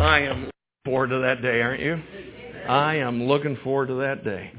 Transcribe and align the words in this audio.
I 0.00 0.20
am 0.20 0.40
looking 0.40 0.50
forward 0.86 1.08
to 1.08 1.18
that 1.18 1.42
day, 1.42 1.60
aren't 1.60 1.82
you? 1.82 2.02
I 2.66 2.94
am 2.96 3.24
looking 3.24 3.58
forward 3.62 3.88
to 3.88 3.94
that 3.96 4.24
day. 4.24 4.50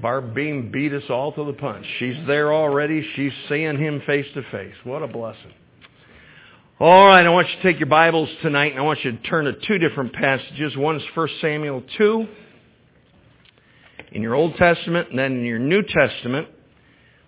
Barb 0.00 0.34
Beam 0.34 0.70
beat 0.72 0.94
us 0.94 1.02
all 1.10 1.32
to 1.32 1.44
the 1.44 1.52
punch. 1.52 1.84
She's 1.98 2.16
there 2.26 2.50
already. 2.50 3.06
She's 3.16 3.32
seeing 3.50 3.78
him 3.78 4.00
face 4.06 4.24
to 4.32 4.42
face. 4.50 4.74
What 4.84 5.02
a 5.02 5.06
blessing. 5.06 5.52
All 6.80 7.06
right, 7.06 7.26
I 7.26 7.28
want 7.28 7.48
you 7.50 7.56
to 7.56 7.62
take 7.62 7.78
your 7.78 7.88
Bibles 7.88 8.30
tonight 8.40 8.72
and 8.72 8.80
I 8.80 8.82
want 8.82 9.04
you 9.04 9.12
to 9.12 9.18
turn 9.24 9.44
to 9.44 9.52
two 9.66 9.76
different 9.76 10.14
passages. 10.14 10.74
One 10.74 10.96
is 10.96 11.02
1 11.14 11.28
Samuel 11.42 11.82
2 11.98 12.26
in 14.12 14.22
your 14.22 14.34
Old 14.34 14.56
Testament 14.56 15.10
and 15.10 15.18
then 15.18 15.32
in 15.32 15.44
your 15.44 15.58
New 15.58 15.82
Testament, 15.82 16.48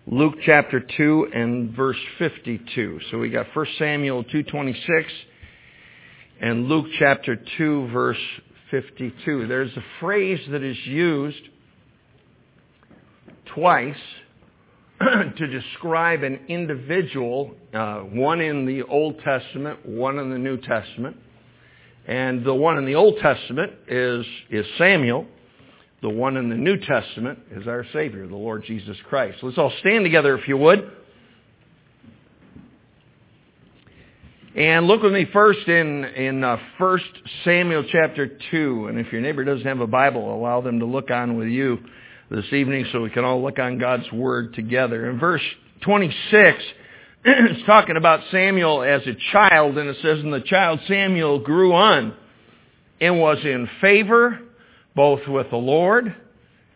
Luke 0.07 0.37
chapter 0.47 0.81
2 0.81 1.29
and 1.35 1.77
verse 1.77 1.99
52. 2.19 3.01
So 3.11 3.19
we 3.19 3.29
got 3.29 3.55
1 3.55 3.67
Samuel 3.79 4.25
2.26 4.25 5.05
and 6.41 6.67
Luke 6.67 6.87
chapter 6.99 7.37
2 7.57 7.89
verse 7.89 8.21
52. 8.71 9.47
There's 9.47 9.75
a 9.77 9.85
phrase 10.01 10.41
that 10.51 10.63
is 10.63 10.77
used 10.85 11.43
twice 13.55 13.97
to 15.01 15.47
describe 15.47 16.23
an 16.23 16.41
individual, 16.49 17.55
uh, 17.73 18.01
one 18.01 18.41
in 18.41 18.67
the 18.67 18.83
Old 18.83 19.19
Testament, 19.21 19.87
one 19.87 20.19
in 20.19 20.31
the 20.31 20.39
New 20.39 20.59
Testament. 20.59 21.17
And 22.07 22.45
the 22.45 22.55
one 22.55 22.79
in 22.79 22.87
the 22.87 22.95
Old 22.95 23.19
Testament 23.19 23.73
is, 23.89 24.25
is 24.51 24.67
Samuel. 24.79 25.27
The 26.03 26.11
one 26.11 26.37
in 26.37 26.51
the 26.51 26.57
New 26.57 26.77
Testament 26.77 27.39
is 27.51 27.67
our 27.67 27.85
Savior, 27.93 28.27
the 28.27 28.37
Lord 28.37 28.65
Jesus 28.65 28.97
Christ. 29.09 29.39
Let's 29.43 29.59
all 29.59 29.73
stand 29.81 30.05
together 30.05 30.37
if 30.39 30.47
you 30.47 30.57
would. 30.59 30.91
And 34.57 34.87
look 34.87 35.03
with 35.03 35.13
me 35.13 35.27
first 35.35 35.69
in, 35.69 36.03
in 36.05 36.43
uh, 36.43 36.57
1 36.79 37.01
Samuel 37.45 37.85
chapter 37.93 38.39
2. 38.51 38.87
And 38.87 38.99
if 38.99 39.13
your 39.13 39.21
neighbor 39.21 39.45
doesn't 39.45 39.67
have 39.67 39.81
a 39.81 39.87
Bible, 39.87 40.35
allow 40.35 40.63
them 40.63 40.79
to 40.79 40.87
look 40.87 41.11
on 41.11 41.37
with 41.37 41.49
you 41.49 41.79
this 42.31 42.51
evening 42.55 42.87
so 42.91 43.03
we 43.03 43.11
can 43.11 43.23
all 43.23 43.43
look 43.43 43.59
on 43.59 43.77
God's 43.77 44.11
Word 44.11 44.55
together. 44.55 45.11
In 45.11 45.19
verse 45.19 45.43
26, 45.83 46.65
it's 47.27 47.67
talking 47.67 47.99
about 47.99 48.21
Samuel 48.31 48.83
as 48.83 49.03
a 49.07 49.15
child, 49.31 49.77
and 49.77 49.91
it 49.91 49.99
says, 50.01 50.21
And 50.21 50.33
the 50.33 50.41
child 50.41 50.81
Samuel 50.89 51.41
grew 51.41 51.75
on 51.75 52.15
and 52.99 53.21
was 53.21 53.37
in 53.45 53.69
favor 53.83 54.41
both 54.95 55.21
with 55.29 55.51
the 55.51 55.59
Lord 55.59 56.17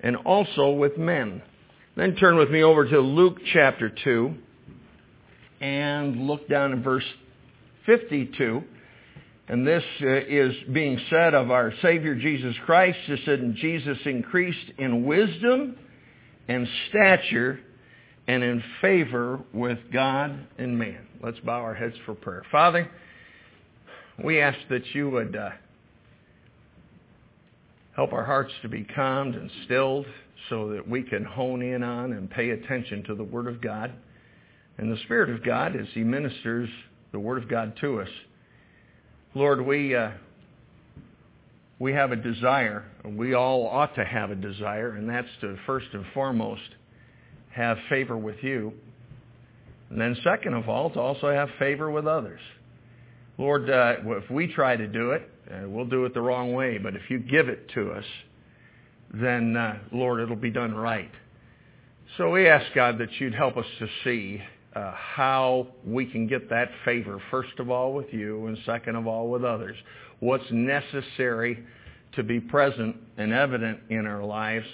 and 0.01 0.17
also 0.17 0.73
with 0.73 0.98
men. 0.98 1.41
Then 1.97 2.14
turn 2.17 2.36
with 2.36 2.51
me 2.51 2.62
over 2.62 2.86
to 2.86 3.01
Luke 3.01 3.39
chapter 3.55 3.89
2 3.89 4.34
and 5.62 6.27
look 6.27 6.47
down 6.47 6.73
in 6.73 6.83
verse 6.83 7.05
52. 7.91 8.62
And 9.48 9.66
this 9.66 9.83
uh, 10.00 10.06
is 10.06 10.55
being 10.72 11.00
said 11.10 11.34
of 11.34 11.50
our 11.50 11.72
Savior 11.83 12.14
Jesus 12.14 12.55
Christ. 12.64 12.98
It 13.08 13.19
said, 13.24 13.56
Jesus 13.56 13.98
increased 14.05 14.78
in 14.78 15.05
wisdom 15.05 15.77
and 16.46 16.68
stature 16.88 17.58
and 18.28 18.44
in 18.44 18.62
favor 18.80 19.41
with 19.52 19.78
God 19.92 20.46
and 20.56 20.78
man. 20.78 21.05
Let's 21.20 21.41
bow 21.41 21.62
our 21.62 21.74
heads 21.74 21.96
for 22.06 22.14
prayer. 22.14 22.44
Father, 22.52 22.88
we 24.22 24.41
ask 24.41 24.56
that 24.68 24.86
you 24.94 25.11
would 25.11 25.34
uh, 25.34 25.50
help 27.96 28.12
our 28.12 28.24
hearts 28.24 28.52
to 28.62 28.68
be 28.68 28.84
calmed 28.84 29.34
and 29.34 29.50
stilled 29.64 30.06
so 30.48 30.70
that 30.74 30.88
we 30.88 31.02
can 31.02 31.24
hone 31.24 31.61
in 31.61 31.83
on 31.83 32.12
and 32.12 32.30
pay 32.30 32.50
attention 32.50 33.02
to 33.08 33.16
the 33.16 33.24
Word 33.24 33.48
of 33.48 33.61
God 33.61 33.92
and 34.78 34.92
the 34.92 35.00
Spirit 35.02 35.30
of 35.30 35.44
God 35.44 35.74
as 35.74 35.86
He 35.92 36.05
ministers 36.05 36.68
the 37.12 37.19
Word 37.19 37.42
of 37.42 37.48
God 37.48 37.75
to 37.80 38.00
us. 38.00 38.08
Lord, 39.34 39.64
we, 39.64 39.94
uh, 39.94 40.11
we 41.78 41.92
have 41.92 42.12
a 42.12 42.17
desire, 42.17 42.84
and 43.05 43.17
we 43.17 43.34
all 43.34 43.67
ought 43.67 43.94
to 43.94 44.05
have 44.05 44.30
a 44.30 44.34
desire, 44.34 44.91
and 44.92 45.08
that's 45.08 45.28
to 45.41 45.56
first 45.67 45.86
and 45.92 46.05
foremost 46.14 46.62
have 47.51 47.79
favor 47.89 48.17
with 48.17 48.42
you. 48.42 48.73
And 49.90 50.01
then 50.01 50.17
second 50.23 50.55
of 50.55 50.68
all, 50.68 50.90
to 50.90 51.01
also 51.01 51.30
have 51.30 51.48
favor 51.58 51.90
with 51.90 52.07
others. 52.07 52.40
Lord, 53.39 53.70
uh, 53.70 53.96
if 54.05 54.30
we 54.30 54.46
try 54.52 54.77
to 54.77 54.86
do 54.86 55.12
it, 55.12 55.29
uh, 55.51 55.68
we'll 55.68 55.86
do 55.86 56.05
it 56.05 56.14
the 56.14 56.20
wrong 56.20 56.52
way. 56.52 56.79
But 56.79 56.95
if 56.95 57.02
you 57.08 57.18
give 57.18 57.48
it 57.48 57.68
to 57.74 57.90
us, 57.92 58.05
then, 59.12 59.56
uh, 59.56 59.79
Lord, 59.90 60.20
it'll 60.20 60.36
be 60.36 60.51
done 60.51 60.74
right. 60.74 61.11
So 62.17 62.30
we 62.30 62.48
ask, 62.48 62.67
God, 62.74 62.98
that 62.98 63.08
you'd 63.18 63.35
help 63.35 63.56
us 63.56 63.67
to 63.79 63.89
see 64.05 64.42
uh, 64.75 64.92
how 64.95 65.67
we 65.85 66.07
can 66.07 66.27
get 66.27 66.48
that 66.51 66.70
favor, 66.85 67.20
first 67.31 67.58
of 67.58 67.70
all 67.70 67.92
with 67.92 68.13
you, 68.13 68.47
and 68.47 68.57
second 68.64 68.97
of 68.97 69.07
all 69.07 69.29
with 69.29 69.45
others. 69.45 69.77
What's 70.20 70.45
necessary 70.51 71.64
to 72.13 72.23
be 72.23 72.41
present 72.41 72.97
and 73.17 73.33
evident 73.33 73.80
in 73.89 74.07
our 74.07 74.25
lives 74.25 74.67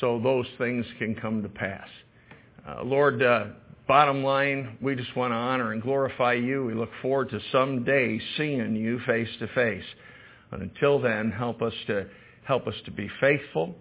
so 0.00 0.20
those 0.20 0.46
things 0.58 0.86
can 0.98 1.14
come 1.14 1.42
to 1.42 1.48
pass. 1.48 1.88
Uh, 2.66 2.82
Lord, 2.84 3.22
uh, 3.22 3.46
bottom 3.88 4.22
line, 4.22 4.78
we 4.80 4.94
just 4.94 5.14
want 5.16 5.32
to 5.32 5.36
honor 5.36 5.72
and 5.72 5.82
glorify 5.82 6.34
you. 6.34 6.64
We 6.64 6.74
look 6.74 6.90
forward 7.00 7.30
to 7.30 7.40
someday 7.50 8.20
seeing 8.36 8.76
you 8.76 9.00
face 9.06 9.28
to 9.40 9.48
face. 9.48 9.84
And 10.50 10.62
until 10.62 11.00
then, 11.00 11.30
help 11.30 11.62
us 11.62 11.74
to 11.88 12.06
help 12.44 12.66
us 12.66 12.74
to 12.84 12.90
be 12.90 13.08
faithful 13.20 13.74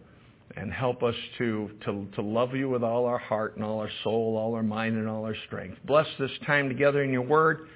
and 0.57 0.71
help 0.71 1.03
us 1.03 1.15
to, 1.37 1.71
to, 1.85 2.07
to 2.15 2.21
love 2.21 2.55
you 2.55 2.69
with 2.69 2.83
all 2.83 3.05
our 3.05 3.17
heart 3.17 3.55
and 3.55 3.63
all 3.63 3.79
our 3.79 3.89
soul, 4.03 4.37
all 4.37 4.53
our 4.55 4.63
mind 4.63 4.97
and 4.97 5.07
all 5.07 5.25
our 5.25 5.35
strength. 5.47 5.77
Bless 5.85 6.07
this 6.19 6.31
time 6.45 6.67
together 6.67 7.03
in 7.03 7.11
your 7.11 7.21
word. 7.21 7.67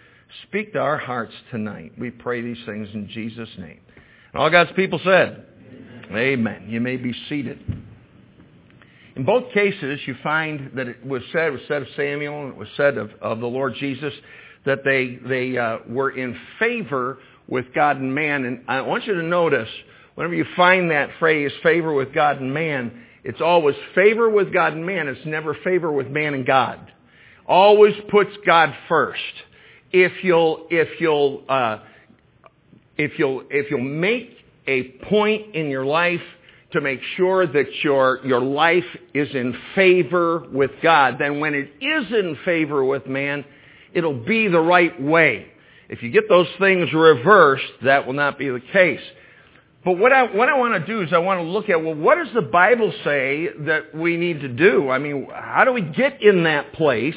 Speak 0.43 0.73
to 0.73 0.79
our 0.79 0.97
hearts 0.97 1.33
tonight. 1.51 1.93
We 1.97 2.11
pray 2.11 2.41
these 2.41 2.63
things 2.65 2.87
in 2.93 3.07
Jesus' 3.09 3.49
name. 3.57 3.79
And 4.33 4.41
all 4.41 4.49
God's 4.49 4.71
people 4.75 4.99
said, 5.03 5.45
Amen. 6.09 6.17
Amen. 6.17 6.65
You 6.67 6.81
may 6.81 6.97
be 6.97 7.13
seated. 7.29 7.59
In 9.15 9.23
both 9.23 9.53
cases, 9.53 9.99
you 10.05 10.15
find 10.21 10.71
that 10.75 10.87
it 10.87 11.05
was 11.05 11.21
said, 11.31 11.47
it 11.47 11.51
was 11.51 11.61
said 11.67 11.83
of 11.83 11.87
Samuel 11.95 12.43
and 12.43 12.49
it 12.53 12.57
was 12.57 12.67
said 12.75 12.97
of, 12.97 13.11
of 13.21 13.39
the 13.39 13.47
Lord 13.47 13.75
Jesus 13.79 14.13
that 14.65 14.83
they, 14.83 15.19
they 15.27 15.57
uh, 15.57 15.77
were 15.87 16.11
in 16.11 16.37
favor 16.59 17.19
with 17.47 17.65
God 17.73 17.97
and 17.97 18.13
man. 18.13 18.43
And 18.43 18.65
I 18.67 18.81
want 18.81 19.05
you 19.05 19.13
to 19.13 19.23
notice 19.23 19.69
Whenever 20.15 20.33
you 20.33 20.45
find 20.55 20.91
that 20.91 21.09
phrase, 21.19 21.51
favor 21.61 21.93
with 21.93 22.13
God 22.13 22.39
and 22.41 22.53
man, 22.53 23.03
it's 23.23 23.41
always 23.41 23.75
favor 23.93 24.29
with 24.29 24.53
God 24.53 24.73
and 24.73 24.85
man. 24.85 25.07
It's 25.07 25.25
never 25.25 25.55
favor 25.63 25.91
with 25.91 26.07
man 26.07 26.33
and 26.33 26.45
God. 26.45 26.91
Always 27.45 27.93
puts 28.09 28.31
God 28.45 28.73
first. 28.87 29.21
If 29.91 30.23
you'll, 30.23 30.67
if 30.69 30.99
you'll, 30.99 31.43
uh, 31.47 31.79
if 32.97 33.19
you'll, 33.19 33.43
if 33.49 33.69
you'll 33.69 33.81
make 33.81 34.37
a 34.67 34.83
point 35.09 35.55
in 35.55 35.69
your 35.69 35.85
life 35.85 36.21
to 36.71 36.81
make 36.81 36.99
sure 37.17 37.45
that 37.45 37.67
your, 37.83 38.25
your 38.25 38.41
life 38.41 38.83
is 39.13 39.29
in 39.33 39.55
favor 39.75 40.43
with 40.51 40.71
God, 40.81 41.17
then 41.19 41.39
when 41.39 41.53
it 41.53 41.69
is 41.81 42.11
in 42.11 42.37
favor 42.45 42.83
with 42.83 43.05
man, 43.07 43.45
it'll 43.93 44.25
be 44.25 44.47
the 44.47 44.59
right 44.59 45.01
way. 45.01 45.47
If 45.87 46.01
you 46.03 46.09
get 46.09 46.27
those 46.27 46.47
things 46.59 46.91
reversed, 46.93 47.65
that 47.83 48.05
will 48.05 48.13
not 48.13 48.37
be 48.37 48.49
the 48.49 48.61
case. 48.73 49.01
But 49.85 49.99
what 49.99 50.11
I, 50.11 50.23
what 50.35 50.49
I 50.49 50.57
want 50.57 50.73
to 50.73 50.85
do 50.85 51.03
is 51.03 51.13
I 51.13 51.19
want 51.19 51.41
to 51.41 51.43
look 51.43 51.69
at, 51.69 51.81
well, 51.81 51.93
what 51.93 52.15
does 52.15 52.33
the 52.33 52.41
Bible 52.41 52.91
say 53.03 53.49
that 53.67 53.93
we 53.93 54.17
need 54.17 54.41
to 54.41 54.47
do? 54.47 54.89
I 54.89 54.97
mean, 54.97 55.27
how 55.31 55.63
do 55.63 55.71
we 55.71 55.81
get 55.81 56.23
in 56.23 56.43
that 56.45 56.73
place 56.73 57.15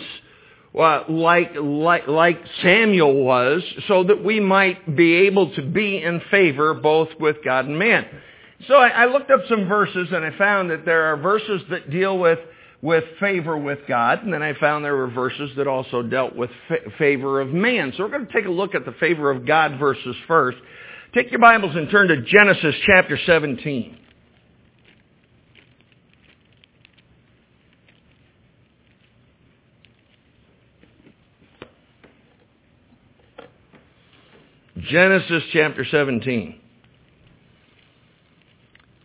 uh, 0.79 1.05
like, 1.09 1.53
like, 1.57 2.07
like 2.07 2.39
Samuel 2.63 3.25
was 3.25 3.63
so 3.89 4.05
that 4.05 4.23
we 4.23 4.39
might 4.39 4.95
be 4.95 5.15
able 5.27 5.55
to 5.55 5.63
be 5.63 6.03
in 6.03 6.21
favor 6.31 6.75
both 6.75 7.09
with 7.19 7.39
God 7.43 7.65
and 7.65 7.79
man? 7.79 8.05
So 8.67 8.75
I, 8.75 8.89
I 8.89 9.05
looked 9.07 9.31
up 9.31 9.41
some 9.49 9.67
verses 9.67 10.09
and 10.13 10.23
I 10.23 10.37
found 10.37 10.71
that 10.71 10.85
there 10.85 11.05
are 11.07 11.17
verses 11.17 11.63
that 11.71 11.91
deal 11.91 12.19
with 12.19 12.39
with 12.81 13.03
favor 13.19 13.59
with 13.59 13.81
God, 13.89 14.23
and 14.23 14.33
then 14.33 14.41
I 14.41 14.55
found 14.55 14.85
there 14.85 14.95
were 14.95 15.11
verses 15.11 15.51
that 15.57 15.67
also 15.67 16.01
dealt 16.01 16.37
with 16.37 16.51
fa- 16.69 16.89
favor 16.97 17.41
of 17.41 17.49
man. 17.49 17.93
So 17.97 18.05
we're 18.05 18.11
going 18.11 18.27
to 18.27 18.33
take 18.33 18.47
a 18.47 18.51
look 18.51 18.77
at 18.77 18.85
the 18.85 18.93
favor 19.01 19.33
of 19.33 19.45
God 19.45 19.81
verses 19.81 20.15
first. 20.29 20.59
Take 21.15 21.31
your 21.31 21.41
Bibles 21.41 21.75
and 21.75 21.89
turn 21.91 22.09
to 22.09 22.21
Genesis 22.21 22.75
chapter 22.85 23.19
17. 23.25 23.97
Genesis 34.77 35.45
chapter 35.51 35.87
17. 35.91 36.61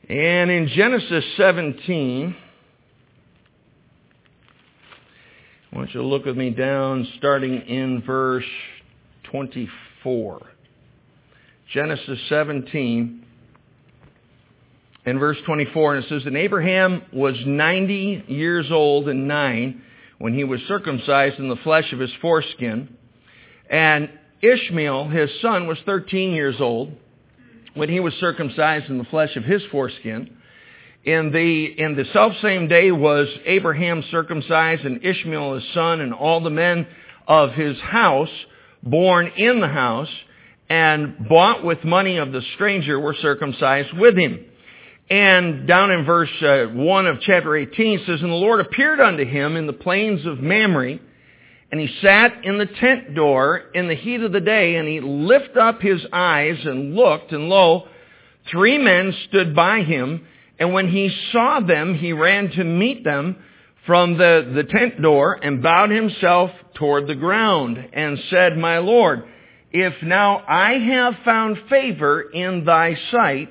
And 0.09 0.51
in 0.51 0.67
Genesis 0.75 1.23
17, 1.37 2.35
I 5.71 5.75
want 5.75 5.93
you 5.93 6.01
to 6.01 6.05
look 6.05 6.25
with 6.25 6.35
me 6.35 6.49
down 6.49 7.07
starting 7.17 7.61
in 7.61 8.03
verse 8.05 8.43
24. 9.31 10.52
Genesis 11.71 12.19
17 12.29 13.25
and 15.05 15.19
verse 15.19 15.37
24, 15.45 15.95
and 15.95 16.05
it 16.05 16.09
says, 16.09 16.25
And 16.25 16.37
Abraham 16.37 17.03
was 17.11 17.35
90 17.45 18.25
years 18.27 18.67
old 18.71 19.09
and 19.09 19.27
nine 19.27 19.81
when 20.17 20.33
he 20.33 20.43
was 20.43 20.61
circumcised 20.67 21.39
in 21.39 21.49
the 21.49 21.57
flesh 21.57 21.91
of 21.91 21.99
his 21.99 22.11
foreskin. 22.21 22.95
And 23.69 24.09
Ishmael, 24.41 25.09
his 25.09 25.29
son, 25.41 25.67
was 25.67 25.77
13 25.85 26.31
years 26.31 26.55
old 26.59 26.93
when 27.73 27.89
he 27.89 27.99
was 27.99 28.13
circumcised 28.15 28.89
in 28.89 28.97
the 28.97 29.03
flesh 29.05 29.35
of 29.35 29.43
his 29.43 29.61
foreskin. 29.71 30.37
In 31.03 31.31
the, 31.31 31.65
in 31.77 31.95
the 31.95 32.05
self-same 32.13 32.67
day 32.69 32.91
was 32.91 33.27
Abraham 33.45 34.03
circumcised 34.09 34.85
and 34.85 35.03
Ishmael 35.03 35.55
his 35.55 35.73
son 35.73 35.99
and 35.99 36.13
all 36.13 36.39
the 36.41 36.49
men 36.49 36.87
of 37.27 37.51
his 37.51 37.77
house 37.79 38.29
born 38.81 39.31
in 39.35 39.59
the 39.59 39.67
house 39.67 40.09
and 40.69 41.27
bought 41.27 41.63
with 41.63 41.83
money 41.83 42.17
of 42.17 42.31
the 42.31 42.41
stranger 42.55 42.99
were 42.99 43.15
circumcised 43.21 43.93
with 43.97 44.17
him. 44.17 44.45
And 45.09 45.67
down 45.67 45.91
in 45.91 46.05
verse 46.05 46.29
uh, 46.41 46.65
1 46.73 47.07
of 47.07 47.21
chapter 47.21 47.55
18 47.55 47.99
says, 48.05 48.21
And 48.21 48.31
the 48.31 48.35
Lord 48.35 48.61
appeared 48.61 48.99
unto 48.99 49.25
him 49.25 49.55
in 49.55 49.67
the 49.67 49.73
plains 49.73 50.25
of 50.25 50.39
Mamre, 50.39 50.99
and 51.71 51.79
he 51.81 51.89
sat 52.01 52.45
in 52.45 52.57
the 52.57 52.65
tent 52.65 53.13
door 53.15 53.57
in 53.73 53.87
the 53.87 53.95
heat 53.95 54.21
of 54.21 54.31
the 54.31 54.39
day, 54.39 54.75
and 54.75 54.87
he 54.87 55.01
lifted 55.01 55.57
up 55.57 55.81
his 55.81 56.05
eyes 56.13 56.57
and 56.63 56.95
looked, 56.95 57.31
and 57.31 57.49
lo, 57.49 57.87
three 58.49 58.77
men 58.77 59.13
stood 59.27 59.55
by 59.55 59.81
him, 59.81 60.25
and 60.59 60.73
when 60.73 60.89
he 60.89 61.13
saw 61.31 61.59
them, 61.59 61.95
he 61.95 62.13
ran 62.13 62.51
to 62.51 62.63
meet 62.63 63.03
them 63.03 63.37
from 63.85 64.17
the, 64.17 64.51
the 64.55 64.63
tent 64.63 65.01
door, 65.01 65.33
and 65.33 65.61
bowed 65.61 65.89
himself 65.89 66.51
toward 66.75 67.05
the 67.05 67.15
ground, 67.15 67.77
and 67.91 68.17
said, 68.29 68.57
My 68.57 68.77
Lord, 68.77 69.25
if 69.73 69.93
now 70.03 70.43
I 70.47 70.73
have 70.73 71.15
found 71.25 71.57
favor 71.69 72.21
in 72.21 72.63
thy 72.63 72.95
sight, 73.11 73.49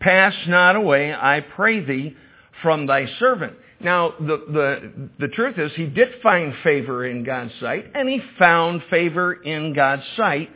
pass 0.00 0.34
not 0.48 0.76
away, 0.76 1.12
I 1.12 1.40
pray 1.40 1.84
thee, 1.84 2.16
from 2.62 2.86
thy 2.86 3.06
servant. 3.18 3.52
Now, 3.80 4.14
the, 4.18 4.38
the, 4.48 5.08
the 5.20 5.28
truth 5.28 5.58
is, 5.58 5.70
he 5.76 5.86
did 5.86 6.08
find 6.22 6.52
favor 6.64 7.06
in 7.06 7.22
God's 7.22 7.52
sight, 7.60 7.92
and 7.94 8.08
he 8.08 8.20
found 8.38 8.82
favor 8.90 9.34
in 9.34 9.74
God's 9.74 10.02
sight 10.16 10.50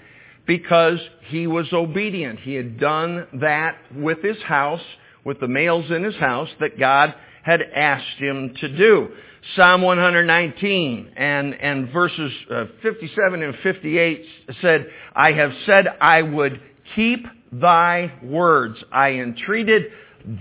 because 0.46 0.98
he 1.26 1.46
was 1.46 1.72
obedient. 1.72 2.40
He 2.40 2.54
had 2.54 2.80
done 2.80 3.26
that 3.34 3.76
with 3.94 4.22
his 4.22 4.40
house, 4.42 4.82
with 5.24 5.38
the 5.38 5.46
males 5.46 5.90
in 5.90 6.02
his 6.02 6.16
house, 6.16 6.48
that 6.58 6.80
God 6.80 7.14
had 7.44 7.60
asked 7.62 8.18
him 8.18 8.54
to 8.60 8.76
do. 8.76 9.10
Psalm 9.56 9.82
119 9.82 11.12
and, 11.16 11.54
and 11.54 11.92
verses 11.92 12.32
uh, 12.50 12.64
57 12.82 13.42
and 13.42 13.54
58 13.62 14.26
said, 14.60 14.86
I 15.14 15.32
have 15.32 15.52
said 15.66 15.86
I 16.00 16.22
would 16.22 16.60
keep 16.94 17.26
thy 17.50 18.12
words. 18.22 18.78
I 18.92 19.10
entreated 19.14 19.86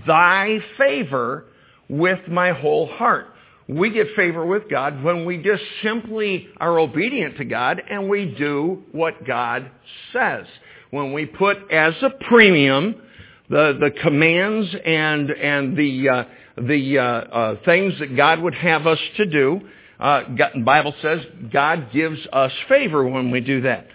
thy 0.06 0.60
favor 0.78 1.46
with 1.88 2.28
my 2.28 2.52
whole 2.52 2.86
heart. 2.86 3.26
We 3.68 3.90
get 3.90 4.14
favor 4.14 4.46
with 4.46 4.70
God 4.70 5.02
when 5.02 5.24
we 5.24 5.38
just 5.38 5.62
simply 5.82 6.48
are 6.58 6.78
obedient 6.78 7.38
to 7.38 7.44
God 7.44 7.82
and 7.88 8.08
we 8.08 8.26
do 8.26 8.84
what 8.92 9.26
God 9.26 9.70
says. 10.12 10.46
When 10.90 11.12
we 11.12 11.26
put 11.26 11.70
as 11.70 11.94
a 12.02 12.10
premium 12.28 13.02
the, 13.48 13.76
the 13.78 13.90
commands 13.90 14.74
and, 14.84 15.30
and 15.30 15.76
the, 15.76 16.08
uh, 16.08 16.24
the 16.56 16.98
uh, 16.98 17.02
uh, 17.02 17.56
things 17.64 17.94
that 17.98 18.16
God 18.16 18.40
would 18.40 18.54
have 18.54 18.86
us 18.86 18.98
to 19.16 19.26
do. 19.26 19.60
Uh, 19.98 20.22
the 20.54 20.62
Bible 20.64 20.94
says 21.00 21.20
God 21.52 21.88
gives 21.92 22.18
us 22.32 22.52
favor 22.68 23.06
when 23.06 23.30
we 23.30 23.40
do 23.40 23.62
that. 23.62 23.86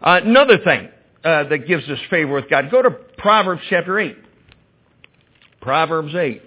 Uh, 0.00 0.20
another 0.22 0.58
thing 0.58 0.88
uh, 1.24 1.44
that 1.44 1.66
gives 1.66 1.88
us 1.88 1.98
favor 2.10 2.34
with 2.34 2.48
God. 2.48 2.70
Go 2.70 2.82
to 2.82 2.90
Proverbs 2.90 3.62
chapter 3.68 3.98
8. 3.98 4.16
Proverbs 5.60 6.14
8. 6.14 6.42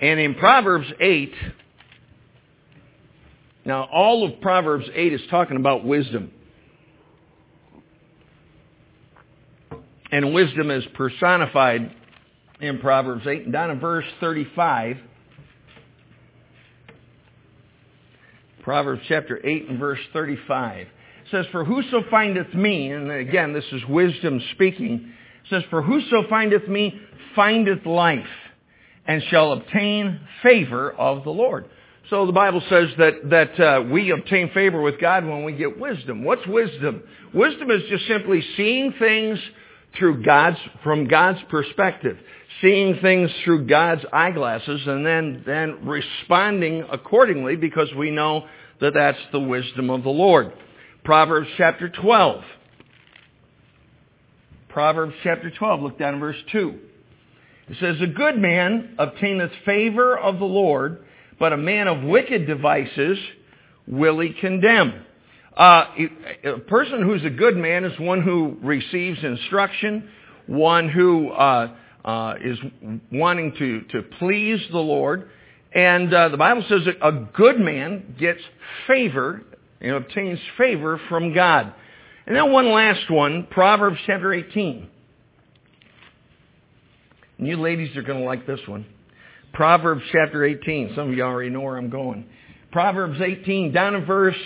And 0.00 0.18
in 0.18 0.34
Proverbs 0.34 0.86
8, 0.98 1.34
now 3.66 3.84
all 3.92 4.26
of 4.26 4.40
Proverbs 4.40 4.86
8 4.94 5.12
is 5.12 5.20
talking 5.30 5.58
about 5.58 5.84
wisdom. 5.84 6.32
And 10.12 10.34
wisdom 10.34 10.70
is 10.70 10.84
personified 10.94 11.94
in 12.60 12.78
Proverbs 12.78 13.26
8. 13.26 13.44
And 13.44 13.52
down 13.52 13.70
in 13.70 13.80
verse 13.80 14.04
35, 14.20 14.96
Proverbs 18.62 19.02
chapter 19.08 19.40
8 19.44 19.68
and 19.68 19.78
verse 19.78 20.00
35 20.12 20.86
says, 21.30 21.46
For 21.52 21.64
whoso 21.64 22.02
findeth 22.10 22.52
me, 22.54 22.90
and 22.90 23.10
again, 23.10 23.52
this 23.52 23.64
is 23.72 23.82
wisdom 23.88 24.40
speaking, 24.52 25.12
says, 25.48 25.62
For 25.70 25.82
whoso 25.82 26.28
findeth 26.28 26.68
me 26.68 27.00
findeth 27.34 27.86
life, 27.86 28.26
and 29.06 29.22
shall 29.30 29.52
obtain 29.52 30.20
favor 30.42 30.92
of 30.92 31.24
the 31.24 31.30
Lord. 31.30 31.66
So 32.10 32.26
the 32.26 32.32
Bible 32.32 32.62
says 32.68 32.88
that, 32.98 33.30
that 33.30 33.60
uh, 33.60 33.82
we 33.82 34.10
obtain 34.10 34.50
favor 34.52 34.80
with 34.80 35.00
God 35.00 35.24
when 35.24 35.44
we 35.44 35.52
get 35.52 35.78
wisdom. 35.78 36.24
What's 36.24 36.46
wisdom? 36.46 37.04
Wisdom 37.32 37.70
is 37.70 37.82
just 37.88 38.06
simply 38.08 38.42
seeing 38.56 38.92
things 38.98 39.38
through 39.98 40.22
God's, 40.22 40.58
from 40.82 41.08
God's 41.08 41.40
perspective, 41.50 42.18
seeing 42.60 42.98
things 43.00 43.30
through 43.44 43.66
God's 43.66 44.02
eyeglasses 44.12 44.82
and 44.86 45.04
then, 45.04 45.42
then 45.46 45.86
responding 45.86 46.84
accordingly 46.90 47.56
because 47.56 47.88
we 47.96 48.10
know 48.10 48.46
that 48.80 48.94
that's 48.94 49.18
the 49.32 49.40
wisdom 49.40 49.90
of 49.90 50.02
the 50.02 50.10
Lord. 50.10 50.52
Proverbs 51.04 51.48
chapter 51.56 51.88
12. 51.88 52.44
Proverbs 54.68 55.14
chapter 55.22 55.50
12, 55.50 55.80
look 55.80 55.98
down 55.98 56.14
in 56.14 56.20
verse 56.20 56.36
2. 56.52 56.78
It 57.68 57.76
says, 57.80 57.96
A 58.00 58.06
good 58.06 58.38
man 58.38 58.94
obtaineth 58.98 59.50
favor 59.64 60.16
of 60.16 60.38
the 60.38 60.44
Lord, 60.44 61.04
but 61.38 61.52
a 61.52 61.56
man 61.56 61.88
of 61.88 62.02
wicked 62.02 62.46
devices 62.46 63.18
will 63.86 64.20
he 64.20 64.32
condemn. 64.32 65.04
Uh, 65.56 65.84
a 66.44 66.58
person 66.60 67.02
who's 67.02 67.24
a 67.24 67.30
good 67.30 67.56
man 67.56 67.84
is 67.84 67.98
one 67.98 68.22
who 68.22 68.56
receives 68.62 69.22
instruction, 69.22 70.08
one 70.46 70.88
who 70.88 71.30
uh, 71.30 71.74
uh, 72.04 72.34
is 72.42 72.58
wanting 73.12 73.52
to, 73.58 73.82
to 73.82 74.02
please 74.18 74.60
the 74.70 74.78
Lord. 74.78 75.28
And 75.72 76.12
uh, 76.12 76.28
the 76.30 76.36
Bible 76.36 76.64
says 76.68 76.82
that 76.86 77.06
a 77.06 77.12
good 77.34 77.58
man 77.58 78.14
gets 78.18 78.40
favor 78.86 79.42
and 79.80 79.92
obtains 79.92 80.38
favor 80.56 81.00
from 81.08 81.34
God. 81.34 81.74
And 82.26 82.36
then 82.36 82.52
one 82.52 82.70
last 82.70 83.10
one, 83.10 83.46
Proverbs 83.50 83.98
chapter 84.06 84.32
18. 84.32 84.88
And 87.38 87.48
you 87.48 87.56
ladies 87.56 87.96
are 87.96 88.02
going 88.02 88.20
to 88.20 88.24
like 88.24 88.46
this 88.46 88.60
one. 88.66 88.86
Proverbs 89.52 90.02
chapter 90.12 90.44
18. 90.44 90.92
Some 90.94 91.10
of 91.10 91.16
you 91.16 91.22
already 91.22 91.50
know 91.50 91.62
where 91.62 91.76
I'm 91.76 91.90
going. 91.90 92.26
Proverbs 92.70 93.20
18, 93.20 93.72
down 93.72 93.96
in 93.96 94.04
verse 94.04 94.36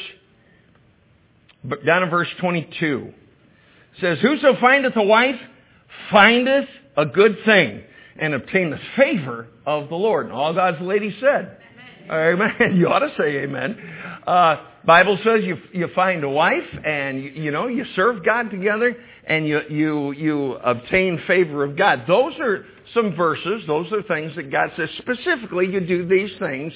but 1.65 1.85
down 1.85 2.03
in 2.03 2.11
verse 2.11 2.29
22. 2.41 3.13
It 3.97 4.01
says, 4.01 4.19
Whoso 4.21 4.57
findeth 4.61 4.97
a 4.97 5.03
wife 5.03 5.41
findeth 6.11 6.69
a 6.97 7.07
good 7.07 7.37
thing 7.45 7.83
and 8.19 8.35
obtaineth 8.35 8.81
favor 8.97 9.49
of 9.67 9.89
the 9.89 9.95
Lord. 9.95 10.27
And 10.27 10.35
all 10.35 10.55
God's 10.55 10.81
ladies 10.81 11.15
said. 11.21 11.59
Amen. 12.11 12.51
amen. 12.61 12.77
You 12.77 12.89
ought 12.89 13.01
to 13.01 13.13
say 13.17 13.39
amen. 13.39 13.79
Uh, 14.27 14.57
Bible 14.85 15.19
says 15.25 15.45
you 15.45 15.57
you 15.73 15.89
find 15.95 16.23
a 16.25 16.29
wife 16.29 16.69
and 16.85 17.23
you, 17.23 17.31
you 17.31 17.51
know 17.51 17.69
you 17.69 17.85
serve 17.97 18.25
God 18.25 18.51
together 18.51 18.95
and 19.27 19.47
you 19.47 19.61
you 19.71 20.13
you 20.13 20.53
obtain 20.55 21.21
favor 21.27 21.65
of 21.65 21.77
God. 21.77 22.05
Those 22.07 22.35
are 22.41 22.67
some 22.93 23.17
verses. 23.17 23.63
Those 23.67 23.91
are 23.93 24.03
things 24.03 24.37
that 24.37 24.51
God 24.51 24.71
says 24.77 24.91
specifically. 24.99 25.67
You 25.71 25.81
do 25.81 26.07
these 26.07 26.31
things 26.39 26.75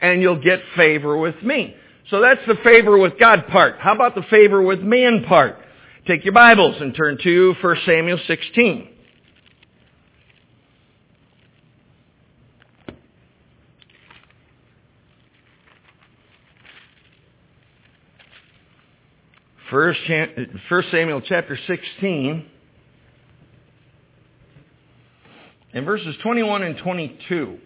and 0.00 0.22
you'll 0.22 0.42
get 0.42 0.60
favor 0.76 1.16
with 1.16 1.42
me. 1.42 1.74
So 2.10 2.22
that's 2.22 2.40
the 2.46 2.56
favor 2.64 2.96
with 2.96 3.18
God 3.18 3.46
part. 3.48 3.76
How 3.78 3.94
about 3.94 4.14
the 4.14 4.22
favor 4.30 4.62
with 4.62 4.80
man 4.80 5.24
part? 5.28 5.56
Take 6.06 6.24
your 6.24 6.32
Bibles 6.32 6.80
and 6.80 6.94
turn 6.94 7.18
to 7.22 7.54
1 7.60 7.76
Samuel 7.84 8.18
16. 8.26 8.88
First, 19.70 20.00
Samuel 20.90 21.20
chapter 21.20 21.58
16 21.66 22.46
and 25.74 25.84
verses 25.84 26.16
21 26.22 26.62
and 26.62 26.78
22. 26.78 27.58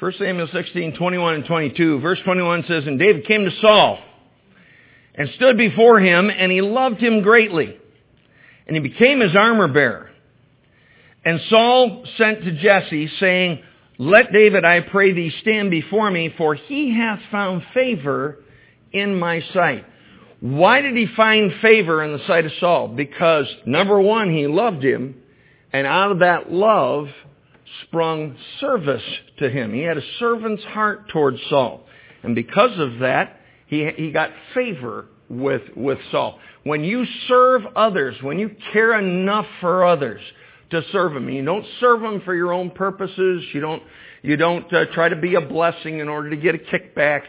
1 0.00 0.12
Samuel 0.16 0.48
16, 0.52 0.94
21 0.94 1.34
and 1.34 1.44
22. 1.44 1.98
Verse 1.98 2.20
21 2.24 2.64
says, 2.68 2.84
And 2.86 3.00
David 3.00 3.26
came 3.26 3.44
to 3.44 3.50
Saul 3.60 3.98
and 5.14 5.28
stood 5.34 5.58
before 5.58 5.98
him, 5.98 6.30
and 6.30 6.52
he 6.52 6.60
loved 6.60 7.00
him 7.00 7.22
greatly. 7.22 7.76
And 8.68 8.76
he 8.76 8.80
became 8.80 9.18
his 9.18 9.34
armor 9.34 9.66
bearer. 9.66 10.10
And 11.24 11.40
Saul 11.48 12.04
sent 12.16 12.44
to 12.44 12.52
Jesse, 12.52 13.10
saying, 13.18 13.60
Let 13.98 14.32
David, 14.32 14.64
I 14.64 14.82
pray 14.82 15.12
thee, 15.12 15.32
stand 15.40 15.72
before 15.72 16.08
me, 16.12 16.32
for 16.38 16.54
he 16.54 16.94
hath 16.94 17.20
found 17.32 17.64
favor 17.74 18.38
in 18.92 19.18
my 19.18 19.42
sight. 19.52 19.84
Why 20.38 20.80
did 20.80 20.96
he 20.96 21.08
find 21.16 21.50
favor 21.60 22.04
in 22.04 22.12
the 22.12 22.24
sight 22.24 22.46
of 22.46 22.52
Saul? 22.60 22.88
Because, 22.88 23.46
number 23.66 24.00
one, 24.00 24.32
he 24.32 24.46
loved 24.46 24.84
him, 24.84 25.16
and 25.72 25.88
out 25.88 26.12
of 26.12 26.20
that 26.20 26.52
love, 26.52 27.08
sprung 27.82 28.36
service 28.60 29.02
to 29.38 29.50
him. 29.50 29.72
He 29.72 29.82
had 29.82 29.98
a 29.98 30.02
servant's 30.18 30.64
heart 30.64 31.08
towards 31.08 31.38
Saul. 31.48 31.84
And 32.22 32.34
because 32.34 32.78
of 32.78 33.00
that, 33.00 33.40
he, 33.66 33.88
he 33.96 34.10
got 34.10 34.30
favor 34.54 35.06
with, 35.28 35.62
with 35.76 35.98
Saul. 36.10 36.38
When 36.64 36.84
you 36.84 37.04
serve 37.28 37.62
others, 37.76 38.16
when 38.22 38.38
you 38.38 38.50
care 38.72 38.98
enough 38.98 39.46
for 39.60 39.84
others 39.84 40.20
to 40.70 40.82
serve 40.92 41.14
them, 41.14 41.28
you 41.28 41.44
don't 41.44 41.66
serve 41.80 42.00
them 42.00 42.22
for 42.24 42.34
your 42.34 42.52
own 42.52 42.70
purposes, 42.70 43.44
you 43.52 43.60
don't, 43.60 43.82
you 44.22 44.36
don't 44.36 44.72
uh, 44.72 44.86
try 44.92 45.08
to 45.08 45.16
be 45.16 45.34
a 45.34 45.40
blessing 45.40 46.00
in 46.00 46.08
order 46.08 46.30
to 46.30 46.36
get 46.36 46.54
a 46.54 46.58
kickback, 46.58 47.22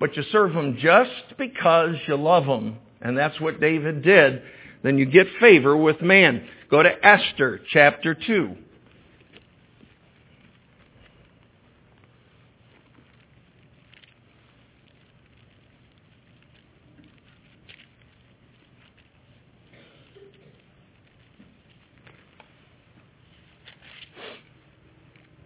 but 0.00 0.16
you 0.16 0.22
serve 0.32 0.52
them 0.54 0.76
just 0.80 1.38
because 1.38 1.94
you 2.08 2.16
love 2.16 2.46
them. 2.46 2.78
And 3.00 3.16
that's 3.16 3.40
what 3.40 3.60
David 3.60 4.02
did. 4.02 4.42
Then 4.82 4.98
you 4.98 5.06
get 5.06 5.26
favor 5.40 5.76
with 5.76 6.00
man. 6.02 6.46
Go 6.70 6.82
to 6.82 7.06
Esther 7.06 7.60
chapter 7.70 8.14
2. 8.14 8.56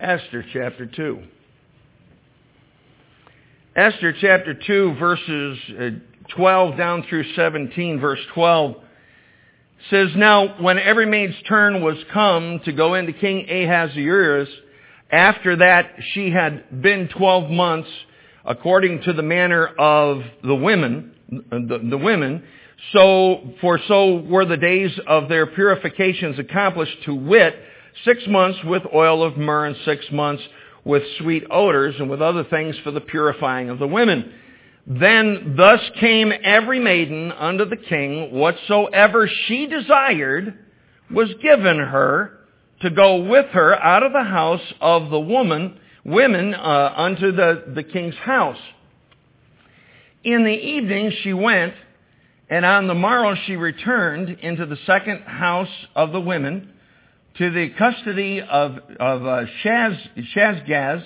Esther 0.07 0.45
chapter 0.53 0.87
2. 0.87 1.21
Esther 3.75 4.15
chapter 4.21 4.55
2 4.55 4.95
verses 5.01 5.59
uh, 5.81 5.91
12 6.37 6.77
down 6.77 7.05
through 7.09 7.25
17, 7.35 7.99
verse 7.99 8.21
12 8.33 8.77
says, 9.91 10.11
Now 10.15 10.63
when 10.63 10.79
every 10.79 11.07
maid's 11.07 11.35
turn 11.49 11.83
was 11.83 11.97
come 12.13 12.61
to 12.67 12.73
go 12.73 12.95
into 12.95 13.15
King 13.15 13.51
Ahasuerus, 13.51 14.49
after 15.11 15.57
that 15.57 15.97
she 16.15 16.31
had 16.31 16.81
been 16.81 17.09
12 17.09 17.51
months 17.51 17.91
according 18.45 19.03
to 19.03 19.13
the 19.13 19.25
manner 19.25 19.67
of 19.67 20.23
the 20.45 20.55
women, 20.55 21.17
the, 21.29 21.85
the 21.91 21.99
women, 21.99 22.45
so, 22.93 23.41
for 23.61 23.81
so 23.89 24.21
were 24.21 24.45
the 24.45 24.57
days 24.57 24.97
of 25.09 25.29
their 25.29 25.49
purifications 25.49 26.39
accomplished 26.39 26.97
to 27.07 27.15
wit, 27.15 27.57
six 28.05 28.23
months 28.27 28.59
with 28.65 28.83
oil 28.95 29.23
of 29.23 29.37
myrrh 29.37 29.67
and 29.67 29.77
six 29.85 30.05
months 30.11 30.43
with 30.85 31.03
sweet 31.19 31.45
odors 31.51 31.97
and 31.99 32.09
with 32.09 32.23
other 32.23 32.45
things 32.45 32.77
for 32.85 32.91
the 32.91 33.01
purifying 33.01 33.71
of 33.71 33.79
the 33.79 33.87
women. 33.87 34.33
Then 34.87 35.55
thus 35.57 35.81
came 35.99 36.33
every 36.45 36.79
maiden 36.79 37.33
unto 37.33 37.65
the 37.65 37.77
king, 37.77 38.33
whatsoever 38.33 39.29
she 39.47 39.67
desired 39.67 40.57
was 41.11 41.29
given 41.43 41.79
her 41.79 42.39
to 42.83 42.91
go 42.91 43.17
with 43.17 43.47
her 43.47 43.75
out 43.75 44.05
of 44.05 44.13
the 44.13 44.23
house 44.23 44.61
of 44.81 45.11
the 45.11 45.19
woman, 45.19 45.79
women 46.05 46.55
uh, 46.55 46.95
unto 46.97 47.33
the, 47.33 47.73
the 47.75 47.83
king's 47.83 48.15
house. 48.17 48.59
In 50.23 50.45
the 50.45 50.51
evening 50.51 51.13
she 51.23 51.33
went, 51.33 51.75
and 52.49 52.65
on 52.65 52.87
the 52.87 52.95
morrow 52.95 53.35
she 53.47 53.57
returned 53.57 54.29
into 54.41 54.67
the 54.67 54.79
second 54.87 55.23
house 55.23 55.87
of 55.97 56.13
the 56.13 56.21
women, 56.21 56.73
to 57.39 57.51
the 57.51 57.71
custody 57.79 58.41
of, 58.41 58.79
of 58.99 59.27
uh, 59.27 59.45
Shaz, 59.63 59.99
Shazgaz, 60.35 61.05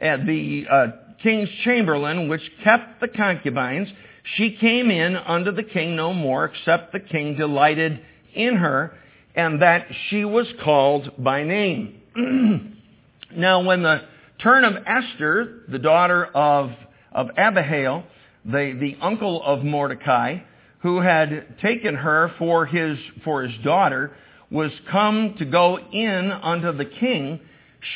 the 0.00 0.64
uh, 0.70 0.86
king's 1.22 1.48
chamberlain, 1.64 2.28
which 2.28 2.42
kept 2.64 3.00
the 3.00 3.08
concubines. 3.08 3.88
She 4.36 4.56
came 4.56 4.90
in 4.90 5.16
unto 5.16 5.52
the 5.52 5.62
king 5.62 5.96
no 5.96 6.12
more, 6.12 6.46
except 6.46 6.92
the 6.92 7.00
king 7.00 7.36
delighted 7.36 8.00
in 8.34 8.56
her, 8.56 8.92
and 9.34 9.62
that 9.62 9.86
she 10.08 10.24
was 10.24 10.46
called 10.62 11.12
by 11.18 11.44
name. 11.44 12.00
now, 13.36 13.62
when 13.62 13.82
the 13.82 14.02
turn 14.42 14.64
of 14.64 14.74
Esther, 14.86 15.62
the 15.68 15.78
daughter 15.78 16.26
of, 16.26 16.70
of 17.12 17.28
Abihail, 17.36 18.04
the, 18.44 18.76
the 18.78 18.96
uncle 19.02 19.42
of 19.42 19.64
Mordecai, 19.64 20.38
who 20.80 21.00
had 21.00 21.58
taken 21.60 21.94
her 21.94 22.32
for 22.38 22.64
his, 22.64 22.96
for 23.24 23.42
his 23.42 23.52
daughter, 23.64 24.12
was 24.50 24.70
come 24.90 25.34
to 25.38 25.44
go 25.44 25.78
in 25.78 26.30
unto 26.30 26.72
the 26.72 26.84
king, 26.84 27.40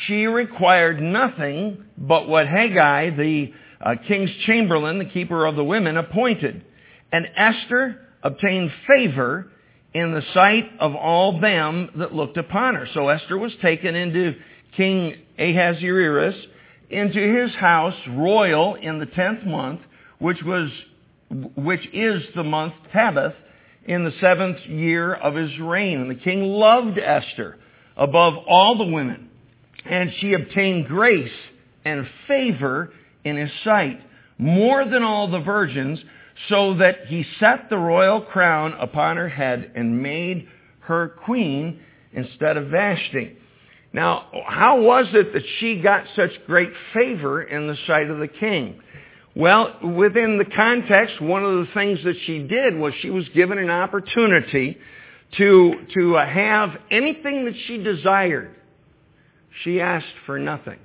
she 0.05 0.27
required 0.27 1.01
nothing 1.01 1.83
but 1.97 2.27
what 2.27 2.47
Hegai, 2.47 3.17
the 3.17 3.53
uh, 3.81 3.95
king's 4.07 4.29
chamberlain, 4.45 4.97
the 4.97 5.05
keeper 5.05 5.45
of 5.45 5.55
the 5.55 5.63
women, 5.63 5.97
appointed. 5.97 6.63
And 7.11 7.27
Esther 7.35 7.99
obtained 8.21 8.71
favor 8.87 9.51
in 9.93 10.13
the 10.13 10.23
sight 10.33 10.69
of 10.79 10.95
all 10.95 11.39
them 11.39 11.89
that 11.97 12.13
looked 12.13 12.37
upon 12.37 12.75
her. 12.75 12.87
So 12.93 13.09
Esther 13.09 13.37
was 13.37 13.51
taken 13.61 13.95
into 13.95 14.35
King 14.75 15.15
Ahasuerus, 15.37 16.35
into 16.89 17.19
his 17.19 17.53
house 17.55 17.95
royal 18.09 18.75
in 18.75 18.99
the 18.99 19.05
tenth 19.05 19.43
month, 19.45 19.81
which 20.19 20.41
was, 20.43 20.69
which 21.55 21.87
is 21.93 22.23
the 22.35 22.43
month 22.43 22.73
Tebeth, 22.93 23.35
in 23.85 24.03
the 24.03 24.13
seventh 24.21 24.59
year 24.65 25.13
of 25.13 25.35
his 25.35 25.59
reign. 25.59 25.99
And 26.01 26.09
the 26.09 26.15
king 26.15 26.43
loved 26.43 26.97
Esther 26.97 27.57
above 27.95 28.35
all 28.47 28.77
the 28.77 28.91
women, 28.91 29.29
and 29.85 30.11
she 30.19 30.33
obtained 30.33 30.87
grace 30.87 31.31
and 31.85 32.07
favor 32.27 32.93
in 33.23 33.37
his 33.37 33.51
sight 33.63 34.01
more 34.37 34.85
than 34.85 35.03
all 35.03 35.29
the 35.29 35.39
virgins, 35.39 35.99
so 36.49 36.75
that 36.75 37.05
he 37.07 37.25
set 37.39 37.69
the 37.69 37.77
royal 37.77 38.21
crown 38.21 38.73
upon 38.79 39.17
her 39.17 39.29
head 39.29 39.71
and 39.75 40.01
made 40.01 40.47
her 40.79 41.09
queen 41.23 41.79
instead 42.11 42.57
of 42.57 42.67
Vashti. 42.67 43.37
Now, 43.93 44.25
how 44.47 44.81
was 44.81 45.05
it 45.13 45.33
that 45.33 45.43
she 45.59 45.79
got 45.79 46.05
such 46.15 46.31
great 46.47 46.71
favor 46.93 47.43
in 47.43 47.67
the 47.67 47.77
sight 47.85 48.09
of 48.09 48.17
the 48.17 48.27
king? 48.27 48.81
Well, 49.35 49.79
within 49.95 50.37
the 50.37 50.45
context, 50.45 51.19
one 51.19 51.43
of 51.43 51.65
the 51.65 51.73
things 51.73 51.99
that 52.03 52.15
she 52.25 52.39
did 52.39 52.75
was 52.77 52.93
she 53.01 53.09
was 53.09 53.27
given 53.29 53.57
an 53.57 53.71
opportunity 53.71 54.77
to, 55.37 55.73
to 55.95 56.13
have 56.13 56.77
anything 56.91 57.45
that 57.45 57.55
she 57.65 57.79
desired. 57.79 58.55
She 59.63 59.81
asked 59.81 60.05
for 60.25 60.37
nothing 60.37 60.79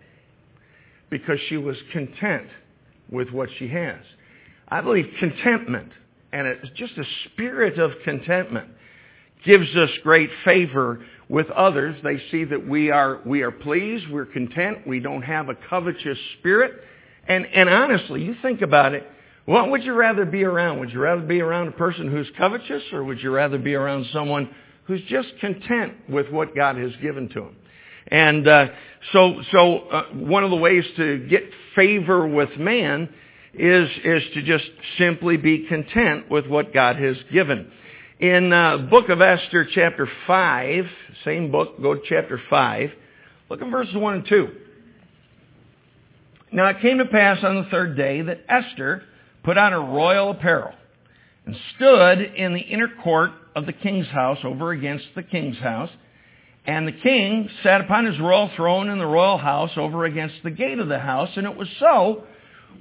because 1.11 1.39
she 1.49 1.57
was 1.57 1.77
content 1.93 2.49
with 3.11 3.31
what 3.31 3.51
she 3.59 3.69
has. 3.69 4.01
I 4.69 4.81
believe 4.81 5.07
contentment, 5.19 5.91
and 6.33 6.47
it's 6.47 6.71
just 6.77 6.97
a 6.99 7.05
spirit 7.27 7.79
of 7.79 7.93
contentment, 8.05 8.69
gives 9.45 9.75
us 9.77 9.91
great 10.03 10.31
favor 10.45 11.05
with 11.29 11.49
others. 11.51 11.97
They 12.03 12.21
see 12.31 12.45
that 12.45 12.67
we 12.67 12.91
are, 12.91 13.21
we 13.25 13.43
are 13.43 13.51
pleased, 13.51 14.11
we're 14.11 14.27
content, 14.27 14.87
we 14.87 15.01
don't 15.01 15.23
have 15.23 15.49
a 15.49 15.55
covetous 15.55 16.19
spirit, 16.39 16.83
and, 17.29 17.47
and 17.47 17.69
honestly, 17.69 18.23
you 18.23 18.35
think 18.43 18.63
about 18.63 18.95
it, 18.95 19.07
what 19.45 19.71
would 19.71 19.83
you 19.83 19.95
rather 19.95 20.25
be 20.25 20.45
around? 20.45 20.81
Would 20.81 20.91
you 20.91 21.01
rather 21.01 21.23
be 21.23 21.41
around 21.41 21.69
a 21.69 21.73
person 21.73 22.11
who's 22.11 22.29
covetous 22.37 22.83
or 22.93 23.05
would 23.05 23.23
you 23.23 23.31
rather 23.31 23.59
be 23.59 23.75
around 23.75 24.07
someone 24.13 24.51
who's 24.85 25.01
just 25.09 25.29
content 25.41 25.95
with 26.09 26.29
what 26.31 26.55
God 26.55 26.77
has 26.77 26.93
given 27.01 27.29
to 27.31 27.45
him? 27.45 27.57
And 28.09 28.49
uh, 28.49 28.67
so, 29.13 29.43
so 29.53 29.79
uh, 29.79 30.03
one 30.15 30.45
of 30.45 30.51
the 30.51 30.57
ways 30.57 30.85
to 30.97 31.27
get 31.29 31.45
favor 31.75 32.27
with 32.27 32.51
man 32.59 33.09
is 33.55 33.89
is 34.05 34.23
to 34.35 34.43
just 34.43 34.65
simply 34.99 35.37
be 35.37 35.67
content 35.67 36.31
with 36.31 36.47
what 36.47 36.73
God 36.73 36.97
has 36.97 37.17
given. 37.33 37.71
In 38.21 38.53
uh, 38.53 38.79
Book 38.91 39.09
of 39.09 39.21
Esther, 39.21 39.67
chapter 39.75 40.09
five, 40.27 40.85
same 41.25 41.51
book, 41.51 41.81
go 41.81 41.95
to 41.95 42.01
chapter 42.09 42.41
five. 42.51 42.91
Look 43.49 43.63
at 43.63 43.71
verses 43.71 43.95
one 43.95 44.15
and 44.15 44.27
two. 44.29 44.49
Now 46.53 46.69
it 46.69 46.81
came 46.81 46.99
to 46.99 47.05
pass 47.05 47.39
on 47.43 47.57
the 47.57 47.69
third 47.71 47.97
day 47.97 48.23
that 48.23 48.41
Esther 48.49 49.03
put 49.43 49.59
on 49.59 49.73
her 49.73 49.81
royal 49.81 50.31
apparel 50.31 50.73
and 51.47 51.57
stood 51.77 52.21
in 52.21 52.55
the 52.55 52.61
inner 52.61 52.89
court 53.03 53.31
of 53.55 53.67
the 53.67 53.73
king's 53.73 54.09
house 54.09 54.39
over 54.45 54.71
against 54.73 55.07
the 55.15 55.23
king's 55.23 55.59
house. 55.59 55.91
And 56.67 56.87
the 56.87 56.93
king 56.93 57.49
sat 57.63 57.81
upon 57.81 58.05
his 58.05 58.19
royal 58.21 58.51
throne 58.57 58.89
in 58.89 58.99
the 58.99 59.07
royal 59.07 59.39
house 59.39 59.71
over 59.77 60.05
against 60.05 60.37
the 60.45 60.51
gate 60.51 60.79
of 60.79 60.89
the 60.89 60.99
house. 60.99 61.31
And 61.37 61.47
it 61.47 61.57
was 61.57 61.69
so, 61.81 62.25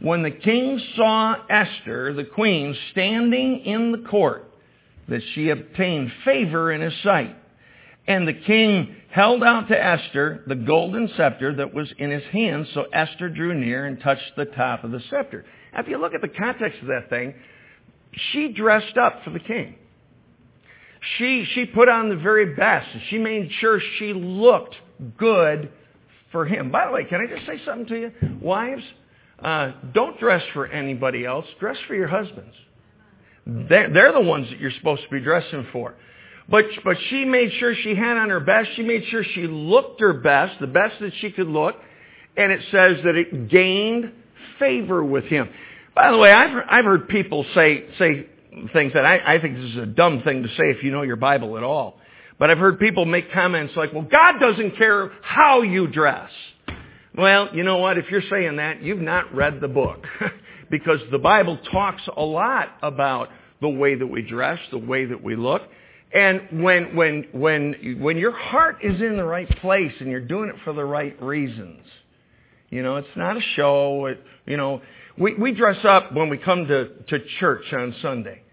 when 0.02 0.24
the 0.24 0.32
king 0.32 0.82
saw 0.96 1.36
Esther, 1.50 2.14
the 2.14 2.26
queen, 2.26 2.76
standing 2.92 3.60
in 3.60 3.92
the 3.94 4.10
court, 4.10 4.44
that 5.08 5.22
she 5.34 5.50
obtained 5.50 6.12
favor 6.26 6.72
in 6.72 6.82
his 6.82 6.94
sight. 7.02 7.36
And 8.08 8.28
the 8.28 8.34
king 8.34 8.96
held 9.12 9.44
out 9.44 9.68
to 9.68 9.84
Esther 9.84 10.44
the 10.48 10.56
golden 10.56 11.10
scepter 11.18 11.56
that 11.56 11.74
was 11.74 11.92
in 11.98 12.10
his 12.10 12.24
hand, 12.32 12.68
so 12.74 12.86
Esther 12.94 13.30
drew 13.30 13.54
near 13.54 13.86
and 13.86 14.00
touched 14.00 14.36
the 14.38 14.46
top 14.46 14.84
of 14.84 14.92
the 14.92 15.02
scepter. 15.10 15.46
Now, 15.74 15.82
if 15.82 15.88
you 15.88 15.98
look 15.98 16.14
at 16.14 16.22
the 16.22 16.30
context 16.30 16.82
of 16.82 16.88
that 16.88 17.10
thing, 17.10 17.34
she 18.32 18.50
dressed 18.54 18.98
up 18.98 19.24
for 19.24 19.32
the 19.32 19.40
king. 19.40 19.76
She, 21.18 21.46
she 21.54 21.66
put 21.66 21.90
on 21.90 22.10
the 22.10 22.16
very 22.16 22.56
best. 22.56 22.88
She 23.10 23.18
made 23.18 23.52
sure 23.60 23.80
she 24.00 24.14
looked 24.14 24.76
good 25.18 25.72
for 26.32 26.46
him. 26.46 26.72
By 26.72 26.86
the 26.88 26.92
way, 26.92 27.06
can 27.06 27.22
I 27.22 27.34
just 27.34 27.46
say 27.46 27.62
something 27.66 27.88
to 27.88 28.00
you? 28.00 28.12
Wives, 28.42 28.84
uh, 29.40 29.74
don't 29.94 30.20
dress 30.20 30.44
for 30.54 30.66
anybody 30.66 31.26
else. 31.26 31.46
Dress 31.60 31.78
for 31.88 31.96
your 31.96 32.08
husbands. 32.08 32.54
They're, 33.46 33.94
they're 33.94 34.12
the 34.12 34.22
ones 34.22 34.50
that 34.50 34.60
you're 34.60 34.72
supposed 34.72 35.04
to 35.04 35.10
be 35.10 35.20
dressing 35.20 35.68
for. 35.72 35.96
But, 36.50 36.66
but 36.84 36.98
she 37.10 37.26
made 37.26 37.52
sure 37.60 37.76
she 37.76 37.96
had 37.96 38.18
on 38.18 38.30
her 38.30 38.40
best. 38.40 38.70
She 38.76 38.84
made 38.84 39.04
sure 39.10 39.24
she 39.24 39.48
looked 39.48 40.00
her 40.00 40.14
best, 40.14 40.60
the 40.60 40.68
best 40.68 41.00
that 41.02 41.12
she 41.20 41.32
could 41.32 41.48
look. 41.48 41.76
And 42.38 42.52
it 42.52 42.62
says 42.72 42.98
that 43.04 43.16
it 43.16 43.50
gained 43.50 44.14
favor 44.60 45.04
with 45.04 45.26
him. 45.26 45.50
By 45.94 46.12
the 46.12 46.18
way, 46.18 46.32
I've, 46.32 46.64
I've 46.70 46.86
heard 46.86 47.10
people 47.10 47.46
say, 47.54 47.86
say 47.98 48.28
things 48.72 48.94
that 48.94 49.06
I, 49.06 49.36
I 49.36 49.42
think 49.42 49.56
this 49.58 49.72
is 49.72 49.78
a 49.78 49.86
dumb 49.86 50.22
thing 50.24 50.44
to 50.44 50.50
say 50.50 50.70
if 50.70 50.84
you 50.84 50.92
know 50.92 51.02
your 51.02 51.16
Bible 51.16 51.58
at 51.58 51.64
all. 51.64 52.00
But 52.40 52.52
I've 52.52 52.60
heard 52.60 52.80
people 52.80 53.06
make 53.06 53.32
comments 53.34 53.74
like, 53.76 53.94
well, 53.94 54.04
God 54.04 54.40
doesn't 54.40 54.78
care 54.78 55.12
how 55.24 55.64
you 55.64 55.88
dress. 55.88 56.30
Well, 57.18 57.50
you 57.54 57.64
know 57.64 57.78
what? 57.78 57.98
If 57.98 58.12
you're 58.12 58.22
saying 58.30 58.58
that, 58.58 58.84
you've 58.84 59.02
not 59.02 59.34
read 59.34 59.60
the 59.60 59.68
book. 59.68 60.06
because 60.70 61.00
the 61.12 61.18
Bible 61.18 61.58
talks 61.72 62.04
a 62.16 62.24
lot 62.24 62.70
about 62.82 63.30
the 63.62 63.70
way 63.70 63.96
that 63.96 64.08
we 64.08 64.22
dress, 64.22 64.60
the 64.72 64.78
way 64.78 65.06
that 65.06 65.24
we 65.24 65.36
look. 65.36 65.64
And 66.14 66.64
when, 66.64 66.96
when, 66.96 67.28
when, 67.34 67.98
when 68.00 68.18
your 68.18 68.32
heart 68.32 68.78
is 68.82 69.02
in 69.02 69.18
the 69.18 69.26
right 69.26 69.50
place 69.60 69.92
and 70.00 70.10
you're 70.10 70.22
doing 70.22 70.50
it 70.50 70.56
for 70.64 70.74
the 70.74 70.86
right 70.86 71.22
reasons, 71.22 71.82
you 72.70 72.82
know, 72.82 72.98
it's 72.98 73.08
not 73.16 73.38
a 73.38 73.42
show. 73.56 74.06
It, 74.08 74.24
you 74.46 74.58
know, 74.58 74.82
we, 75.18 75.34
we 75.36 75.52
dress 75.54 75.84
up 75.84 76.14
when 76.14 76.30
we 76.30 76.38
come 76.38 76.68
to, 76.68 76.90
to 77.10 77.20
church 77.40 77.66
on 77.74 77.96
Sunday. 78.02 78.44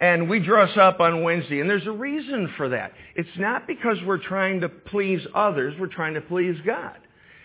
And 0.00 0.30
we 0.30 0.40
dress 0.40 0.76
up 0.78 1.00
on 1.00 1.22
Wednesday. 1.22 1.60
And 1.60 1.68
there's 1.68 1.86
a 1.86 1.92
reason 1.92 2.52
for 2.56 2.70
that. 2.70 2.92
It's 3.16 3.28
not 3.38 3.66
because 3.66 3.98
we're 4.06 4.22
trying 4.22 4.62
to 4.62 4.68
please 4.68 5.20
others. 5.34 5.74
We're 5.78 5.88
trying 5.88 6.14
to 6.14 6.22
please 6.22 6.56
God. 6.64 6.96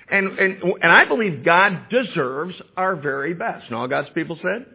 And, 0.10 0.40
and, 0.40 0.62
and 0.82 0.92
I 0.92 1.06
believe 1.06 1.44
God 1.44 1.90
deserves 1.90 2.56
our 2.78 2.96
very 2.96 3.34
best. 3.34 3.66
And 3.68 3.76
all 3.76 3.88
God's 3.88 4.10
people 4.14 4.40
said? 4.42 4.68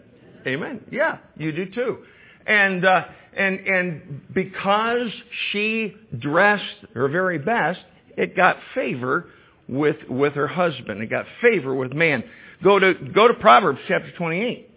Amen. 0.46 0.84
Yeah, 0.90 1.18
you 1.36 1.52
do 1.52 1.66
too. 1.66 1.98
And, 2.46 2.84
uh, 2.84 3.04
and, 3.36 3.60
and 3.60 4.22
because 4.34 5.10
she 5.50 5.94
dressed 6.18 6.64
her 6.94 7.08
very 7.08 7.38
best, 7.38 7.80
it 8.16 8.36
got 8.36 8.56
favor 8.74 9.26
with, 9.68 9.96
with 10.08 10.34
her 10.34 10.48
husband. 10.48 11.02
It 11.02 11.10
got 11.10 11.26
favor 11.40 11.74
with 11.74 11.92
man. 11.92 12.24
Go 12.62 12.78
to, 12.78 12.94
go 12.94 13.28
to 13.28 13.34
Proverbs 13.34 13.78
chapter 13.88 14.10
28. 14.16 14.68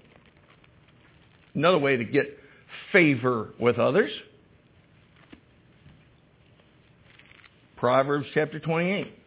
Another 1.56 1.80
way 1.80 1.98
to 1.98 2.06
get 2.06 2.38
favor 2.92 3.50
with 3.60 3.78
others. 3.78 4.12
Proverbs 7.78 8.28
chapter 8.34 8.60
28. 8.60 9.20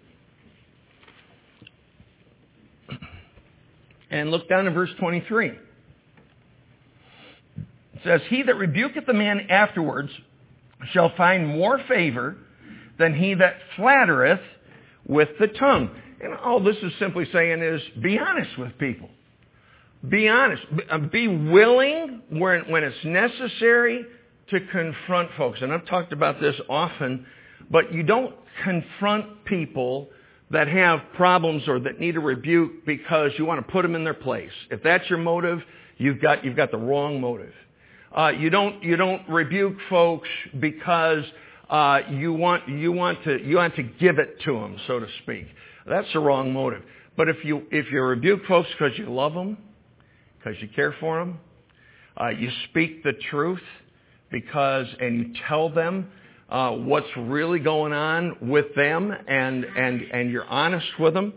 And 4.10 4.30
look 4.30 4.48
down 4.48 4.66
in 4.66 4.72
verse 4.72 4.90
23. 4.98 5.52
It 7.96 8.00
says, 8.04 8.20
He 8.28 8.42
that 8.42 8.56
rebuketh 8.56 9.08
a 9.08 9.14
man 9.14 9.46
afterwards 9.48 10.10
shall 10.92 11.14
find 11.16 11.48
more 11.48 11.80
favor 11.88 12.36
than 12.98 13.14
he 13.14 13.34
that 13.34 13.56
flattereth 13.76 14.40
with 15.06 15.28
the 15.40 15.48
tongue. 15.48 15.90
And 16.20 16.34
all 16.34 16.60
this 16.60 16.76
is 16.82 16.92
simply 16.98 17.26
saying 17.32 17.62
is 17.62 17.80
be 18.02 18.18
honest 18.18 18.58
with 18.58 18.76
people. 18.78 19.08
Be 20.08 20.28
honest. 20.28 20.62
Be 21.10 21.26
uh, 21.26 21.30
willing 21.30 22.22
when, 22.30 22.70
when 22.70 22.84
it's 22.84 23.04
necessary 23.04 24.04
to 24.50 24.60
confront 24.72 25.30
folks. 25.36 25.60
And 25.62 25.72
I've 25.72 25.86
talked 25.86 26.12
about 26.12 26.40
this 26.40 26.54
often, 26.68 27.26
but 27.70 27.92
you 27.92 28.02
don't 28.02 28.34
confront 28.62 29.44
people 29.44 30.08
that 30.50 30.68
have 30.68 31.00
problems 31.14 31.66
or 31.66 31.80
that 31.80 31.98
need 31.98 32.16
a 32.16 32.20
rebuke 32.20 32.86
because 32.86 33.32
you 33.36 33.44
want 33.44 33.66
to 33.66 33.72
put 33.72 33.82
them 33.82 33.94
in 33.94 34.04
their 34.04 34.14
place. 34.14 34.52
If 34.70 34.82
that's 34.82 35.08
your 35.10 35.18
motive, 35.18 35.60
you've 35.96 36.20
got, 36.20 36.44
you've 36.44 36.56
got 36.56 36.70
the 36.70 36.78
wrong 36.78 37.20
motive. 37.20 37.52
Uh, 38.16 38.28
you 38.28 38.48
don't, 38.48 38.82
you 38.82 38.96
don't 38.96 39.28
rebuke 39.28 39.76
folks 39.90 40.28
because 40.58 41.22
uh, 41.68 42.00
you 42.10 42.32
want, 42.32 42.66
you 42.66 42.90
want 42.90 43.22
to, 43.24 43.42
you 43.44 43.56
want 43.56 43.76
to 43.76 43.82
give 43.82 44.18
it 44.18 44.40
to 44.40 44.52
them, 44.54 44.78
so 44.86 44.98
to 44.98 45.06
speak. 45.22 45.46
That's 45.86 46.10
the 46.14 46.20
wrong 46.20 46.52
motive. 46.52 46.82
But 47.16 47.28
if 47.28 47.44
you, 47.44 47.64
if 47.70 47.92
you 47.92 48.00
rebuke 48.02 48.46
folks 48.46 48.68
because 48.78 48.96
you 48.98 49.12
love 49.12 49.34
them, 49.34 49.58
because 50.38 50.60
you 50.62 50.68
care 50.68 50.94
for 50.98 51.18
them, 51.18 51.38
uh, 52.18 52.28
you 52.28 52.50
speak 52.70 53.02
the 53.02 53.12
truth 53.30 53.60
because, 54.30 54.86
and 54.98 55.18
you 55.18 55.34
tell 55.46 55.68
them 55.68 56.10
uh, 56.48 56.70
what's 56.70 57.06
really 57.18 57.58
going 57.58 57.92
on 57.92 58.36
with 58.40 58.74
them 58.74 59.12
and, 59.28 59.64
and, 59.64 60.00
and 60.00 60.30
you're 60.30 60.48
honest 60.48 60.86
with 60.98 61.12
them, 61.12 61.34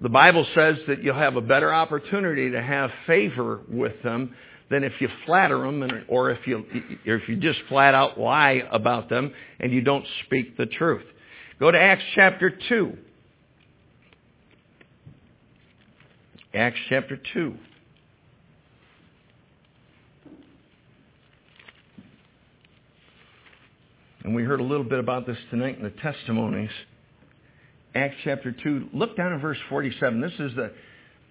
the 0.00 0.08
Bible 0.08 0.46
says 0.54 0.76
that 0.88 1.02
you'll 1.02 1.14
have 1.14 1.36
a 1.36 1.42
better 1.42 1.72
opportunity 1.72 2.50
to 2.52 2.62
have 2.62 2.90
favor 3.06 3.60
with 3.68 4.02
them 4.02 4.34
than 4.72 4.84
if 4.84 4.94
you 5.00 5.08
flatter 5.26 5.58
them 5.58 5.82
and, 5.82 6.04
or 6.08 6.30
if 6.30 6.46
you, 6.46 6.64
if 7.04 7.28
you 7.28 7.36
just 7.36 7.60
flat 7.68 7.94
out 7.94 8.18
lie 8.18 8.62
about 8.72 9.10
them 9.10 9.32
and 9.60 9.70
you 9.70 9.82
don't 9.82 10.06
speak 10.24 10.56
the 10.56 10.64
truth. 10.64 11.04
Go 11.60 11.70
to 11.70 11.78
Acts 11.78 12.02
chapter 12.14 12.50
2. 12.68 12.96
Acts 16.54 16.78
chapter 16.88 17.20
2. 17.34 17.54
And 24.24 24.34
we 24.34 24.42
heard 24.42 24.60
a 24.60 24.64
little 24.64 24.84
bit 24.84 24.98
about 24.98 25.26
this 25.26 25.36
tonight 25.50 25.76
in 25.76 25.82
the 25.82 25.90
testimonies. 25.90 26.70
Acts 27.94 28.16
chapter 28.24 28.52
2. 28.52 28.88
Look 28.94 29.18
down 29.18 29.34
at 29.34 29.40
verse 29.42 29.58
47. 29.68 30.22
This 30.22 30.32
is 30.38 30.52
the, 30.56 30.72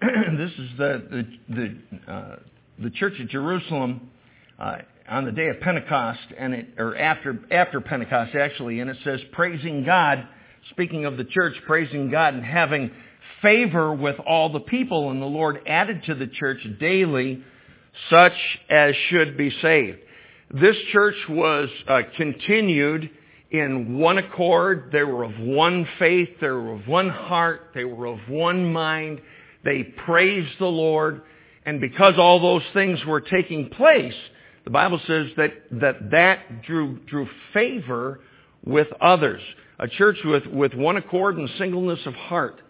this 0.00 0.52
is 0.52 0.70
the, 0.78 1.26
the, 1.48 1.76
the, 2.06 2.12
uh, 2.12 2.36
the 2.82 2.90
church 2.90 3.14
at 3.20 3.28
Jerusalem 3.28 4.10
uh, 4.58 4.78
on 5.08 5.24
the 5.24 5.32
day 5.32 5.48
of 5.48 5.60
Pentecost, 5.60 6.20
and 6.38 6.54
it, 6.54 6.68
or 6.78 6.96
after, 6.96 7.38
after 7.50 7.80
Pentecost 7.80 8.34
actually, 8.34 8.80
and 8.80 8.90
it 8.90 8.96
says, 9.04 9.20
praising 9.32 9.84
God, 9.84 10.26
speaking 10.70 11.04
of 11.04 11.16
the 11.16 11.24
church, 11.24 11.54
praising 11.66 12.10
God 12.10 12.34
and 12.34 12.44
having 12.44 12.90
favor 13.40 13.92
with 13.92 14.16
all 14.20 14.52
the 14.52 14.60
people, 14.60 15.10
and 15.10 15.20
the 15.20 15.26
Lord 15.26 15.60
added 15.66 16.04
to 16.04 16.14
the 16.14 16.28
church 16.28 16.58
daily 16.78 17.42
such 18.08 18.32
as 18.70 18.94
should 19.10 19.36
be 19.36 19.50
saved. 19.60 19.98
This 20.50 20.76
church 20.92 21.16
was 21.28 21.68
uh, 21.88 22.02
continued 22.16 23.10
in 23.50 23.98
one 23.98 24.18
accord. 24.18 24.90
They 24.92 25.02
were 25.02 25.24
of 25.24 25.38
one 25.38 25.86
faith. 25.98 26.28
They 26.40 26.48
were 26.48 26.72
of 26.72 26.88
one 26.88 27.08
heart. 27.08 27.70
They 27.74 27.84
were 27.84 28.06
of 28.06 28.18
one 28.28 28.72
mind. 28.72 29.20
They 29.64 29.82
praised 29.82 30.58
the 30.58 30.66
Lord. 30.66 31.22
And 31.64 31.80
because 31.80 32.14
all 32.18 32.40
those 32.40 32.62
things 32.72 33.04
were 33.04 33.20
taking 33.20 33.70
place, 33.70 34.14
the 34.64 34.70
Bible 34.70 35.00
says 35.06 35.28
that 35.36 35.52
that, 35.72 36.10
that 36.10 36.62
drew, 36.62 36.98
drew 37.06 37.28
favor 37.52 38.20
with 38.64 38.88
others. 39.00 39.42
A 39.78 39.88
church 39.88 40.18
with, 40.24 40.46
with 40.46 40.74
one 40.74 40.96
accord 40.96 41.36
and 41.36 41.48
singleness 41.58 42.00
of 42.06 42.14
heart 42.14 42.60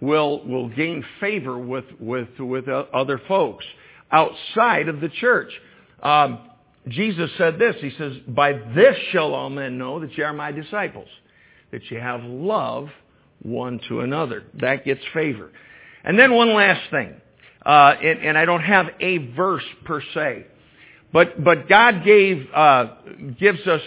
will, 0.00 0.44
will 0.46 0.68
gain 0.68 1.04
favor 1.20 1.58
with, 1.58 1.84
with, 1.98 2.28
with 2.38 2.68
other 2.68 3.20
folks 3.28 3.64
outside 4.10 4.88
of 4.88 5.00
the 5.00 5.08
church. 5.08 5.50
Um, 6.02 6.50
Jesus 6.88 7.30
said 7.38 7.58
this. 7.58 7.76
He 7.80 7.92
says, 7.96 8.12
by 8.28 8.52
this 8.52 8.96
shall 9.10 9.34
all 9.34 9.50
men 9.50 9.78
know 9.78 10.00
that 10.00 10.16
you 10.16 10.24
are 10.24 10.32
my 10.32 10.52
disciples, 10.52 11.08
that 11.72 11.90
you 11.90 11.98
have 11.98 12.22
love 12.22 12.88
one 13.42 13.80
to 13.88 14.00
another. 14.00 14.44
That 14.60 14.84
gets 14.84 15.00
favor. 15.12 15.50
And 16.04 16.18
then 16.18 16.34
one 16.34 16.54
last 16.54 16.90
thing, 16.90 17.14
uh, 17.64 17.94
and, 18.02 18.20
and, 18.20 18.38
I 18.38 18.44
don't 18.44 18.62
have 18.62 18.86
a 19.00 19.18
verse 19.32 19.64
per 19.84 20.02
se, 20.12 20.46
but 21.12 21.42
but 21.42 21.68
God 21.68 22.04
gave 22.04 22.46
uh, 22.54 22.86
gives 23.38 23.66
us 23.66 23.80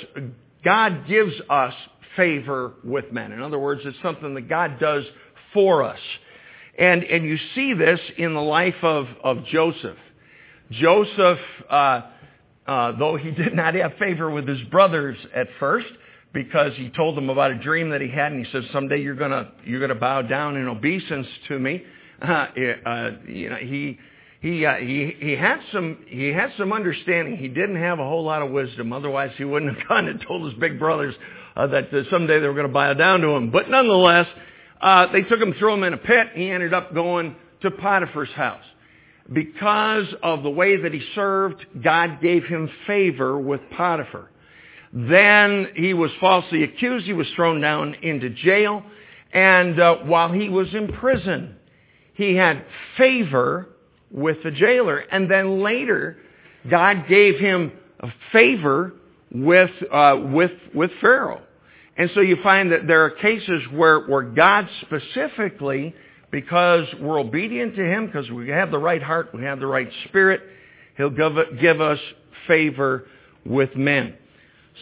God 0.63 1.07
gives 1.07 1.33
us 1.49 1.73
favor 2.15 2.73
with 2.83 3.11
men. 3.11 3.31
In 3.31 3.41
other 3.41 3.59
words, 3.59 3.81
it's 3.85 3.97
something 4.01 4.33
that 4.33 4.49
God 4.49 4.79
does 4.79 5.03
for 5.53 5.83
us, 5.83 5.99
and 6.77 7.03
and 7.03 7.23
you 7.25 7.37
see 7.53 7.73
this 7.73 7.99
in 8.17 8.33
the 8.33 8.41
life 8.41 8.83
of 8.83 9.07
of 9.23 9.45
Joseph. 9.45 9.97
Joseph. 10.71 11.39
Uh, 11.69 12.01
uh, 12.67 12.91
though 12.97 13.15
he 13.15 13.31
did 13.43 13.53
not 13.53 13.73
have 13.75 13.93
favor 13.97 14.29
with 14.29 14.47
his 14.47 14.61
brothers 14.63 15.17
at 15.33 15.47
first 15.59 15.87
because 16.33 16.73
he 16.75 16.89
told 16.89 17.15
them 17.15 17.29
about 17.29 17.51
a 17.51 17.57
dream 17.59 17.89
that 17.89 18.01
he 18.01 18.09
had 18.09 18.31
and 18.31 18.45
he 18.45 18.51
said 18.51 18.63
someday 18.73 19.01
you're 19.01 19.15
to 19.31 19.49
you're 19.65 19.79
to 19.87 19.95
bow 19.95 20.21
down 20.21 20.57
in 20.57 20.67
obeisance 20.67 21.27
to 21.47 21.57
me 21.57 21.83
uh, 22.27 22.47
uh, 22.85 23.11
you 23.27 23.49
know 23.49 23.57
he 23.57 23.97
he, 24.39 24.65
uh, 24.65 24.75
he 24.75 25.15
he 25.19 25.31
had 25.35 25.59
some 25.71 26.05
he 26.07 26.27
had 26.27 26.51
some 26.57 26.73
understanding 26.73 27.37
he 27.37 27.47
didn't 27.47 27.77
have 27.77 27.99
a 27.99 28.03
whole 28.03 28.23
lot 28.23 28.41
of 28.41 28.51
wisdom 28.51 28.93
otherwise 28.93 29.31
he 29.37 29.43
wouldn't 29.43 29.77
have 29.77 29.87
gone 29.89 30.07
and 30.07 30.21
told 30.27 30.45
his 30.49 30.59
big 30.59 30.79
brothers 30.79 31.15
uh, 31.55 31.67
that 31.67 31.93
uh, 31.93 32.03
someday 32.09 32.39
they 32.39 32.47
were 32.47 32.53
going 32.53 32.67
to 32.67 32.73
bow 32.73 32.93
down 32.93 33.21
to 33.21 33.29
him 33.29 33.51
but 33.51 33.69
nonetheless 33.69 34.27
uh, 34.81 35.11
they 35.11 35.21
took 35.23 35.39
him 35.39 35.53
threw 35.53 35.73
him 35.73 35.83
in 35.83 35.93
a 35.93 35.97
pit 35.97 36.27
he 36.35 36.49
ended 36.49 36.73
up 36.73 36.93
going 36.93 37.35
to 37.61 37.71
Potiphar's 37.71 38.29
house 38.29 38.63
because 39.31 40.07
of 40.23 40.43
the 40.43 40.49
way 40.49 40.77
that 40.81 40.93
he 40.93 41.01
served, 41.15 41.65
God 41.83 42.21
gave 42.21 42.45
him 42.45 42.69
favor 42.85 43.37
with 43.37 43.61
Potiphar. 43.75 44.29
Then 44.93 45.67
he 45.75 45.93
was 45.93 46.11
falsely 46.19 46.63
accused. 46.63 47.05
He 47.05 47.13
was 47.13 47.27
thrown 47.35 47.59
down 47.59 47.95
into 47.95 48.29
jail. 48.29 48.83
And 49.33 49.79
uh, 49.79 49.97
while 50.05 50.31
he 50.31 50.47
was 50.47 50.73
in 50.73 50.93
prison, 50.93 51.56
he 52.17 52.35
had 52.35 52.65
favor 52.97 53.67
with 54.11 54.37
the 54.43 54.51
jailer. 54.51 54.97
And 54.97 55.29
then 55.29 55.61
later, 55.61 56.17
God 56.69 57.05
gave 57.07 57.39
him 57.39 57.71
favor 58.31 58.93
with, 59.31 59.71
uh, 59.91 60.19
with, 60.31 60.51
with 60.73 60.91
Pharaoh. 60.99 61.41
And 61.95 62.09
so 62.13 62.21
you 62.21 62.37
find 62.43 62.71
that 62.71 62.87
there 62.87 63.05
are 63.05 63.09
cases 63.09 63.63
where, 63.71 64.01
where 64.01 64.21
God 64.21 64.69
specifically, 64.81 65.95
because 66.31 66.85
we're 66.99 67.19
obedient 67.19 67.75
to 67.75 67.83
Him, 67.83 68.05
because 68.05 68.29
we 68.29 68.49
have 68.49 68.69
the 68.69 68.77
right 68.77 69.01
heart, 69.01 69.33
we 69.33 69.43
have 69.43 69.59
the 69.59 69.67
right 69.67 69.89
spirit, 70.07 70.41
He'll 70.95 71.09
give, 71.09 71.33
give 71.59 71.81
us 71.81 71.99
favor 72.47 73.07
with 73.45 73.75
men. 73.75 74.15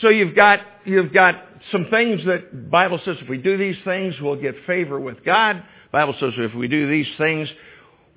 So 0.02 0.10
you've 0.10 0.36
got, 0.36 0.60
you've 0.84 1.14
got 1.14 1.42
some 1.72 1.88
things 1.90 2.22
that 2.26 2.70
Bible 2.70 3.00
says 3.06 3.18
if 3.22 3.30
we 3.30 3.38
do 3.38 3.58
these 3.58 3.78
things, 3.86 4.16
we'll 4.22 4.42
get 4.42 4.56
favor 4.68 5.00
with 5.00 5.24
God. 5.24 5.64
Bible 5.96 6.16
says 6.20 6.34
if 6.36 6.54
we 6.54 6.68
do 6.68 6.90
these 6.90 7.08
things, 7.18 7.48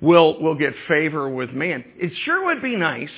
we'll, 0.01 0.37
we'll 0.41 0.57
get 0.57 0.73
favor 0.89 1.29
with 1.29 1.51
man. 1.51 1.85
It 1.95 2.11
sure 2.25 2.43
would 2.47 2.61
be 2.61 2.75
nice 2.75 3.09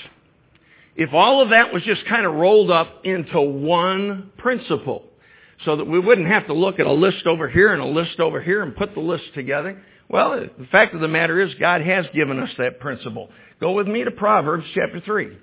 if 0.95 1.11
all 1.13 1.41
of 1.41 1.49
that 1.49 1.73
was 1.73 1.81
just 1.81 2.05
kind 2.05 2.27
of 2.27 2.35
rolled 2.35 2.69
up 2.69 3.01
into 3.03 3.41
one 3.41 4.29
principle 4.37 5.01
so 5.65 5.77
that 5.77 5.85
we 5.85 5.97
wouldn't 5.97 6.27
have 6.27 6.45
to 6.45 6.53
look 6.53 6.79
at 6.79 6.85
a 6.85 6.93
list 6.93 7.25
over 7.25 7.49
here 7.49 7.73
and 7.73 7.81
a 7.81 7.87
list 7.87 8.19
over 8.19 8.39
here 8.39 8.61
and 8.61 8.75
put 8.75 8.93
the 8.93 8.99
list 8.99 9.23
together. 9.33 9.83
Well, 10.09 10.39
the 10.39 10.67
fact 10.67 10.93
of 10.93 11.01
the 11.01 11.07
matter 11.07 11.41
is 11.41 11.51
God 11.55 11.81
has 11.81 12.05
given 12.13 12.37
us 12.37 12.51
that 12.59 12.79
principle. 12.79 13.31
Go 13.59 13.71
with 13.71 13.87
me 13.87 14.03
to 14.03 14.11
Proverbs 14.11 14.65
chapter 14.75 15.01
3. 15.01 15.39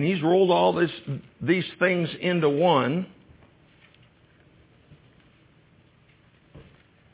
And 0.00 0.08
he's 0.08 0.22
rolled 0.22 0.50
all 0.50 0.72
this, 0.72 0.90
these 1.42 1.66
things 1.78 2.08
into 2.22 2.48
one 2.48 3.06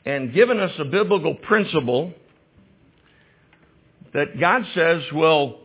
and 0.05 0.33
given 0.33 0.57
us 0.57 0.71
a 0.79 0.85
biblical 0.85 1.35
principle 1.35 2.13
that 4.13 4.39
God 4.39 4.61
says 4.73 5.01
will 5.11 5.59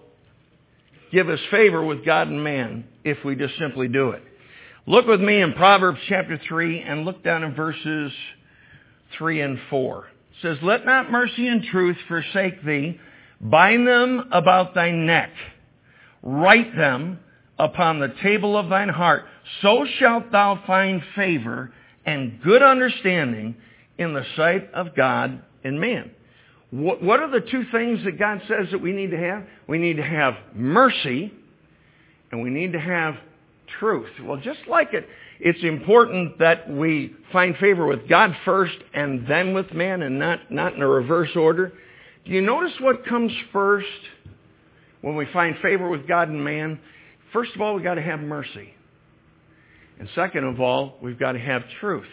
give 1.12 1.28
us 1.28 1.38
favor 1.52 1.84
with 1.84 2.04
God 2.04 2.26
and 2.26 2.42
man 2.42 2.86
if 3.04 3.18
we 3.24 3.36
just 3.36 3.56
simply 3.56 3.86
do 3.86 4.10
it. 4.10 4.24
Look 4.88 5.06
with 5.06 5.20
me 5.20 5.40
in 5.40 5.52
Proverbs 5.52 6.00
chapter 6.08 6.40
3 6.48 6.80
and 6.80 7.04
look 7.04 7.22
down 7.22 7.44
in 7.44 7.54
verses 7.54 8.10
3 9.16 9.42
and 9.42 9.58
4. 9.70 10.06
It 10.06 10.42
says, 10.42 10.58
Let 10.60 10.84
not 10.84 11.08
mercy 11.08 11.46
and 11.46 11.62
truth 11.62 11.98
forsake 12.08 12.64
thee. 12.64 12.98
Bind 13.40 13.86
them 13.86 14.28
about 14.32 14.74
thy 14.74 14.90
neck. 14.90 15.30
Write 16.22 16.76
them 16.76 17.18
upon 17.58 18.00
the 18.00 18.14
table 18.22 18.56
of 18.56 18.68
thine 18.68 18.88
heart. 18.88 19.24
So 19.60 19.84
shalt 19.98 20.30
thou 20.32 20.62
find 20.66 21.02
favor 21.16 21.72
and 22.04 22.40
good 22.42 22.62
understanding 22.62 23.56
in 23.98 24.14
the 24.14 24.24
sight 24.36 24.72
of 24.72 24.94
God 24.96 25.42
and 25.64 25.80
man. 25.80 26.10
What 26.70 27.20
are 27.20 27.30
the 27.30 27.46
two 27.46 27.64
things 27.70 28.02
that 28.04 28.18
God 28.18 28.40
says 28.48 28.68
that 28.70 28.80
we 28.80 28.92
need 28.92 29.10
to 29.10 29.18
have? 29.18 29.44
We 29.68 29.76
need 29.76 29.98
to 29.98 30.02
have 30.02 30.34
mercy 30.54 31.32
and 32.30 32.42
we 32.42 32.48
need 32.48 32.72
to 32.72 32.80
have 32.80 33.16
truth. 33.78 34.08
Well, 34.22 34.38
just 34.38 34.60
like 34.66 34.94
it, 34.94 35.06
it's 35.38 35.62
important 35.62 36.38
that 36.38 36.70
we 36.70 37.14
find 37.30 37.56
favor 37.58 37.86
with 37.86 38.08
God 38.08 38.34
first 38.46 38.76
and 38.94 39.26
then 39.28 39.52
with 39.52 39.72
man 39.74 40.00
and 40.02 40.18
not, 40.18 40.50
not 40.50 40.74
in 40.74 40.80
a 40.80 40.88
reverse 40.88 41.30
order. 41.36 41.72
Do 42.24 42.32
you 42.32 42.40
notice 42.40 42.72
what 42.80 43.04
comes 43.04 43.32
first 43.52 43.86
when 45.02 45.14
we 45.16 45.26
find 45.32 45.56
favor 45.60 45.88
with 45.88 46.08
God 46.08 46.28
and 46.28 46.42
man? 46.42 46.80
First 47.32 47.54
of 47.54 47.60
all, 47.60 47.74
we've 47.74 47.84
got 47.84 47.94
to 47.94 48.02
have 48.02 48.20
mercy. 48.20 48.74
And 49.98 50.08
second 50.14 50.44
of 50.44 50.60
all, 50.60 50.96
we've 51.02 51.18
got 51.18 51.32
to 51.32 51.38
have 51.38 51.62
truth. 51.80 52.06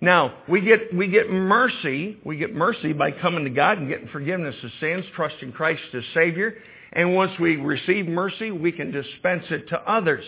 Now, 0.00 0.38
we 0.48 0.60
get, 0.60 0.94
we 0.94 1.08
get 1.08 1.30
mercy. 1.30 2.18
We 2.24 2.36
get 2.36 2.54
mercy 2.54 2.92
by 2.92 3.10
coming 3.10 3.44
to 3.44 3.50
God 3.50 3.78
and 3.78 3.88
getting 3.88 4.08
forgiveness 4.08 4.54
of 4.62 4.70
sins, 4.80 5.04
trusting 5.14 5.52
Christ 5.52 5.82
as 5.94 6.02
Savior. 6.14 6.54
And 6.92 7.14
once 7.14 7.32
we 7.38 7.56
receive 7.56 8.06
mercy, 8.06 8.50
we 8.50 8.72
can 8.72 8.90
dispense 8.92 9.44
it 9.50 9.68
to 9.68 9.80
others. 9.80 10.24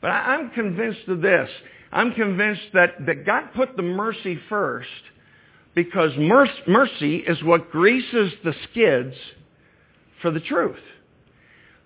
But 0.00 0.08
I'm 0.08 0.50
convinced 0.50 1.08
of 1.08 1.22
this. 1.22 1.48
I'm 1.90 2.12
convinced 2.12 2.62
that, 2.74 3.06
that 3.06 3.24
God 3.24 3.50
put 3.54 3.76
the 3.76 3.82
mercy 3.82 4.38
first 4.48 4.88
because 5.74 6.10
mercy 6.18 7.16
is 7.16 7.42
what 7.42 7.70
greases 7.70 8.32
the 8.44 8.54
skids 8.70 9.14
for 10.20 10.30
the 10.30 10.40
truth. 10.40 10.76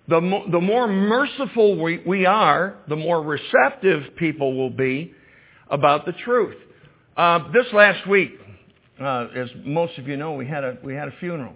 The, 0.09 0.21
mo- 0.21 0.49
the 0.51 0.59
more 0.59 0.87
merciful 0.87 1.79
we, 1.79 2.01
we 2.05 2.25
are, 2.25 2.77
the 2.87 2.95
more 2.95 3.21
receptive 3.21 4.15
people 4.15 4.57
will 4.57 4.71
be 4.71 5.13
about 5.69 6.07
the 6.07 6.13
truth. 6.13 6.55
Uh, 7.15 7.51
this 7.51 7.67
last 7.73 8.07
week, 8.07 8.31
uh, 8.99 9.27
as 9.35 9.49
most 9.63 9.99
of 9.99 10.07
you 10.07 10.17
know, 10.17 10.33
we 10.33 10.47
had 10.47 10.63
a 10.63 10.77
we 10.83 10.95
had 10.95 11.09
a 11.09 11.13
funeral, 11.19 11.53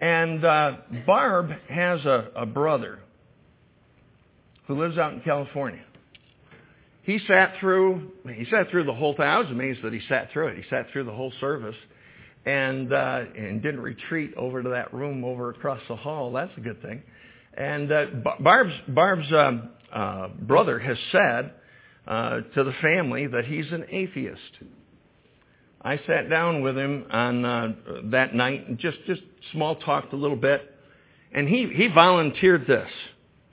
and 0.00 0.44
uh, 0.44 0.76
Barb 1.04 1.50
has 1.68 2.04
a, 2.04 2.30
a 2.36 2.46
brother 2.46 3.00
who 4.66 4.80
lives 4.80 4.96
out 4.96 5.14
in 5.14 5.20
California. 5.22 5.82
He 7.02 7.18
sat 7.26 7.54
through 7.58 8.12
he 8.36 8.46
sat 8.50 8.70
through 8.70 8.84
the 8.84 8.94
whole 8.94 9.16
thing. 9.16 9.26
I 9.26 9.38
was 9.38 9.50
amazed 9.50 9.82
that 9.82 9.92
he 9.92 10.00
sat 10.08 10.30
through 10.32 10.48
it. 10.48 10.58
He 10.58 10.64
sat 10.70 10.86
through 10.92 11.04
the 11.04 11.12
whole 11.12 11.32
service, 11.40 11.76
and 12.46 12.92
uh, 12.92 13.24
and 13.36 13.60
didn't 13.62 13.80
retreat 13.80 14.34
over 14.36 14.62
to 14.62 14.68
that 14.68 14.94
room 14.94 15.24
over 15.24 15.50
across 15.50 15.80
the 15.88 15.96
hall. 15.96 16.32
That's 16.32 16.52
a 16.56 16.60
good 16.60 16.80
thing. 16.82 17.02
And 17.58 17.90
uh, 17.90 18.06
Barb's 18.38 18.74
Barb's 18.86 19.32
uh, 19.32 19.52
uh, 19.92 20.28
brother 20.28 20.78
has 20.78 20.96
said 21.10 21.52
uh, 22.06 22.40
to 22.54 22.62
the 22.62 22.72
family 22.80 23.26
that 23.26 23.46
he's 23.46 23.66
an 23.72 23.84
atheist. 23.90 24.40
I 25.82 25.98
sat 26.06 26.30
down 26.30 26.62
with 26.62 26.78
him 26.78 27.06
on 27.10 27.44
uh, 27.44 27.72
that 28.12 28.32
night 28.32 28.68
and 28.68 28.78
just 28.78 28.98
just 29.08 29.22
small 29.50 29.74
talked 29.74 30.12
a 30.12 30.16
little 30.16 30.36
bit, 30.36 30.72
and 31.32 31.48
he 31.48 31.68
he 31.74 31.88
volunteered 31.88 32.64
this. 32.68 32.88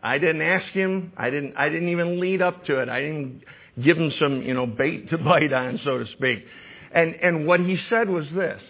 I 0.03 0.19
didn't 0.19 0.43
ask 0.43 0.67
him. 0.67 1.11
I 1.17 1.31
didn't 1.31 1.55
I 1.57 1.69
didn't 1.69 1.89
even 1.89 2.19
lead 2.19 2.43
up 2.43 2.63
to 2.65 2.81
it. 2.81 2.89
I 2.89 3.01
didn't 3.01 3.41
give 3.83 3.97
him 3.97 4.11
some 4.19 4.43
you 4.43 4.53
know 4.53 4.67
bait 4.67 5.09
to 5.09 5.17
bite 5.19 5.51
on, 5.51 5.79
so 5.83 5.97
to 5.97 6.05
speak. 6.11 6.45
And 6.93 7.15
and 7.15 7.47
what 7.47 7.59
he 7.59 7.79
said 7.89 8.07
was 8.07 8.25
this. 8.35 8.61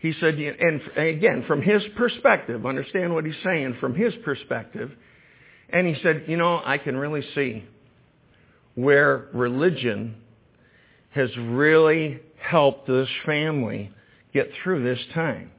He 0.00 0.14
said, 0.18 0.34
and 0.34 0.80
again, 0.96 1.44
from 1.46 1.60
his 1.60 1.82
perspective, 1.96 2.64
understand 2.64 3.12
what 3.12 3.26
he's 3.26 3.34
saying 3.44 3.76
from 3.80 3.94
his 3.94 4.14
perspective. 4.24 4.90
And 5.68 5.86
he 5.86 5.94
said, 6.02 6.24
you 6.26 6.36
know, 6.36 6.60
I 6.64 6.78
can 6.78 6.96
really 6.96 7.22
see 7.34 7.64
where 8.74 9.28
religion 9.34 10.16
has 11.10 11.28
really 11.36 12.20
helped 12.40 12.86
this 12.86 13.08
family 13.26 13.90
get 14.32 14.50
through 14.62 14.84
this 14.84 15.00
time. 15.12 15.50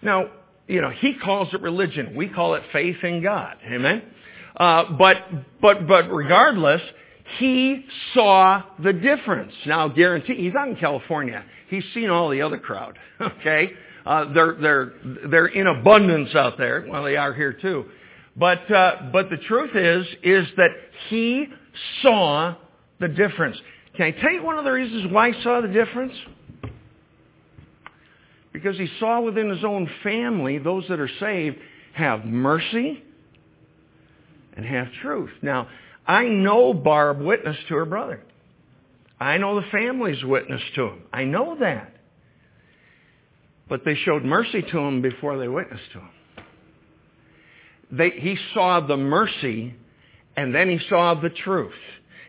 Now, 0.00 0.30
you 0.68 0.80
know, 0.80 0.90
he 0.90 1.14
calls 1.14 1.48
it 1.52 1.60
religion. 1.60 2.14
We 2.14 2.28
call 2.28 2.54
it 2.54 2.62
faith 2.72 3.02
in 3.02 3.22
God. 3.22 3.56
Amen? 3.66 4.02
Uh, 4.56 4.92
but, 4.96 5.16
but, 5.60 5.88
but 5.88 6.12
regardless, 6.12 6.82
he 7.38 7.84
saw 8.14 8.62
the 8.82 8.92
difference. 8.92 9.52
Now, 9.66 9.88
guarantee, 9.88 10.34
he's 10.36 10.54
out 10.54 10.68
in 10.68 10.76
California. 10.76 11.44
He's 11.68 11.84
seen 11.94 12.10
all 12.10 12.28
the 12.30 12.42
other 12.42 12.58
crowd. 12.58 12.98
Okay? 13.20 13.70
Uh, 14.04 14.32
they're, 14.32 14.56
they're, 14.60 14.92
they're 15.30 15.46
in 15.46 15.68
abundance 15.68 16.34
out 16.34 16.58
there. 16.58 16.84
Well, 16.88 17.04
they 17.04 17.16
are 17.16 17.32
here 17.32 17.52
too. 17.52 17.84
But, 18.36 18.68
uh, 18.68 19.10
but 19.12 19.30
the 19.30 19.36
truth 19.36 19.76
is, 19.76 20.04
is 20.24 20.48
that 20.56 20.70
he 21.08 21.46
saw 22.02 22.56
the 22.98 23.06
difference. 23.06 23.56
Can 23.96 24.06
I 24.06 24.10
tell 24.10 24.32
you 24.32 24.42
one 24.42 24.58
of 24.58 24.64
the 24.64 24.72
reasons 24.72 25.12
why 25.12 25.30
he 25.30 25.42
saw 25.42 25.60
the 25.60 25.68
difference? 25.68 26.14
Because 28.52 28.76
he 28.76 28.88
saw 28.98 29.20
within 29.20 29.50
his 29.50 29.64
own 29.64 29.88
family, 30.02 30.58
those 30.58 30.84
that 30.88 30.98
are 30.98 31.10
saved 31.20 31.58
have 31.94 32.24
mercy 32.24 33.02
and 34.56 34.66
have 34.66 34.88
truth. 35.00 35.30
Now, 35.42 35.68
I 36.06 36.24
know 36.24 36.74
Barb 36.74 37.20
witnessed 37.20 37.68
to 37.68 37.76
her 37.76 37.84
brother. 37.84 38.22
I 39.20 39.38
know 39.38 39.60
the 39.60 39.66
family's 39.70 40.22
witnessed 40.24 40.74
to 40.74 40.88
him. 40.88 41.02
I 41.12 41.24
know 41.24 41.56
that. 41.60 41.94
But 43.68 43.84
they 43.84 43.94
showed 43.94 44.24
mercy 44.24 44.62
to 44.62 44.78
him 44.78 45.00
before 45.00 45.38
they 45.38 45.48
witnessed 45.48 45.92
to 45.92 46.00
him. 46.00 46.10
They, 47.92 48.10
he 48.10 48.36
saw 48.52 48.80
the 48.80 48.96
mercy 48.96 49.74
and 50.36 50.54
then 50.54 50.68
he 50.68 50.80
saw 50.88 51.14
the 51.14 51.30
truth. 51.30 51.72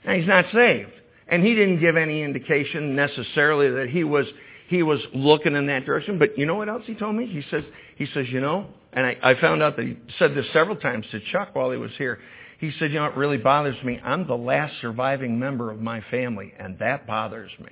Now 0.06 0.14
he's 0.14 0.28
not 0.28 0.46
saved. 0.54 0.92
And 1.28 1.44
he 1.44 1.56
didn't 1.56 1.80
give 1.80 1.96
any 1.96 2.22
indication 2.22 2.96
necessarily 2.96 3.70
that 3.72 3.90
he 3.90 4.04
was 4.04 4.26
he 4.70 4.84
was 4.84 5.00
looking 5.14 5.56
in 5.56 5.68
that 5.68 5.86
direction. 5.86 6.20
But 6.20 6.38
you 6.38 6.46
know 6.46 6.56
what 6.56 6.70
else 6.70 6.84
he 6.86 6.96
told 6.96 7.16
me? 7.16 7.26
He 7.28 7.44
says 7.50 7.64
he 7.96 8.08
says, 8.14 8.28
you 8.30 8.42
know, 8.42 8.68
and 8.92 9.06
I, 9.06 9.18
I 9.22 9.42
found 9.42 9.64
out 9.64 9.78
that 9.78 9.86
he 9.86 9.98
said 10.20 10.36
this 10.36 10.46
several 10.52 10.76
times 10.76 11.06
to 11.12 11.20
Chuck 11.32 11.56
while 11.56 11.72
he 11.72 11.78
was 11.78 11.92
here. 11.98 12.20
He 12.64 12.72
said, 12.80 12.94
you 12.94 13.00
know, 13.00 13.08
it 13.08 13.18
really 13.18 13.36
bothers 13.36 13.76
me. 13.84 14.00
I'm 14.02 14.26
the 14.26 14.38
last 14.38 14.76
surviving 14.80 15.38
member 15.38 15.70
of 15.70 15.82
my 15.82 16.00
family, 16.10 16.54
and 16.58 16.80
that 16.80 17.06
bothers 17.06 17.52
me. 17.60 17.68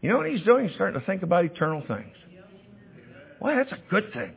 You 0.00 0.10
know 0.10 0.16
what 0.16 0.28
he's 0.28 0.42
doing? 0.42 0.66
He's 0.66 0.74
starting 0.74 0.98
to 0.98 1.06
think 1.06 1.22
about 1.22 1.44
eternal 1.44 1.80
things. 1.86 2.16
Well, 3.40 3.54
that's 3.54 3.70
a 3.70 3.78
good 3.90 4.12
thing. 4.12 4.32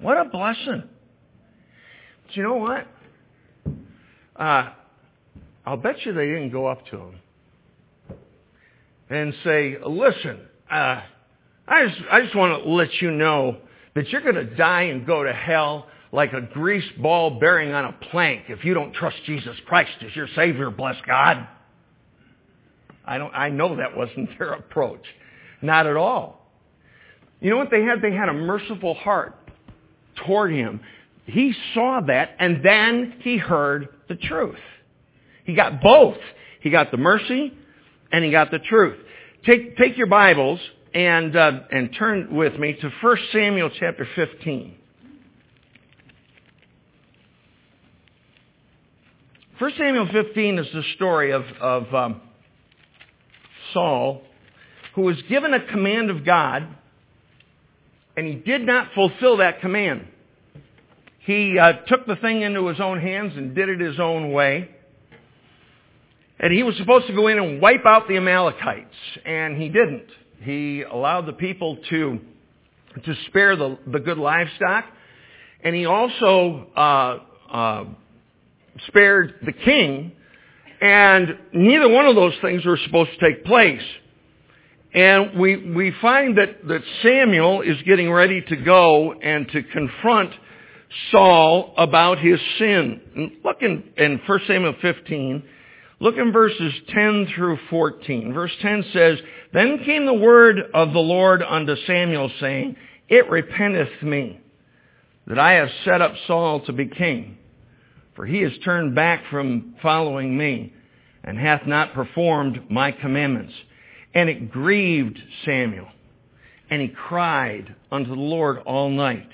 What 0.00 0.16
a 0.16 0.26
blessing. 0.26 0.84
But 2.24 2.36
you 2.36 2.44
know 2.44 2.54
what? 2.54 2.86
Uh, 4.36 4.70
I'll 5.66 5.76
bet 5.76 5.96
you 6.06 6.12
they 6.12 6.26
didn't 6.26 6.52
go 6.52 6.68
up 6.68 6.86
to 6.92 6.96
him 6.96 7.14
and 9.10 9.34
say, 9.42 9.76
listen, 9.84 10.38
uh, 10.70 11.00
I 11.66 11.86
just, 11.88 12.00
I 12.12 12.20
just 12.22 12.36
want 12.36 12.62
to 12.62 12.70
let 12.70 12.92
you 13.02 13.10
know 13.10 13.56
that 13.96 14.08
you're 14.10 14.22
going 14.22 14.36
to 14.36 14.54
die 14.54 14.82
and 14.82 15.04
go 15.04 15.24
to 15.24 15.32
hell 15.32 15.88
like 16.14 16.32
a 16.32 16.40
grease 16.40 16.88
ball 17.02 17.40
bearing 17.40 17.72
on 17.72 17.86
a 17.86 17.92
plank 18.10 18.44
if 18.48 18.64
you 18.64 18.72
don't 18.72 18.94
trust 18.94 19.16
Jesus 19.26 19.56
Christ 19.66 19.90
as 20.06 20.14
your 20.14 20.28
Savior, 20.36 20.70
bless 20.70 20.94
God. 21.04 21.48
I 23.04 23.18
don't, 23.18 23.34
I 23.34 23.50
know 23.50 23.76
that 23.76 23.96
wasn't 23.96 24.30
their 24.38 24.52
approach. 24.52 25.02
Not 25.60 25.88
at 25.88 25.96
all. 25.96 26.48
You 27.40 27.50
know 27.50 27.56
what 27.56 27.72
they 27.72 27.82
had? 27.82 28.00
They 28.00 28.12
had 28.12 28.28
a 28.28 28.32
merciful 28.32 28.94
heart 28.94 29.34
toward 30.24 30.52
him. 30.52 30.80
He 31.26 31.52
saw 31.74 32.00
that 32.06 32.36
and 32.38 32.64
then 32.64 33.14
he 33.22 33.36
heard 33.36 33.88
the 34.08 34.14
truth. 34.14 34.54
He 35.44 35.54
got 35.54 35.82
both. 35.82 36.16
He 36.60 36.70
got 36.70 36.92
the 36.92 36.96
mercy 36.96 37.52
and 38.12 38.24
he 38.24 38.30
got 38.30 38.52
the 38.52 38.60
truth. 38.60 38.98
Take, 39.44 39.76
take 39.76 39.98
your 39.98 40.06
Bibles 40.06 40.60
and, 40.94 41.34
uh, 41.34 41.52
and 41.72 41.90
turn 41.98 42.36
with 42.36 42.56
me 42.56 42.74
to 42.80 42.90
1 43.02 43.16
Samuel 43.32 43.70
chapter 43.80 44.06
15. 44.14 44.76
1 49.56 49.72
Samuel 49.78 50.08
15 50.10 50.58
is 50.58 50.66
the 50.74 50.82
story 50.96 51.30
of, 51.30 51.44
of 51.60 51.94
um, 51.94 52.20
Saul, 53.72 54.22
who 54.96 55.02
was 55.02 55.14
given 55.28 55.54
a 55.54 55.64
command 55.66 56.10
of 56.10 56.24
God, 56.24 56.66
and 58.16 58.26
he 58.26 58.34
did 58.34 58.62
not 58.62 58.88
fulfill 58.96 59.36
that 59.36 59.60
command. 59.60 60.08
He 61.20 61.56
uh, 61.56 61.74
took 61.86 62.04
the 62.04 62.16
thing 62.16 62.42
into 62.42 62.66
his 62.66 62.80
own 62.80 63.00
hands 63.00 63.34
and 63.36 63.54
did 63.54 63.68
it 63.68 63.78
his 63.78 64.00
own 64.00 64.32
way. 64.32 64.70
And 66.40 66.52
he 66.52 66.64
was 66.64 66.76
supposed 66.76 67.06
to 67.06 67.14
go 67.14 67.28
in 67.28 67.38
and 67.38 67.62
wipe 67.62 67.86
out 67.86 68.08
the 68.08 68.16
Amalekites, 68.16 68.96
and 69.24 69.56
he 69.56 69.68
didn't. 69.68 70.08
He 70.40 70.82
allowed 70.82 71.26
the 71.26 71.32
people 71.32 71.78
to, 71.90 72.18
to 73.04 73.14
spare 73.28 73.54
the, 73.54 73.78
the 73.86 74.00
good 74.00 74.18
livestock, 74.18 74.86
and 75.62 75.76
he 75.76 75.86
also 75.86 76.66
uh, 76.76 77.18
uh, 77.52 77.84
spared 78.86 79.34
the 79.44 79.52
king, 79.52 80.12
and 80.80 81.38
neither 81.52 81.88
one 81.88 82.06
of 82.06 82.14
those 82.14 82.34
things 82.42 82.64
were 82.64 82.78
supposed 82.84 83.10
to 83.18 83.18
take 83.18 83.44
place. 83.44 83.82
And 84.92 85.38
we, 85.38 85.56
we 85.56 85.92
find 86.00 86.38
that, 86.38 86.66
that 86.68 86.82
Samuel 87.02 87.62
is 87.62 87.76
getting 87.82 88.12
ready 88.12 88.42
to 88.42 88.56
go 88.56 89.12
and 89.12 89.48
to 89.48 89.62
confront 89.62 90.30
Saul 91.10 91.74
about 91.76 92.18
his 92.18 92.38
sin. 92.58 93.00
And 93.16 93.32
look 93.44 93.62
in, 93.62 93.82
in 93.96 94.20
1 94.24 94.40
Samuel 94.46 94.74
15, 94.80 95.42
look 95.98 96.16
in 96.16 96.32
verses 96.32 96.72
10 96.88 97.28
through 97.34 97.58
14. 97.70 98.32
Verse 98.32 98.52
10 98.62 98.84
says, 98.92 99.18
Then 99.52 99.82
came 99.84 100.06
the 100.06 100.14
word 100.14 100.58
of 100.72 100.92
the 100.92 101.00
Lord 101.00 101.42
unto 101.42 101.74
Samuel, 101.86 102.30
saying, 102.38 102.76
It 103.08 103.28
repenteth 103.28 104.02
me 104.02 104.40
that 105.26 105.40
I 105.40 105.54
have 105.54 105.70
set 105.84 106.02
up 106.02 106.12
Saul 106.26 106.60
to 106.66 106.72
be 106.72 106.86
king 106.86 107.38
for 108.14 108.26
he 108.26 108.42
has 108.42 108.52
turned 108.64 108.94
back 108.94 109.24
from 109.30 109.74
following 109.82 110.36
me, 110.36 110.72
and 111.22 111.38
hath 111.38 111.66
not 111.66 111.94
performed 111.94 112.70
my 112.70 112.92
commandments. 112.92 113.52
And 114.14 114.28
it 114.28 114.50
grieved 114.50 115.18
Samuel, 115.44 115.88
and 116.70 116.80
he 116.80 116.88
cried 116.88 117.74
unto 117.90 118.10
the 118.10 118.20
Lord 118.20 118.58
all 118.58 118.90
night. 118.90 119.28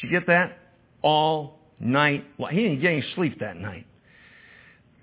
Did 0.00 0.10
you 0.10 0.18
get 0.18 0.28
that? 0.28 0.58
All 1.02 1.58
night. 1.78 2.24
He 2.50 2.56
didn't 2.56 2.80
get 2.80 2.92
any 2.92 3.04
sleep 3.14 3.40
that 3.40 3.56
night. 3.56 3.86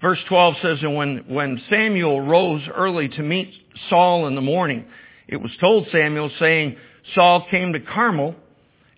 Verse 0.01 0.19
12 0.29 0.55
says, 0.61 0.77
And 0.81 0.95
when, 0.95 1.25
when 1.27 1.61
Samuel 1.69 2.21
rose 2.21 2.61
early 2.73 3.09
to 3.09 3.21
meet 3.21 3.53
Saul 3.89 4.27
in 4.27 4.35
the 4.35 4.41
morning, 4.41 4.85
it 5.27 5.37
was 5.37 5.51
told 5.59 5.87
Samuel, 5.91 6.31
saying, 6.39 6.77
Saul 7.15 7.45
came 7.51 7.73
to 7.73 7.79
Carmel, 7.79 8.35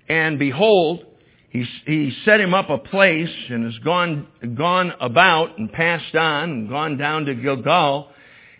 and 0.07 0.37
behold, 0.37 1.05
he, 1.51 2.13
set 2.23 2.39
him 2.39 2.53
up 2.53 2.69
a 2.69 2.77
place 2.77 3.29
and 3.49 3.65
has 3.65 3.77
gone, 3.79 4.25
gone 4.55 4.93
about 5.01 5.57
and 5.57 5.71
passed 5.71 6.15
on 6.15 6.49
and 6.49 6.69
gone 6.69 6.97
down 6.97 7.25
to 7.25 7.35
Gilgal. 7.35 8.09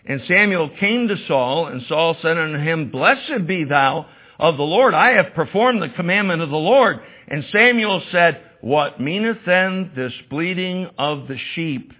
And 0.04 0.20
Samuel 0.28 0.70
came 0.78 1.08
to 1.08 1.16
Saul, 1.26 1.68
and 1.68 1.82
Saul 1.88 2.16
said 2.20 2.36
unto 2.36 2.58
him, 2.58 2.90
Blessed 2.90 3.46
be 3.46 3.64
thou 3.64 4.06
of 4.38 4.58
the 4.58 4.62
Lord. 4.62 4.92
I 4.92 5.12
have 5.12 5.32
performed 5.34 5.80
the 5.80 5.88
commandment 5.88 6.42
of 6.42 6.50
the 6.50 6.56
Lord. 6.56 7.00
And 7.28 7.44
Samuel 7.50 8.02
said, 8.12 8.42
What 8.60 9.00
meaneth 9.00 9.38
then 9.46 9.92
this 9.96 10.12
bleating 10.28 10.90
of 10.98 11.28
the 11.28 11.38
sheep 11.54 11.92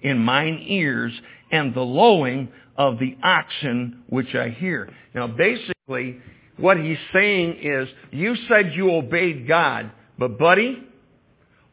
in 0.00 0.18
mine 0.18 0.64
ears 0.66 1.12
and 1.50 1.74
the 1.74 1.82
lowing 1.82 2.48
of 2.76 2.98
the 2.98 3.18
oxen 3.22 4.04
which 4.08 4.34
I 4.34 4.48
hear? 4.48 4.88
Now 5.14 5.26
basically, 5.26 6.20
what 6.56 6.78
he's 6.78 6.98
saying 7.12 7.58
is, 7.60 7.88
you 8.12 8.34
said 8.48 8.72
you 8.74 8.92
obeyed 8.92 9.46
God. 9.46 9.92
But 10.18 10.38
buddy, 10.38 10.82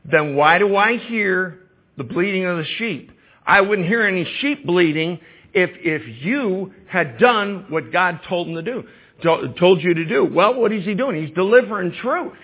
then 0.10 0.36
why 0.36 0.60
do 0.60 0.76
I 0.76 0.98
hear 0.98 1.60
the 1.98 2.04
bleating 2.04 2.46
of 2.46 2.58
the 2.58 2.66
sheep? 2.78 3.12
I 3.46 3.62
wouldn't 3.62 3.88
hear 3.88 4.04
any 4.04 4.26
sheep 4.40 4.66
bleating 4.66 5.20
if, 5.54 5.72
if 5.76 6.24
you 6.24 6.74
had 6.88 7.18
done 7.18 7.66
what 7.70 7.92
God 7.92 8.20
told 8.28 8.48
him 8.48 8.56
to 8.56 8.62
do, 8.62 8.84
told 9.24 9.82
you 9.82 9.94
to 9.94 10.06
do. 10.06 10.26
Well, 10.26 10.60
what 10.60 10.72
is 10.72 10.86
he 10.86 10.94
doing? 10.94 11.26
He's 11.26 11.34
delivering 11.36 11.94
truth. 12.02 12.38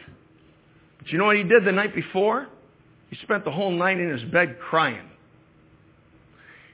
But 0.99 1.09
you 1.09 1.17
know 1.17 1.25
what 1.25 1.35
he 1.35 1.43
did 1.43 1.65
the 1.65 1.71
night 1.71 1.93
before? 1.93 2.47
He 3.09 3.17
spent 3.23 3.43
the 3.43 3.51
whole 3.51 3.71
night 3.71 3.99
in 3.99 4.09
his 4.09 4.23
bed 4.31 4.57
crying. 4.59 5.09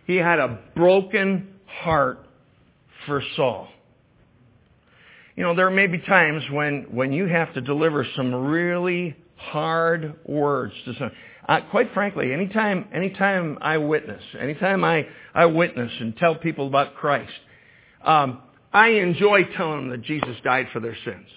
He 0.05 0.17
had 0.17 0.39
a 0.39 0.59
broken 0.75 1.55
heart 1.65 2.25
for 3.05 3.21
Saul. 3.35 3.67
You 5.37 5.43
know, 5.43 5.53
there 5.53 5.69
may 5.69 5.85
be 5.85 5.99
times 5.99 6.41
when, 6.51 6.87
when 6.89 7.13
you 7.13 7.27
have 7.27 7.53
to 7.53 7.61
deliver 7.61 8.07
some 8.15 8.33
really 8.33 9.15
hard 9.35 10.15
words 10.25 10.73
to 10.85 10.93
someone. 10.93 11.11
Uh, 11.47 11.61
quite 11.69 11.93
frankly, 11.93 12.33
anytime, 12.33 12.87
anytime 12.91 13.59
I 13.61 13.77
witness, 13.77 14.23
anytime 14.37 14.83
I, 14.83 15.05
I 15.35 15.45
witness 15.45 15.91
and 15.99 16.17
tell 16.17 16.33
people 16.33 16.65
about 16.65 16.95
Christ, 16.95 17.31
um, 18.03 18.41
I 18.73 18.87
enjoy 18.87 19.43
telling 19.55 19.81
them 19.81 19.89
that 19.91 20.01
Jesus 20.01 20.35
died 20.43 20.69
for 20.73 20.79
their 20.79 20.97
sins. 21.05 21.27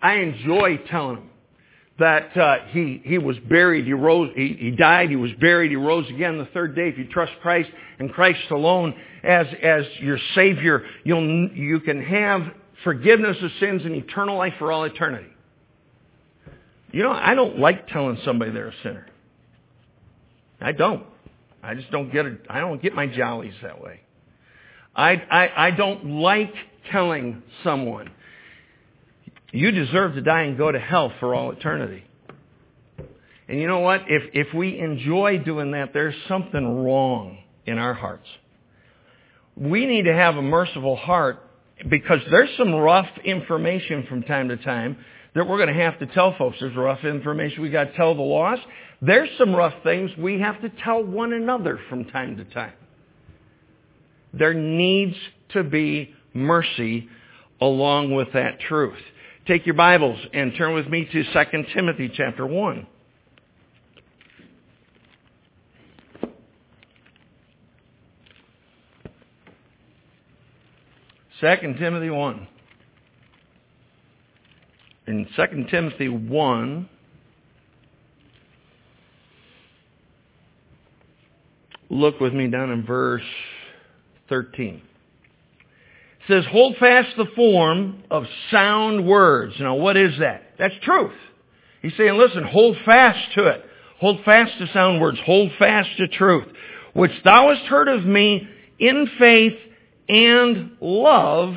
I 0.00 0.14
enjoy 0.14 0.78
telling 0.90 1.16
them 1.16 1.30
that 1.98 2.34
uh, 2.34 2.56
he 2.70 3.02
he 3.04 3.18
was 3.18 3.36
buried, 3.50 3.84
he 3.84 3.92
rose, 3.92 4.30
he, 4.34 4.56
he 4.58 4.70
died, 4.70 5.10
he 5.10 5.16
was 5.16 5.30
buried, 5.38 5.70
he 5.70 5.76
rose 5.76 6.08
again 6.08 6.38
the 6.38 6.46
third 6.46 6.74
day. 6.74 6.88
If 6.88 6.96
you 6.96 7.06
trust 7.08 7.32
Christ 7.42 7.68
and 7.98 8.10
Christ 8.10 8.40
alone 8.50 8.94
as 9.22 9.46
as 9.62 9.84
your 10.00 10.18
Savior, 10.34 10.82
you'll 11.04 11.50
you 11.50 11.78
can 11.80 12.02
have 12.02 12.52
forgiveness 12.84 13.36
of 13.42 13.50
sins 13.60 13.82
and 13.84 13.94
eternal 13.94 14.36
life 14.36 14.54
for 14.58 14.72
all 14.72 14.84
eternity. 14.84 15.28
You 16.92 17.02
know, 17.02 17.12
I 17.12 17.34
don't 17.34 17.58
like 17.58 17.88
telling 17.88 18.18
somebody 18.24 18.50
they're 18.50 18.68
a 18.68 18.74
sinner. 18.82 19.06
I 20.60 20.72
don't. 20.72 21.06
I 21.62 21.74
just 21.74 21.90
don't 21.90 22.12
get 22.12 22.26
it. 22.26 22.40
I 22.50 22.60
don't 22.60 22.82
get 22.82 22.94
my 22.94 23.06
jollies 23.06 23.54
that 23.62 23.80
way. 23.80 24.00
I, 24.94 25.12
I, 25.12 25.66
I 25.68 25.70
don't 25.70 26.20
like 26.20 26.52
telling 26.90 27.42
someone, 27.64 28.10
you 29.52 29.70
deserve 29.70 30.14
to 30.14 30.20
die 30.20 30.42
and 30.42 30.58
go 30.58 30.70
to 30.70 30.78
hell 30.78 31.12
for 31.20 31.34
all 31.34 31.52
eternity. 31.52 32.04
And 33.48 33.60
you 33.60 33.66
know 33.66 33.80
what? 33.80 34.02
If, 34.08 34.22
if 34.34 34.54
we 34.54 34.78
enjoy 34.78 35.38
doing 35.38 35.72
that, 35.72 35.92
there's 35.92 36.14
something 36.28 36.84
wrong 36.84 37.38
in 37.66 37.78
our 37.78 37.94
hearts. 37.94 38.26
We 39.56 39.86
need 39.86 40.04
to 40.04 40.14
have 40.14 40.36
a 40.36 40.42
merciful 40.42 40.96
heart 40.96 41.42
because 41.88 42.20
there's 42.30 42.50
some 42.56 42.74
rough 42.74 43.08
information 43.24 44.06
from 44.08 44.22
time 44.22 44.48
to 44.48 44.56
time 44.56 44.96
that 45.34 45.48
we're 45.48 45.56
going 45.56 45.74
to 45.74 45.82
have 45.82 45.98
to 45.98 46.06
tell 46.06 46.36
folks. 46.36 46.58
There's 46.60 46.76
rough 46.76 47.04
information 47.04 47.62
we 47.62 47.70
got 47.70 47.84
to 47.84 47.96
tell 47.96 48.14
the 48.14 48.22
lost. 48.22 48.62
There's 49.00 49.30
some 49.38 49.54
rough 49.54 49.74
things 49.82 50.10
we 50.16 50.40
have 50.40 50.60
to 50.62 50.68
tell 50.84 51.02
one 51.02 51.32
another 51.32 51.80
from 51.88 52.04
time 52.06 52.36
to 52.36 52.44
time. 52.44 52.74
There 54.32 54.54
needs 54.54 55.16
to 55.50 55.64
be 55.64 56.14
mercy 56.34 57.08
along 57.60 58.14
with 58.14 58.32
that 58.34 58.60
truth. 58.60 58.98
Take 59.46 59.66
your 59.66 59.74
Bibles 59.74 60.18
and 60.32 60.54
turn 60.56 60.74
with 60.74 60.86
me 60.88 61.04
to 61.04 61.24
2 61.24 61.64
Timothy 61.74 62.10
chapter 62.14 62.46
1. 62.46 62.86
Second 71.42 71.76
Timothy 71.76 72.08
1. 72.08 72.46
In 75.08 75.26
2 75.34 75.64
Timothy 75.68 76.08
1, 76.08 76.88
look 81.90 82.20
with 82.20 82.32
me 82.32 82.46
down 82.46 82.70
in 82.70 82.86
verse 82.86 83.24
13. 84.28 84.74
It 84.76 84.82
says, 86.28 86.44
hold 86.48 86.76
fast 86.76 87.08
the 87.16 87.26
form 87.34 88.04
of 88.08 88.22
sound 88.52 89.04
words. 89.04 89.54
Now 89.58 89.74
what 89.74 89.96
is 89.96 90.12
that? 90.20 90.44
That's 90.60 90.74
truth. 90.84 91.10
He's 91.82 91.96
saying, 91.96 92.16
listen, 92.16 92.44
hold 92.44 92.76
fast 92.84 93.34
to 93.34 93.48
it. 93.48 93.64
Hold 93.98 94.24
fast 94.24 94.56
to 94.58 94.68
sound 94.72 95.00
words. 95.00 95.18
Hold 95.26 95.50
fast 95.58 95.88
to 95.96 96.06
truth, 96.06 96.46
which 96.92 97.10
thou 97.24 97.52
hast 97.52 97.66
heard 97.66 97.88
of 97.88 98.04
me 98.04 98.48
in 98.78 99.10
faith 99.18 99.54
and 100.12 100.76
love 100.80 101.54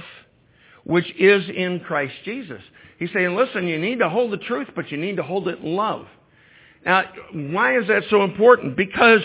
which 0.85 1.11
is 1.19 1.43
in 1.49 1.81
Christ 1.81 2.13
Jesus. 2.23 2.61
He's 2.97 3.09
saying, 3.13 3.35
listen, 3.35 3.67
you 3.67 3.77
need 3.79 3.99
to 3.99 4.09
hold 4.09 4.31
the 4.31 4.37
truth, 4.37 4.69
but 4.75 4.89
you 4.91 4.97
need 4.97 5.17
to 5.17 5.23
hold 5.23 5.47
it 5.47 5.59
in 5.59 5.75
love. 5.75 6.05
Now, 6.85 7.03
why 7.33 7.77
is 7.77 7.87
that 7.87 8.03
so 8.09 8.23
important? 8.23 8.77
Because 8.77 9.21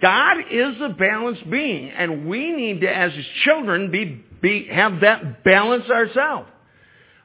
God 0.00 0.36
is 0.50 0.76
a 0.82 0.90
balanced 0.90 1.50
being, 1.50 1.90
and 1.90 2.28
we 2.28 2.52
need 2.52 2.82
to, 2.82 2.94
as 2.94 3.12
His 3.14 3.24
children, 3.44 3.90
be, 3.90 4.24
be 4.40 4.68
have 4.70 5.00
that 5.00 5.42
balance 5.42 5.88
ourselves. 5.90 6.48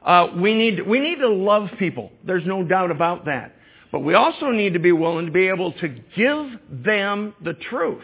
Uh, 0.02 0.28
we 0.36 0.54
need 0.54 0.86
we 0.86 1.00
need 1.00 1.16
to 1.16 1.28
love 1.28 1.68
people. 1.78 2.10
There's 2.26 2.46
no 2.46 2.64
doubt 2.64 2.90
about 2.90 3.26
that. 3.26 3.54
But 3.92 4.00
we 4.00 4.14
also 4.14 4.50
need 4.50 4.72
to 4.72 4.78
be 4.78 4.92
willing 4.92 5.26
to 5.26 5.32
be 5.32 5.48
able 5.48 5.72
to 5.72 5.88
give 5.88 6.84
them 6.84 7.34
the 7.42 7.54
truth, 7.54 8.02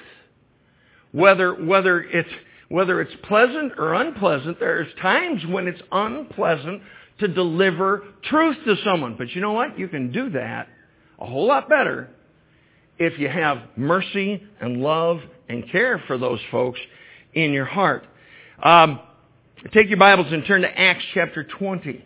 whether 1.13 1.55
whether 1.55 2.01
it's 2.01 2.31
whether 2.71 3.01
it's 3.03 3.15
pleasant 3.25 3.73
or 3.77 3.95
unpleasant. 3.95 4.59
There's 4.59 4.89
times 5.03 5.43
when 5.47 5.69
it's 5.69 5.83
unpleasant 5.93 6.83
to 7.19 7.29
deliver 7.29 8.05
truth 8.23 8.57
to 8.65 8.77
someone, 8.83 9.17
but 9.19 9.31
you 9.35 9.43
know 9.43 9.53
what? 9.53 9.79
You 9.79 9.89
can 9.89 10.11
do 10.11 10.31
that 10.31 10.69
a 11.19 11.27
whole 11.27 11.47
lot 11.47 11.69
better 11.69 12.09
if 12.99 13.19
you 13.19 13.29
have 13.29 13.59
mercy 13.77 14.43
and 14.61 14.79
love 14.79 15.21
and 15.49 15.71
care 15.71 16.03
for 16.07 16.17
those 16.17 16.41
folks 16.51 16.81
in 17.35 17.53
your 17.53 17.65
heart. 17.65 18.07
Um, 18.63 19.01
take 19.73 19.89
your 19.89 19.99
Bibles 19.99 20.33
and 20.33 20.45
turn 20.47 20.63
to 20.63 20.81
Acts 20.81 21.05
chapter 21.13 21.45
20. 21.45 22.05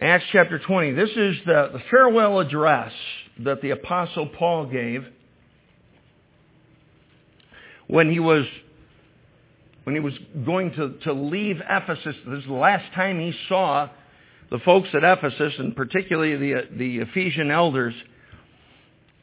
Acts 0.00 0.24
chapter 0.32 0.58
20. 0.58 0.92
This 0.92 1.10
is 1.10 1.36
the, 1.46 1.70
the 1.72 1.82
farewell 1.90 2.40
address 2.40 2.92
that 3.44 3.62
the 3.62 3.70
Apostle 3.70 4.26
Paul 4.26 4.66
gave 4.66 5.04
when 7.90 8.10
he 8.10 8.20
was 8.20 8.44
when 9.84 9.96
he 9.96 10.00
was 10.00 10.14
going 10.44 10.72
to, 10.72 10.98
to 11.02 11.12
leave 11.12 11.56
Ephesus. 11.68 12.14
This 12.26 12.40
is 12.40 12.46
the 12.46 12.52
last 12.52 12.92
time 12.94 13.18
he 13.18 13.34
saw 13.48 13.88
the 14.50 14.58
folks 14.60 14.88
at 14.92 15.02
Ephesus, 15.02 15.54
and 15.58 15.74
particularly 15.74 16.36
the, 16.36 16.68
the 16.76 16.98
Ephesian 16.98 17.50
elders. 17.50 17.94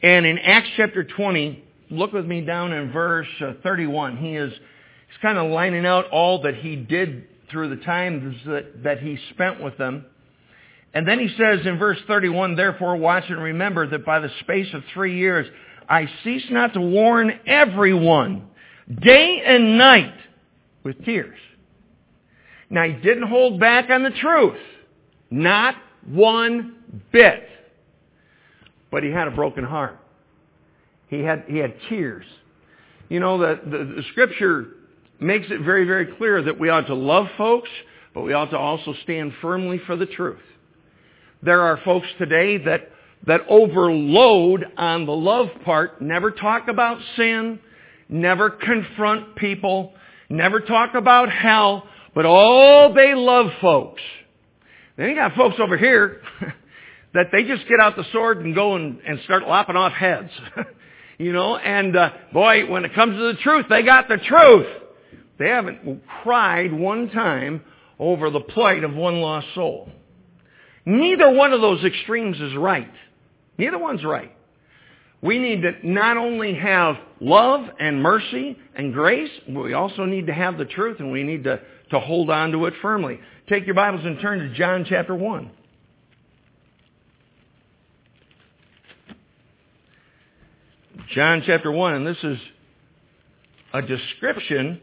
And 0.02 0.26
in 0.26 0.40
Acts 0.40 0.70
chapter 0.76 1.04
20, 1.04 1.64
look 1.92 2.12
with 2.12 2.26
me 2.26 2.42
down 2.42 2.74
in 2.74 2.92
verse 2.92 3.28
uh, 3.40 3.54
31. 3.62 4.18
He 4.18 4.36
is 4.36 4.52
he's 4.52 5.22
kind 5.22 5.38
of 5.38 5.52
lining 5.52 5.86
out 5.86 6.10
all 6.10 6.42
that 6.42 6.56
he 6.56 6.76
did 6.76 7.28
through 7.52 7.70
the 7.70 7.84
times 7.84 8.36
that, 8.48 8.84
that 8.84 9.00
he 9.00 9.18
spent 9.30 9.62
with 9.62 9.78
them. 9.78 10.06
And 10.94 11.08
then 11.08 11.20
he 11.20 11.30
says 11.38 11.66
in 11.66 11.78
verse 11.78 12.00
31, 12.08 12.56
Therefore 12.56 12.98
watch 12.98 13.26
and 13.30 13.42
remember 13.42 13.88
that 13.88 14.06
by 14.06 14.20
the 14.20 14.32
space 14.42 14.74
of 14.74 14.84
three 14.94 15.18
years 15.18 15.48
I 15.88 16.10
cease 16.24 16.46
not 16.50 16.74
to 16.74 16.82
warn 16.82 17.40
everyone, 17.46 18.48
day 19.02 19.42
and 19.46 19.78
night, 19.78 20.14
with 20.84 21.04
tears. 21.04 21.38
Now 22.70 22.84
he 22.84 22.94
didn't 22.94 23.28
hold 23.28 23.60
back 23.60 23.90
on 23.90 24.04
the 24.04 24.12
truth. 24.12 24.58
Not 25.30 25.76
one 26.06 26.76
bit. 27.12 27.48
But 28.90 29.04
he 29.04 29.10
had 29.10 29.28
a 29.28 29.32
broken 29.32 29.64
heart. 29.64 30.00
He 31.10 31.20
had, 31.20 31.46
he 31.48 31.58
had 31.58 31.76
tears. 31.90 32.26
You 33.10 33.20
know, 33.20 33.38
the, 33.38 33.60
the, 33.66 33.78
the 33.78 34.04
scripture 34.12 34.68
makes 35.20 35.48
it 35.50 35.62
very, 35.62 35.86
very 35.86 36.06
clear 36.18 36.42
that 36.42 36.60
we 36.60 36.70
ought 36.70 36.88
to 36.88 36.96
love 36.96 37.28
folks, 37.38 37.70
but 38.14 38.22
we 38.22 38.34
ought 38.34 38.52
to 38.52 38.58
also 38.58 38.94
stand 39.04 39.34
firmly 39.42 39.80
for 39.86 39.96
the 39.96 40.06
truth. 40.06 40.42
There 41.42 41.62
are 41.62 41.80
folks 41.84 42.08
today 42.18 42.58
that, 42.60 42.92
that 43.26 43.42
overload 43.50 44.66
on 44.78 45.06
the 45.06 45.14
love 45.14 45.48
part, 45.64 46.02
never 46.02 46.32
talk 46.32 46.68
about 46.68 47.00
sin, 47.16 47.60
never 48.10 48.50
confront 48.50 49.36
people, 49.36 49.94
never 50.30 50.60
talk 50.60 50.96
about 50.96 51.32
hell, 51.32 51.88
but 52.14 52.26
all 52.26 52.94
they 52.94 53.14
love 53.16 53.48
folks 53.62 54.02
then 54.98 55.10
you 55.10 55.16
got 55.16 55.36
folks 55.36 55.58
over 55.60 55.78
here 55.78 56.22
that 57.14 57.28
they 57.32 57.44
just 57.44 57.68
get 57.68 57.80
out 57.80 57.96
the 57.96 58.06
sword 58.12 58.44
and 58.44 58.54
go 58.54 58.76
and, 58.76 59.00
and 59.08 59.20
start 59.22 59.48
lopping 59.48 59.76
off 59.76 59.94
heads. 59.94 60.32
you 61.20 61.32
know, 61.32 61.56
and 61.56 61.96
uh, 61.96 62.10
boy, 62.34 62.66
when 62.70 62.84
it 62.84 62.94
comes 62.96 63.16
to 63.16 63.34
the 63.34 63.40
truth, 63.42 63.68
they 63.70 63.84
got 63.84 64.08
the 64.08 64.18
truth. 64.18 64.68
They 65.38 65.50
haven't 65.50 66.02
cried 66.24 66.74
one 66.74 67.10
time 67.10 67.62
over 68.00 68.32
the 68.32 68.40
plight 68.40 68.84
of 68.84 68.94
one 68.96 69.22
lost 69.22 69.48
soul. 69.54 69.90
Neither 70.84 71.30
one 71.30 71.54
of 71.54 71.62
those 71.62 71.84
extremes 71.84 72.40
is 72.40 72.56
right. 72.56 72.92
Neither 73.60 73.78
one's 73.78 74.04
right. 74.04 74.36
We 75.22 75.38
need 75.38 75.62
to 75.62 75.72
not 75.84 76.18
only 76.18 76.56
have 76.56 76.96
love 77.20 77.68
and 77.80 78.02
mercy 78.02 78.58
and 78.76 78.94
grace, 78.94 79.32
we 79.48 79.74
also 79.74 80.06
need 80.06 80.28
to 80.28 80.34
have 80.34 80.58
the 80.58 80.66
truth 80.66 81.00
and 81.00 81.12
we 81.12 81.24
need 81.24 81.44
to, 81.46 81.60
to 81.92 82.00
hold 82.00 82.30
on 82.30 82.52
to 82.52 82.66
it 82.66 82.74
firmly. 82.82 83.20
Take 83.50 83.66
your 83.66 83.76
Bibles 83.76 84.06
and 84.06 84.20
turn 84.20 84.40
to 84.40 84.54
John 84.54 84.86
chapter 84.88 85.16
1. 85.16 85.52
John 91.14 91.42
chapter 91.46 91.72
1, 91.72 91.94
and 91.94 92.06
this 92.06 92.18
is 92.22 92.38
a 93.74 93.82
description 93.82 94.82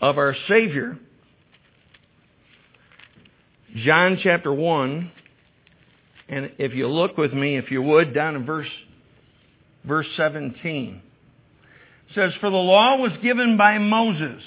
of 0.00 0.16
our 0.16 0.34
Savior. 0.48 0.98
John 3.76 4.18
chapter 4.22 4.52
1, 4.52 5.12
and 6.30 6.52
if 6.58 6.72
you 6.72 6.88
look 6.88 7.18
with 7.18 7.32
me, 7.34 7.56
if 7.58 7.70
you 7.70 7.82
would, 7.82 8.14
down 8.14 8.36
in 8.36 8.46
verse, 8.46 8.68
verse 9.84 10.06
17. 10.16 11.02
It 12.08 12.14
says, 12.14 12.32
For 12.40 12.50
the 12.50 12.56
law 12.56 12.96
was 12.96 13.12
given 13.22 13.56
by 13.56 13.78
Moses 13.78 14.42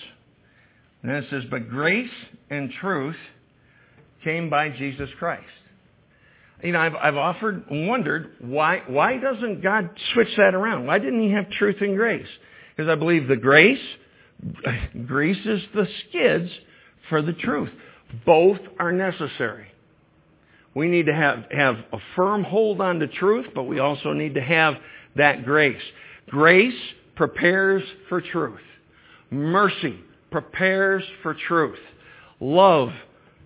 and 1.02 1.12
then 1.12 1.24
it 1.24 1.30
says, 1.30 1.44
but 1.50 1.70
grace 1.70 2.12
and 2.50 2.72
truth 2.80 3.16
came 4.24 4.50
by 4.50 4.70
Jesus 4.70 5.10
Christ. 5.18 5.44
You 6.64 6.74
know, 6.74 6.80
I've, 6.80 6.96
I've 6.96 7.18
offered 7.18 7.66
wondered 7.72 8.36
why, 8.40 8.84
why 8.88 9.18
doesn't 9.18 9.64
God 9.64 9.90
switch 10.14 10.28
that 10.38 10.54
around? 10.54 10.86
Why 10.86 11.00
didn't 11.00 11.22
he 11.22 11.32
have 11.32 11.50
truth 11.50 11.78
and 11.82 11.98
grace? 11.98 12.28
Because 12.76 12.90
I 12.90 12.96
believe 12.96 13.28
the 13.28 13.36
grace 13.36 13.82
greases 15.08 15.64
the 15.74 15.88
skids 16.08 16.52
for 17.10 17.24
the 17.24 17.34
truth. 17.34 17.70
Both 18.26 18.60
are 18.80 18.92
necessary. 18.92 19.71
We 20.74 20.88
need 20.88 21.08
to 21.08 21.14
have, 21.14 21.46
have 21.52 21.76
a 21.92 21.98
firm 22.16 22.44
hold 22.44 22.80
on 22.80 23.00
the 23.00 23.08
truth, 23.08 23.48
but 23.54 23.64
we 23.64 23.80
also 23.80 24.14
need 24.14 24.36
to 24.36 24.42
have 24.42 24.76
that 25.16 25.44
grace. 25.44 25.82
Grace 26.30 26.80
prepares 27.16 27.84
for 28.08 28.22
truth. 28.22 28.62
Mercy 29.30 30.00
prepares 30.32 31.04
for 31.22 31.34
truth. 31.34 31.80
Love 32.40 32.90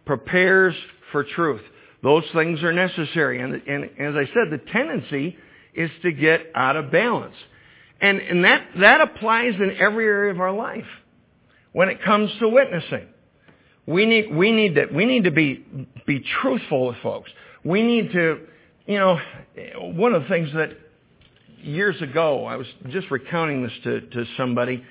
prepares 0.06 0.76
for 1.12 1.24
truth. 1.24 1.62
Those 2.04 2.24
things 2.34 2.62
are 2.62 2.72
necessary. 2.72 3.42
And, 3.42 3.56
and 3.68 3.86
as 4.00 4.16
I 4.16 4.26
said, 4.28 4.52
the 4.52 4.62
tendency 4.72 5.36
is 5.74 5.90
to 6.04 6.12
get 6.12 6.52
out 6.54 6.76
of 6.76 6.92
balance. 6.92 7.36
And, 8.00 8.20
and 8.20 8.44
that, 8.44 8.68
that 8.80 9.02
applies 9.02 9.56
in 9.56 9.76
every 9.80 10.06
area 10.06 10.32
of 10.32 10.40
our 10.40 10.54
life. 10.54 10.86
When 11.72 11.90
it 11.90 12.04
comes 12.04 12.32
to 12.40 12.48
witnessing, 12.48 13.08
we 13.88 14.06
need, 14.06 14.34
we 14.34 14.52
need 14.52 14.76
to, 14.76 14.86
we 14.94 15.06
need 15.06 15.26
to 15.26 15.32
be, 15.32 15.66
be 16.06 16.24
truthful 16.42 16.88
with 16.88 16.98
folks. 17.04 17.30
We 17.64 17.84
need 17.84 18.12
to, 18.12 18.40
you 18.86 18.98
know, 18.98 19.20
one 19.78 20.14
of 20.14 20.24
the 20.24 20.28
things 20.28 20.50
that 20.54 20.72
years 21.62 22.02
ago, 22.02 22.46
I 22.46 22.56
was 22.56 22.68
just 22.90 23.10
recounting 23.12 23.64
this 23.64 23.72
to, 23.84 24.02
to 24.02 24.26
somebody. 24.38 24.84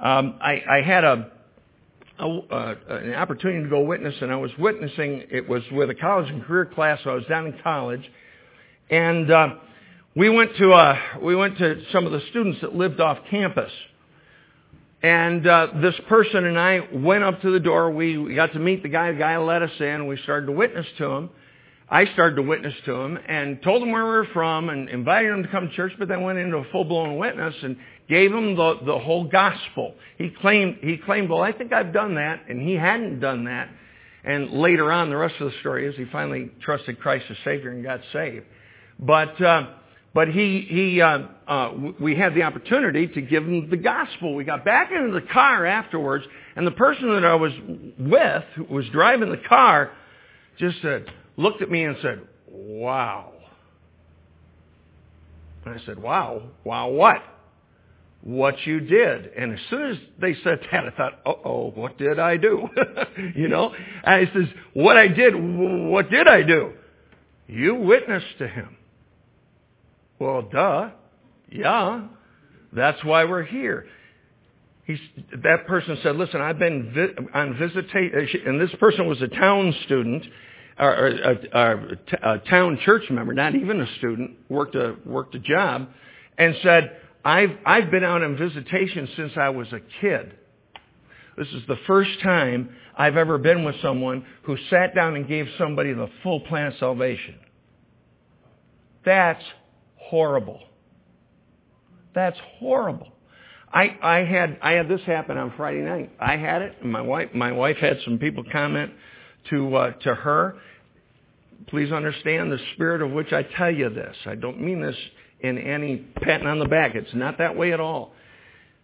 Um, 0.00 0.38
I, 0.40 0.62
I 0.68 0.82
had 0.82 1.04
a, 1.04 1.30
a, 2.18 2.26
uh, 2.26 2.74
an 2.88 3.14
opportunity 3.14 3.64
to 3.64 3.70
go 3.70 3.80
witness, 3.80 4.14
and 4.20 4.32
I 4.32 4.36
was 4.36 4.50
witnessing. 4.58 5.24
It 5.30 5.48
was 5.48 5.62
with 5.72 5.90
a 5.90 5.94
college 5.94 6.30
and 6.30 6.44
career 6.44 6.66
class. 6.66 7.00
So 7.04 7.10
I 7.10 7.14
was 7.14 7.24
down 7.26 7.46
in 7.46 7.58
college, 7.62 8.02
and 8.90 9.30
uh, 9.30 9.48
we 10.14 10.28
went 10.28 10.56
to 10.56 10.72
uh, 10.72 10.98
we 11.22 11.34
went 11.34 11.58
to 11.58 11.82
some 11.92 12.06
of 12.06 12.12
the 12.12 12.20
students 12.30 12.60
that 12.62 12.74
lived 12.74 13.00
off 13.00 13.18
campus. 13.30 13.70
And 15.02 15.46
uh, 15.46 15.68
this 15.80 15.94
person 16.08 16.44
and 16.44 16.58
I 16.58 16.80
went 16.92 17.24
up 17.24 17.40
to 17.40 17.50
the 17.50 17.60
door. 17.60 17.90
We, 17.90 18.18
we 18.18 18.34
got 18.34 18.52
to 18.52 18.58
meet 18.58 18.82
the 18.82 18.88
guy. 18.90 19.12
The 19.12 19.18
guy 19.18 19.38
let 19.38 19.62
us 19.62 19.70
in. 19.80 20.06
We 20.06 20.18
started 20.18 20.46
to 20.46 20.52
witness 20.52 20.86
to 20.98 21.04
him. 21.04 21.30
I 21.88 22.04
started 22.12 22.36
to 22.36 22.42
witness 22.42 22.74
to 22.84 22.94
him 22.94 23.18
and 23.26 23.62
told 23.62 23.82
him 23.82 23.90
where 23.90 24.04
we 24.04 24.10
were 24.10 24.28
from 24.32 24.68
and 24.68 24.88
invited 24.88 25.32
him 25.32 25.42
to 25.42 25.48
come 25.48 25.68
to 25.68 25.74
church, 25.74 25.92
but 25.98 26.06
then 26.06 26.22
went 26.22 26.38
into 26.38 26.58
a 26.58 26.64
full-blown 26.70 27.16
witness 27.16 27.54
and 27.62 27.76
gave 28.08 28.30
him 28.32 28.54
the, 28.54 28.78
the 28.84 28.98
whole 28.98 29.24
gospel. 29.24 29.94
He 30.16 30.30
claimed, 30.40 30.78
he 30.82 30.98
claimed, 30.98 31.30
well, 31.30 31.42
I 31.42 31.50
think 31.50 31.72
I've 31.72 31.92
done 31.92 32.14
that, 32.14 32.42
and 32.48 32.60
he 32.60 32.74
hadn't 32.74 33.18
done 33.18 33.44
that. 33.46 33.70
And 34.22 34.52
later 34.52 34.92
on, 34.92 35.08
the 35.08 35.16
rest 35.16 35.34
of 35.40 35.50
the 35.50 35.58
story 35.60 35.86
is 35.88 35.96
he 35.96 36.04
finally 36.12 36.50
trusted 36.60 37.00
Christ 37.00 37.24
as 37.28 37.38
Savior 37.42 37.70
and 37.70 37.82
got 37.82 38.00
saved. 38.12 38.44
But, 39.00 39.40
uh, 39.40 39.66
but 40.12 40.28
he, 40.28 40.66
he, 40.68 41.00
uh, 41.00 41.20
uh, 41.46 41.72
we 42.00 42.16
had 42.16 42.34
the 42.34 42.42
opportunity 42.42 43.06
to 43.06 43.20
give 43.20 43.44
him 43.44 43.70
the 43.70 43.76
gospel. 43.76 44.34
We 44.34 44.44
got 44.44 44.64
back 44.64 44.90
into 44.90 45.12
the 45.12 45.26
car 45.32 45.66
afterwards, 45.66 46.24
and 46.56 46.66
the 46.66 46.72
person 46.72 47.14
that 47.14 47.24
I 47.24 47.34
was 47.34 47.52
with, 47.98 48.44
who 48.56 48.64
was 48.64 48.86
driving 48.88 49.30
the 49.30 49.42
car, 49.48 49.92
just 50.58 50.82
said, 50.82 51.06
looked 51.36 51.62
at 51.62 51.70
me 51.70 51.84
and 51.84 51.96
said, 52.02 52.22
wow. 52.48 53.32
And 55.64 55.78
I 55.78 55.84
said, 55.86 55.98
wow, 56.00 56.42
wow 56.64 56.88
what? 56.88 57.22
what 58.22 58.54
you 58.66 58.80
did. 58.80 59.26
And 59.36 59.54
as 59.54 59.58
soon 59.70 59.90
as 59.92 59.96
they 60.20 60.34
said 60.44 60.60
that, 60.70 60.84
I 60.84 60.90
thought, 60.90 61.20
uh-oh, 61.24 61.72
what 61.74 61.96
did 61.96 62.18
I 62.18 62.36
do? 62.36 62.68
you 63.34 63.48
know? 63.48 63.74
And 64.04 64.28
he 64.28 64.34
says, 64.34 64.48
what 64.74 64.96
I 64.96 65.08
did, 65.08 65.34
what 65.34 66.10
did 66.10 66.28
I 66.28 66.42
do? 66.42 66.72
You 67.46 67.76
witnessed 67.76 68.38
to 68.38 68.48
him. 68.48 68.76
Well, 70.20 70.42
duh. 70.42 70.90
Yeah. 71.50 72.06
That's 72.72 73.02
why 73.04 73.24
we're 73.24 73.42
here. 73.42 73.86
He's, 74.84 74.98
that 75.42 75.66
person 75.66 75.98
said, 76.02 76.16
listen, 76.16 76.40
I've 76.40 76.58
been 76.58 76.92
vi- 76.94 77.38
on 77.38 77.56
visitation, 77.58 78.42
uh, 78.46 78.50
and 78.50 78.60
this 78.60 78.70
person 78.78 79.08
was 79.08 79.20
a 79.22 79.28
town 79.28 79.74
student, 79.84 80.24
or, 80.78 81.08
a, 81.08 81.34
uh, 81.52 81.76
a, 82.22 82.32
a 82.34 82.38
town 82.38 82.78
church 82.84 83.04
member, 83.10 83.32
not 83.34 83.54
even 83.54 83.80
a 83.80 83.96
student, 83.98 84.32
worked 84.48 84.74
a, 84.74 84.96
worked 85.04 85.34
a 85.34 85.38
job, 85.38 85.88
and 86.38 86.54
said, 86.62 86.96
I've, 87.24 87.50
I've 87.64 87.90
been 87.90 88.04
out 88.04 88.22
on 88.22 88.36
visitation 88.36 89.08
since 89.16 89.32
I 89.36 89.50
was 89.50 89.68
a 89.72 89.80
kid. 90.00 90.34
This 91.36 91.48
is 91.48 91.62
the 91.68 91.78
first 91.86 92.20
time 92.22 92.70
I've 92.96 93.16
ever 93.16 93.38
been 93.38 93.64
with 93.64 93.76
someone 93.82 94.24
who 94.42 94.56
sat 94.70 94.94
down 94.94 95.16
and 95.16 95.26
gave 95.26 95.46
somebody 95.56 95.92
the 95.92 96.10
full 96.22 96.40
plan 96.40 96.68
of 96.68 96.74
salvation. 96.78 97.36
That's 99.04 99.42
horrible. 100.10 100.60
That's 102.14 102.38
horrible. 102.58 103.08
I, 103.72 103.96
I 104.02 104.16
had 104.24 104.58
I 104.60 104.72
had 104.72 104.88
this 104.88 105.00
happen 105.06 105.36
on 105.36 105.52
Friday 105.56 105.82
night. 105.82 106.10
I 106.18 106.36
had 106.36 106.62
it, 106.62 106.76
and 106.82 106.90
my 106.90 107.00
wife 107.00 107.28
my 107.34 107.52
wife 107.52 107.76
had 107.76 107.98
some 108.04 108.18
people 108.18 108.42
comment 108.50 108.92
to 109.50 109.76
uh, 109.76 109.92
to 110.02 110.14
her. 110.14 110.56
Please 111.68 111.92
understand 111.92 112.50
the 112.50 112.58
spirit 112.74 113.00
of 113.00 113.12
which 113.12 113.32
I 113.32 113.44
tell 113.44 113.70
you 113.70 113.88
this. 113.90 114.16
I 114.26 114.34
don't 114.34 114.60
mean 114.60 114.80
this 114.82 114.96
in 115.40 115.56
any 115.56 115.98
patting 116.20 116.48
on 116.48 116.58
the 116.58 116.66
back. 116.66 116.96
It's 116.96 117.14
not 117.14 117.38
that 117.38 117.56
way 117.56 117.72
at 117.72 117.78
all. 117.78 118.12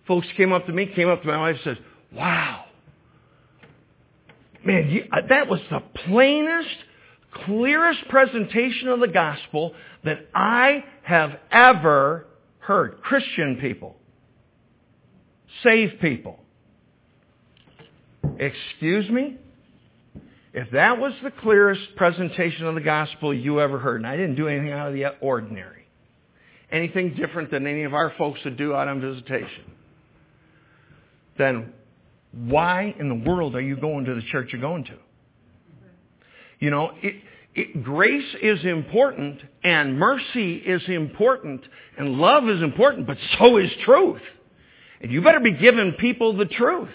Folks 0.06 0.28
came 0.36 0.52
up 0.52 0.66
to 0.66 0.72
me, 0.72 0.86
came 0.94 1.08
up 1.08 1.20
to 1.22 1.26
my 1.26 1.38
wife, 1.38 1.56
says, 1.64 1.78
"Wow, 2.12 2.66
man, 4.64 4.88
you, 4.88 5.04
uh, 5.12 5.22
that 5.28 5.48
was 5.48 5.60
the 5.68 5.80
plainest, 6.06 6.76
clearest 7.44 8.08
presentation 8.08 8.88
of 8.88 9.00
the 9.00 9.08
gospel 9.08 9.74
that 10.04 10.26
I 10.34 10.84
have 11.02 11.38
ever 11.50 12.26
heard." 12.60 13.00
Christian 13.02 13.56
people, 13.56 13.96
saved 15.62 16.00
people. 16.00 16.42
Excuse 18.38 19.08
me? 19.08 19.36
If 20.52 20.70
that 20.70 20.98
was 20.98 21.12
the 21.22 21.30
clearest 21.30 21.96
presentation 21.96 22.66
of 22.66 22.74
the 22.74 22.80
gospel 22.80 23.32
you 23.32 23.60
ever 23.60 23.78
heard, 23.78 24.00
and 24.00 24.06
I 24.06 24.16
didn't 24.16 24.36
do 24.36 24.48
anything 24.48 24.72
out 24.72 24.88
of 24.88 24.94
the 24.94 25.14
ordinary, 25.20 25.84
anything 26.72 27.10
different 27.10 27.50
than 27.50 27.66
any 27.66 27.84
of 27.84 27.92
our 27.92 28.10
folks 28.16 28.42
would 28.44 28.56
do 28.56 28.74
out 28.74 28.88
on 28.88 29.00
visitation, 29.00 29.64
then 31.36 31.72
why 32.32 32.94
in 32.98 33.08
the 33.08 33.30
world 33.30 33.54
are 33.54 33.60
you 33.60 33.76
going 33.76 34.06
to 34.06 34.14
the 34.14 34.22
church 34.22 34.52
you're 34.52 34.60
going 34.60 34.84
to? 34.84 34.96
You 36.58 36.70
know, 36.70 36.92
it, 37.02 37.16
it, 37.54 37.82
grace 37.82 38.34
is 38.42 38.64
important 38.64 39.40
and 39.64 39.98
mercy 39.98 40.56
is 40.56 40.82
important 40.88 41.62
and 41.98 42.16
love 42.16 42.48
is 42.48 42.62
important, 42.62 43.06
but 43.06 43.18
so 43.38 43.56
is 43.56 43.70
truth. 43.84 44.22
And 45.00 45.10
you 45.10 45.22
better 45.22 45.40
be 45.40 45.52
giving 45.52 45.92
people 45.98 46.36
the 46.36 46.46
truth. 46.46 46.90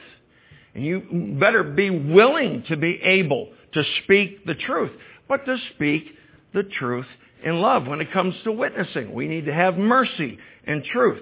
And 0.74 0.86
you 0.86 1.36
better 1.39 1.64
be 1.64 1.89
willing 1.89 2.64
to 2.70 2.78
be 2.78 2.99
able 3.03 3.49
to 3.74 3.84
speak 4.03 4.45
the 4.45 4.55
truth, 4.55 4.91
but 5.28 5.45
to 5.45 5.57
speak 5.74 6.05
the 6.53 6.64
truth 6.64 7.07
in 7.43 7.59
love 7.59 7.88
when 7.88 8.01
it 8.01 8.12
comes 8.12 8.36
to 8.43 8.51
witnessing. 8.51 9.14
We 9.14 9.28
need 9.28 9.45
to 9.45 9.53
have 9.53 9.78
mercy 9.78 10.38
and 10.66 10.84
truth. 10.84 11.22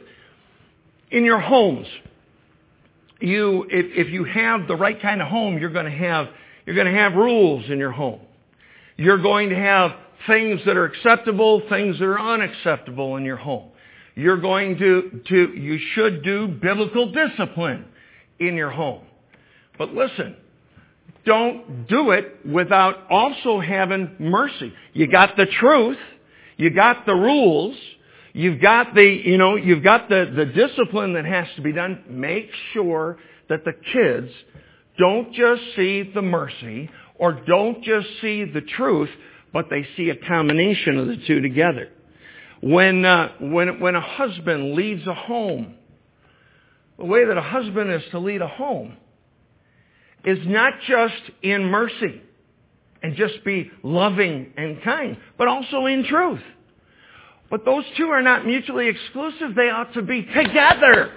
In 1.11 1.23
your 1.23 1.39
homes, 1.39 1.87
you, 3.19 3.65
if, 3.69 4.07
if 4.07 4.13
you 4.13 4.25
have 4.25 4.67
the 4.67 4.75
right 4.75 5.01
kind 5.01 5.21
of 5.21 5.27
home, 5.27 5.57
you're 5.57 5.71
going 5.71 5.85
to 5.85 5.97
have, 5.97 6.27
you're 6.65 6.75
going 6.75 6.91
to 6.93 6.99
have 6.99 7.13
rules 7.13 7.65
in 7.69 7.79
your 7.79 7.91
home. 7.91 8.19
You're 8.99 9.21
going 9.21 9.47
to 9.47 9.55
have 9.55 9.91
things 10.27 10.59
that 10.65 10.75
are 10.75 10.83
acceptable, 10.83 11.61
things 11.69 11.97
that 11.99 12.05
are 12.05 12.19
unacceptable 12.19 13.15
in 13.15 13.23
your 13.23 13.37
home. 13.37 13.69
You're 14.13 14.41
going 14.41 14.77
to, 14.77 15.21
to, 15.25 15.53
you 15.57 15.79
should 15.93 16.21
do 16.21 16.49
biblical 16.49 17.09
discipline 17.13 17.85
in 18.41 18.55
your 18.55 18.71
home. 18.71 19.03
But 19.77 19.93
listen, 19.93 20.35
don't 21.25 21.87
do 21.87 22.11
it 22.11 22.45
without 22.45 23.09
also 23.09 23.61
having 23.61 24.17
mercy. 24.19 24.73
You 24.91 25.07
got 25.07 25.37
the 25.37 25.45
truth, 25.45 25.97
you 26.57 26.69
got 26.69 27.05
the 27.05 27.15
rules, 27.15 27.77
you've 28.33 28.61
got 28.61 28.95
the, 28.95 29.05
you 29.05 29.37
know, 29.37 29.55
you've 29.55 29.81
got 29.81 30.09
the, 30.09 30.29
the 30.35 30.45
discipline 30.45 31.13
that 31.13 31.23
has 31.23 31.47
to 31.55 31.61
be 31.61 31.71
done. 31.71 32.03
Make 32.09 32.49
sure 32.73 33.17
that 33.47 33.63
the 33.63 33.71
kids 33.93 34.29
don't 34.97 35.31
just 35.33 35.61
see 35.77 36.11
the 36.13 36.21
mercy 36.21 36.89
or 37.19 37.33
don't 37.33 37.83
just 37.83 38.07
see 38.21 38.45
the 38.45 38.61
truth, 38.61 39.09
but 39.53 39.69
they 39.69 39.85
see 39.95 40.09
a 40.09 40.15
combination 40.15 40.97
of 40.97 41.07
the 41.07 41.17
two 41.27 41.41
together. 41.41 41.89
When, 42.61 43.05
uh, 43.05 43.33
when, 43.39 43.79
when 43.79 43.95
a 43.95 44.01
husband 44.01 44.73
leads 44.73 45.05
a 45.05 45.13
home, 45.13 45.75
the 46.97 47.05
way 47.05 47.25
that 47.25 47.37
a 47.37 47.41
husband 47.41 47.91
is 47.91 48.01
to 48.11 48.19
lead 48.19 48.41
a 48.41 48.47
home 48.47 48.97
is 50.25 50.39
not 50.45 50.73
just 50.87 51.21
in 51.41 51.65
mercy 51.65 52.21
and 53.01 53.15
just 53.15 53.43
be 53.45 53.71
loving 53.83 54.51
and 54.57 54.81
kind, 54.83 55.17
but 55.37 55.47
also 55.47 55.85
in 55.85 56.05
truth. 56.05 56.41
But 57.49 57.65
those 57.65 57.83
two 57.97 58.07
are 58.07 58.21
not 58.21 58.45
mutually 58.45 58.87
exclusive. 58.87 59.55
They 59.55 59.69
ought 59.69 59.93
to 59.93 60.01
be 60.01 60.23
together. 60.23 61.11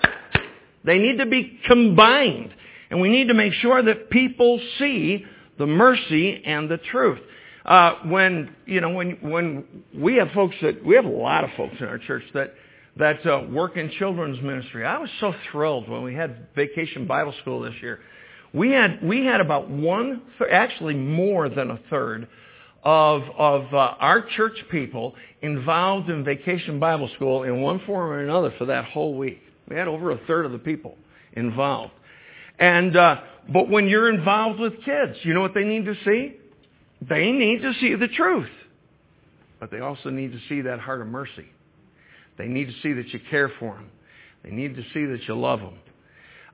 They 0.85 0.99
need 0.99 1.19
to 1.19 1.27
be 1.27 1.59
combined. 1.67 2.55
And 2.91 3.01
we 3.01 3.09
need 3.09 3.29
to 3.29 3.35
make 3.35 3.53
sure 3.55 3.83
that 3.83 4.11
people 4.11 4.61
see 4.79 5.25
the 5.59 5.67
mercy 5.67 6.43
and 6.45 6.71
the 6.71 6.79
truth. 6.79 7.21
Uh, 7.65 7.95
when 8.07 8.55
you 8.67 8.81
know 8.81 8.91
when 8.91 9.11
when 9.21 9.65
we 9.95 10.17
have 10.17 10.31
folks 10.33 10.57
that 10.63 10.85
we 10.85 10.97
have 10.97 11.05
a 11.05 11.09
lot 11.09 11.45
of 11.45 11.51
folks 11.57 11.77
in 11.79 11.87
our 11.87 11.99
church 11.99 12.25
that 12.35 12.55
that 12.97 13.25
uh, 13.27 13.45
work 13.51 13.77
in 13.77 13.91
children's 13.99 14.41
ministry. 14.43 14.85
I 14.85 14.99
was 14.99 15.11
so 15.21 15.33
thrilled 15.51 15.89
when 15.89 16.03
we 16.03 16.15
had 16.15 16.49
Vacation 16.55 17.07
Bible 17.07 17.35
School 17.41 17.63
this 17.63 17.75
year. 17.81 18.01
We 18.53 18.71
had 18.71 19.03
we 19.03 19.25
had 19.25 19.41
about 19.41 19.71
one, 19.71 20.23
actually 20.51 20.95
more 20.95 21.49
than 21.49 21.71
a 21.71 21.79
third 21.89 22.29
of 22.83 23.23
of 23.39 23.73
uh, 23.73 23.95
our 23.99 24.23
church 24.37 24.57
people 24.71 25.15
involved 25.41 26.11
in 26.11 26.25
Vacation 26.25 26.79
Bible 26.79 27.09
School 27.15 27.45
in 27.45 27.63
one 27.63 27.81
form 27.87 28.11
or 28.11 28.21
another 28.21 28.53
for 28.59 28.67
that 28.67 28.85
whole 28.87 29.17
week. 29.17 29.41
We 29.69 29.77
had 29.77 29.89
over 29.89 30.11
a 30.11 30.19
third 30.27 30.45
of 30.45 30.53
the 30.53 30.59
people 30.59 30.99
involved. 31.33 31.93
And 32.63 32.97
uh, 32.97 33.17
but 33.53 33.69
when 33.69 33.89
you're 33.89 34.09
involved 34.09 34.61
with 34.61 34.75
kids, 34.85 35.19
you 35.23 35.35
know 35.35 35.41
what 35.41 35.53
they 35.53 35.65
need 35.65 35.85
to 35.87 35.97
see? 36.05 36.37
They 37.01 37.33
need 37.33 37.61
to 37.63 37.73
see 37.81 37.97
the 37.97 38.07
truth. 38.07 38.49
But 39.59 39.73
they 39.73 39.81
also 39.81 40.11
need 40.11 40.31
to 40.31 40.39
see 40.49 40.61
that 40.61 40.79
heart 40.79 41.01
of 41.01 41.09
mercy. 41.09 41.47
They 42.39 42.47
need 42.47 42.67
to 42.67 42.75
see 42.81 42.93
that 42.93 43.09
you 43.09 43.19
care 43.31 43.51
for 43.59 43.75
them. 43.75 43.91
They 44.45 44.51
need 44.53 44.77
to 44.77 44.83
see 44.95 45.05
that 45.07 45.27
you 45.27 45.35
love 45.35 45.59
them. 45.59 45.79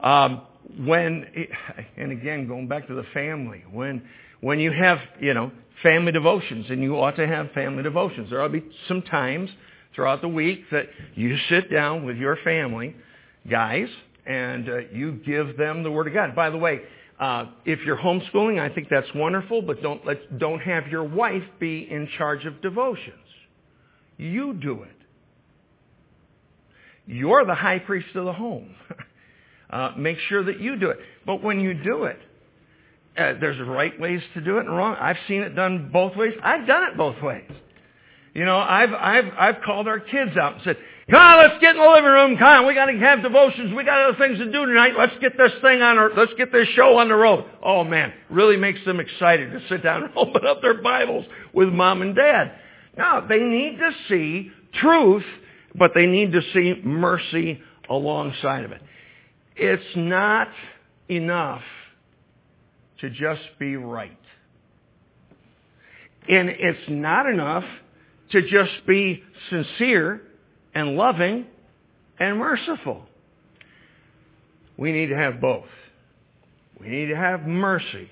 Um, 0.00 0.42
when, 0.86 1.26
and 1.98 2.10
again, 2.10 2.48
going 2.48 2.68
back 2.68 2.86
to 2.88 2.94
the 2.94 3.04
family, 3.12 3.62
when, 3.70 4.02
when 4.40 4.60
you 4.60 4.72
have, 4.72 4.98
you 5.20 5.34
know, 5.34 5.52
family 5.82 6.12
devotions, 6.12 6.66
and 6.70 6.82
you 6.82 6.98
ought 6.98 7.16
to 7.16 7.26
have 7.26 7.52
family 7.52 7.82
devotions, 7.82 8.30
there 8.30 8.40
ought 8.40 8.48
to 8.48 8.60
be 8.60 8.64
some 8.88 9.02
times 9.02 9.50
throughout 9.94 10.22
the 10.22 10.28
week 10.28 10.64
that 10.72 10.86
you 11.14 11.36
sit 11.50 11.70
down 11.70 12.06
with 12.06 12.16
your 12.16 12.38
family, 12.44 12.96
guys, 13.48 13.88
and 14.28 14.68
uh, 14.68 14.76
you 14.92 15.12
give 15.12 15.56
them 15.56 15.82
the 15.82 15.90
Word 15.90 16.06
of 16.06 16.14
God. 16.14 16.36
By 16.36 16.50
the 16.50 16.58
way, 16.58 16.82
uh, 17.18 17.46
if 17.64 17.80
you're 17.84 17.96
homeschooling, 17.96 18.60
I 18.60 18.72
think 18.72 18.88
that's 18.88 19.08
wonderful, 19.14 19.62
but 19.62 19.82
don't 19.82 20.04
let 20.06 20.38
don't 20.38 20.60
have 20.60 20.86
your 20.88 21.02
wife 21.02 21.42
be 21.58 21.88
in 21.90 22.08
charge 22.16 22.44
of 22.44 22.60
devotions. 22.62 23.16
You 24.18 24.52
do 24.52 24.82
it. 24.82 24.90
You're 27.06 27.44
the 27.46 27.54
high 27.54 27.78
priest 27.78 28.08
of 28.14 28.26
the 28.26 28.32
home. 28.32 28.74
uh, 29.70 29.92
make 29.96 30.18
sure 30.28 30.44
that 30.44 30.60
you 30.60 30.76
do 30.76 30.90
it. 30.90 30.98
But 31.24 31.42
when 31.42 31.60
you 31.60 31.72
do 31.72 32.04
it, 32.04 32.18
uh, 33.16 33.34
there's 33.40 33.58
right 33.66 33.98
ways 33.98 34.20
to 34.34 34.42
do 34.42 34.58
it 34.58 34.66
and 34.66 34.76
wrong. 34.76 34.94
I've 35.00 35.16
seen 35.26 35.40
it 35.40 35.54
done 35.56 35.88
both 35.90 36.14
ways. 36.16 36.34
I've 36.42 36.66
done 36.66 36.84
it 36.92 36.96
both 36.96 37.20
ways. 37.22 37.50
You 38.34 38.44
know, 38.44 38.58
I've 38.58 38.92
I've 38.92 39.32
I've 39.38 39.62
called 39.64 39.88
our 39.88 39.98
kids 39.98 40.36
out 40.36 40.54
and 40.54 40.62
said, 40.62 40.76
Come 41.10 41.20
on, 41.20 41.38
let's 41.38 41.58
get 41.60 41.74
in 41.74 41.80
the 41.80 41.88
living 41.88 42.10
room. 42.10 42.36
Come 42.36 42.66
we 42.66 42.74
got 42.74 42.86
to 42.86 42.98
have 42.98 43.22
devotions. 43.22 43.72
We 43.74 43.82
got 43.82 44.10
other 44.10 44.18
things 44.18 44.38
to 44.38 44.44
do 44.44 44.66
tonight. 44.66 44.92
Let's 44.98 45.14
get 45.22 45.38
this 45.38 45.52
thing 45.62 45.80
on. 45.80 45.96
Our, 45.96 46.10
let's 46.14 46.34
get 46.36 46.52
this 46.52 46.68
show 46.68 46.98
on 46.98 47.08
the 47.08 47.14
road. 47.14 47.46
Oh 47.62 47.82
man, 47.82 48.12
really 48.28 48.58
makes 48.58 48.84
them 48.84 49.00
excited 49.00 49.50
to 49.52 49.60
sit 49.70 49.82
down 49.82 50.04
and 50.04 50.12
open 50.16 50.46
up 50.46 50.60
their 50.60 50.82
Bibles 50.82 51.24
with 51.54 51.70
mom 51.70 52.02
and 52.02 52.14
dad. 52.14 52.52
Now 52.96 53.26
they 53.26 53.38
need 53.38 53.78
to 53.78 53.90
see 54.08 54.50
truth, 54.74 55.24
but 55.74 55.92
they 55.94 56.04
need 56.04 56.32
to 56.32 56.42
see 56.52 56.74
mercy 56.84 57.62
alongside 57.88 58.64
of 58.64 58.72
it. 58.72 58.82
It's 59.56 59.96
not 59.96 60.48
enough 61.08 61.62
to 63.00 63.08
just 63.08 63.42
be 63.58 63.76
right. 63.76 64.12
And 66.28 66.50
it's 66.50 66.90
not 66.90 67.24
enough 67.26 67.64
to 68.32 68.42
just 68.42 68.86
be 68.86 69.22
sincere 69.48 70.27
and 70.78 70.94
loving 70.96 71.44
and 72.20 72.38
merciful. 72.38 73.02
We 74.76 74.92
need 74.92 75.06
to 75.06 75.16
have 75.16 75.40
both. 75.40 75.66
We 76.78 76.88
need 76.88 77.06
to 77.06 77.16
have 77.16 77.42
mercy 77.42 78.08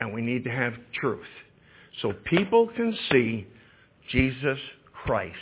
and 0.00 0.12
we 0.12 0.20
need 0.20 0.42
to 0.44 0.50
have 0.50 0.74
truth. 1.00 1.24
So 2.00 2.12
people 2.24 2.68
can 2.74 2.96
see 3.12 3.46
Jesus 4.10 4.58
Christ 4.92 5.36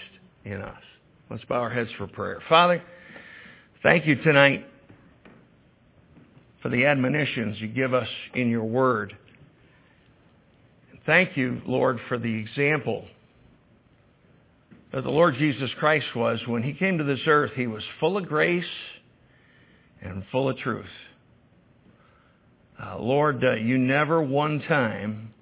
in 0.44 0.60
us. 0.60 0.82
Let's 1.30 1.44
bow 1.46 1.56
our 1.56 1.70
heads 1.70 1.88
for 1.96 2.06
prayer. 2.06 2.42
Father, 2.46 2.82
thank 3.82 4.06
you 4.06 4.16
tonight 4.16 4.66
for 6.60 6.68
the 6.68 6.84
admonitions 6.84 7.58
you 7.58 7.68
give 7.68 7.94
us 7.94 8.08
in 8.34 8.50
your 8.50 8.64
word. 8.64 9.16
Thank 11.06 11.38
you, 11.38 11.62
Lord, 11.64 11.98
for 12.06 12.18
the 12.18 12.34
example 12.34 13.06
the 14.92 15.00
Lord 15.10 15.36
Jesus 15.36 15.70
Christ 15.78 16.06
was. 16.16 16.40
When 16.46 16.62
he 16.62 16.72
came 16.72 16.98
to 16.98 17.04
this 17.04 17.20
earth, 17.26 17.52
he 17.54 17.66
was 17.66 17.82
full 18.00 18.16
of 18.16 18.26
grace 18.26 18.64
and 20.02 20.24
full 20.32 20.48
of 20.48 20.56
truth. 20.58 20.86
Uh, 22.82 22.98
Lord, 22.98 23.44
uh, 23.44 23.54
you 23.54 23.78
never 23.78 24.22
one 24.22 24.60
time 24.62 25.34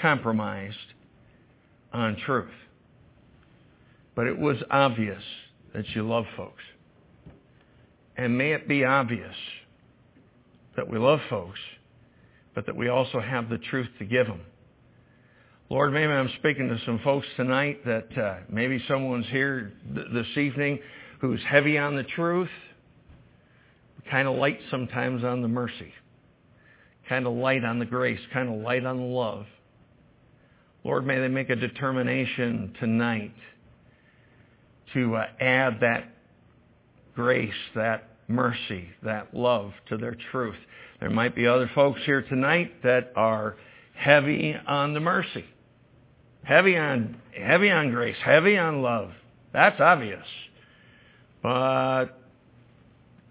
compromised 0.00 0.76
on 1.92 2.16
truth. 2.16 2.50
But 4.14 4.26
it 4.26 4.38
was 4.38 4.56
obvious 4.70 5.22
that 5.74 5.88
you 5.94 6.06
love 6.06 6.24
folks. 6.36 6.62
And 8.16 8.36
may 8.36 8.52
it 8.52 8.68
be 8.68 8.84
obvious 8.84 9.34
that 10.76 10.88
we 10.88 10.98
love 10.98 11.20
folks, 11.30 11.58
but 12.54 12.66
that 12.66 12.76
we 12.76 12.88
also 12.88 13.20
have 13.20 13.48
the 13.48 13.58
truth 13.58 13.88
to 13.98 14.04
give 14.04 14.26
them. 14.26 14.40
Lord, 15.72 15.94
maybe 15.94 16.12
I'm 16.12 16.28
speaking 16.38 16.68
to 16.68 16.78
some 16.84 17.00
folks 17.02 17.26
tonight 17.34 17.82
that 17.86 18.18
uh, 18.18 18.40
maybe 18.50 18.84
someone's 18.86 19.24
here 19.30 19.72
th- 19.94 20.06
this 20.12 20.26
evening 20.36 20.78
who's 21.18 21.40
heavy 21.48 21.78
on 21.78 21.96
the 21.96 22.02
truth, 22.02 22.50
kind 24.10 24.28
of 24.28 24.36
light 24.36 24.60
sometimes 24.70 25.24
on 25.24 25.40
the 25.40 25.48
mercy 25.48 25.90
kind 27.08 27.26
of 27.26 27.32
light 27.32 27.64
on 27.64 27.78
the 27.78 27.86
grace, 27.86 28.20
kind 28.34 28.50
of 28.50 28.60
light 28.60 28.84
on 28.84 28.98
the 28.98 29.02
love. 29.02 29.46
Lord, 30.84 31.06
may 31.06 31.18
they 31.18 31.28
make 31.28 31.48
a 31.48 31.56
determination 31.56 32.74
tonight 32.78 33.34
to 34.92 35.16
uh, 35.16 35.26
add 35.40 35.78
that 35.80 36.04
grace, 37.14 37.50
that 37.74 38.10
mercy, 38.28 38.88
that 39.02 39.34
love 39.34 39.72
to 39.88 39.96
their 39.96 40.16
truth. 40.32 40.56
There 41.00 41.08
might 41.10 41.34
be 41.34 41.46
other 41.46 41.70
folks 41.74 42.00
here 42.04 42.20
tonight 42.20 42.82
that 42.82 43.12
are 43.16 43.56
heavy 43.94 44.54
on 44.66 44.94
the 44.94 45.00
mercy, 45.00 45.44
heavy 46.44 46.76
on, 46.76 47.16
heavy 47.36 47.70
on 47.70 47.90
grace, 47.90 48.16
heavy 48.24 48.56
on 48.56 48.82
love. 48.82 49.10
That's 49.52 49.80
obvious. 49.80 50.26
But 51.42 52.06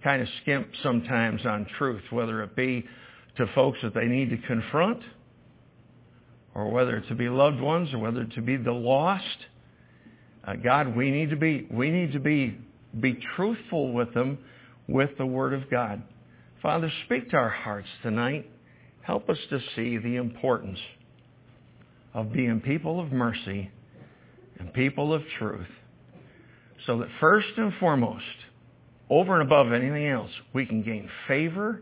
kind 0.04 0.22
of 0.22 0.28
skimp 0.42 0.68
sometimes 0.84 1.46
on 1.46 1.66
truth, 1.78 2.04
whether 2.10 2.44
it 2.44 2.56
be 2.56 2.86
to 3.38 3.48
folks 3.56 3.80
that 3.84 3.94
they 3.94 4.06
need 4.06 4.30
to 4.30 4.38
confront, 4.38 5.02
or 6.54 6.70
whether 6.70 6.98
it 6.98 7.08
to 7.08 7.16
be 7.16 7.30
loved 7.30 7.62
ones, 7.62 7.94
or 7.94 8.00
whether 8.00 8.22
it 8.22 8.34
to 8.34 8.42
be 8.42 8.58
the 8.58 8.72
lost. 8.72 9.26
Uh, 10.46 10.56
God, 10.56 10.96
we 10.96 11.12
need 11.12 11.30
to 11.30 11.36
be 11.36 11.68
we 11.72 11.90
need 11.90 12.14
to 12.14 12.20
be 12.20 12.58
be 13.00 13.18
truthful 13.36 13.94
with 13.94 14.14
them 14.14 14.38
with 14.88 15.12
the 15.18 15.26
Word 15.26 15.54
of 15.54 15.70
God. 15.70 16.02
Father, 16.62 16.92
speak 17.06 17.30
to 17.30 17.38
our 17.38 17.50
hearts 17.50 17.88
tonight. 18.04 18.50
Help 19.02 19.30
us 19.30 19.38
to 19.50 19.60
see 19.76 19.98
the 19.98 20.18
importance 20.18 20.80
of 22.14 22.34
being 22.34 22.62
people 22.62 23.00
of 23.00 23.12
mercy 23.12 23.72
and 24.60 24.74
people 24.74 25.14
of 25.14 25.22
truth, 25.38 25.68
so 26.86 27.00
that 27.00 27.10
first 27.20 27.48
and 27.58 27.74
foremost, 27.80 28.24
over 29.10 29.40
and 29.40 29.44
above 29.44 29.72
anything 29.72 30.08
else, 30.08 30.32
we 30.54 30.66
can 30.66 30.84
gain 30.84 31.10
favor 31.28 31.82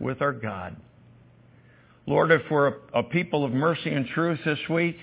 with 0.00 0.20
our 0.20 0.32
God. 0.32 0.76
Lord, 2.06 2.32
if 2.32 2.42
we're 2.50 2.68
a, 2.68 2.74
a 2.94 3.02
people 3.04 3.44
of 3.44 3.52
mercy 3.52 3.90
and 3.90 4.06
truth 4.08 4.40
this 4.44 4.58
week, 4.68 4.96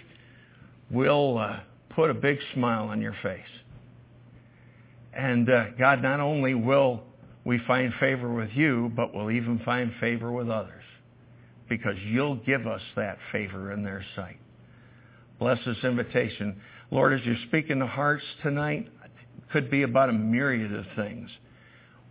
we'll 0.91 1.38
uh, 1.38 1.59
put 1.91 2.09
a 2.09 2.13
big 2.13 2.39
smile 2.53 2.89
on 2.89 3.01
your 3.01 3.15
face. 3.24 3.41
And 5.13 5.49
uh, 5.49 5.72
God, 5.78 6.01
not 6.01 6.20
only 6.20 6.53
will 6.53 7.03
we 7.45 7.59
find 7.65 7.93
favor 7.99 8.32
with 8.32 8.49
you, 8.53 8.91
but 8.95 9.13
we'll 9.13 9.32
even 9.32 9.59
find 9.65 9.91
favor 9.99 10.32
with 10.32 10.49
others 10.49 10.84
because 11.70 11.95
you'll 12.05 12.36
give 12.36 12.67
us 12.67 12.82
that 12.95 13.17
favor 13.32 13.72
in 13.72 13.84
their 13.84 14.03
sight. 14.15 14.39
Bless 15.39 15.57
this 15.65 15.77
invitation. 15.83 16.61
Lord, 16.91 17.13
as 17.13 17.25
you 17.25 17.35
speak 17.47 17.69
in 17.69 17.79
the 17.79 17.87
hearts 17.87 18.23
tonight, 18.43 18.89
could 19.51 19.71
be 19.71 19.83
about 19.83 20.09
a 20.09 20.13
myriad 20.13 20.73
of 20.73 20.85
things 20.95 21.29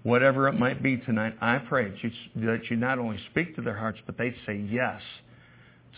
whatever 0.03 0.49
it 0.49 0.55
might 0.55 0.83
be 0.83 0.97
tonight, 0.97 1.35
I 1.41 1.59
pray 1.59 1.91
that 1.91 2.03
you, 2.03 2.11
that 2.47 2.70
you 2.70 2.76
not 2.76 2.99
only 2.99 3.18
speak 3.31 3.57
to 3.57 3.62
their 3.62 3.76
hearts, 3.76 3.99
but 4.07 4.16
they 4.16 4.35
say 4.47 4.57
yes 4.57 5.01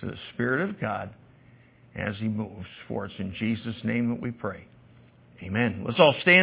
to 0.00 0.06
the 0.06 0.16
Spirit 0.34 0.68
of 0.68 0.80
God 0.80 1.10
as 1.94 2.16
He 2.18 2.28
moves 2.28 2.66
for 2.88 3.06
us. 3.06 3.12
In 3.18 3.34
Jesus' 3.38 3.76
name 3.84 4.08
that 4.10 4.20
we 4.20 4.30
pray. 4.30 4.64
Amen. 5.42 5.84
Let's 5.86 6.00
all 6.00 6.14
stand. 6.22 6.38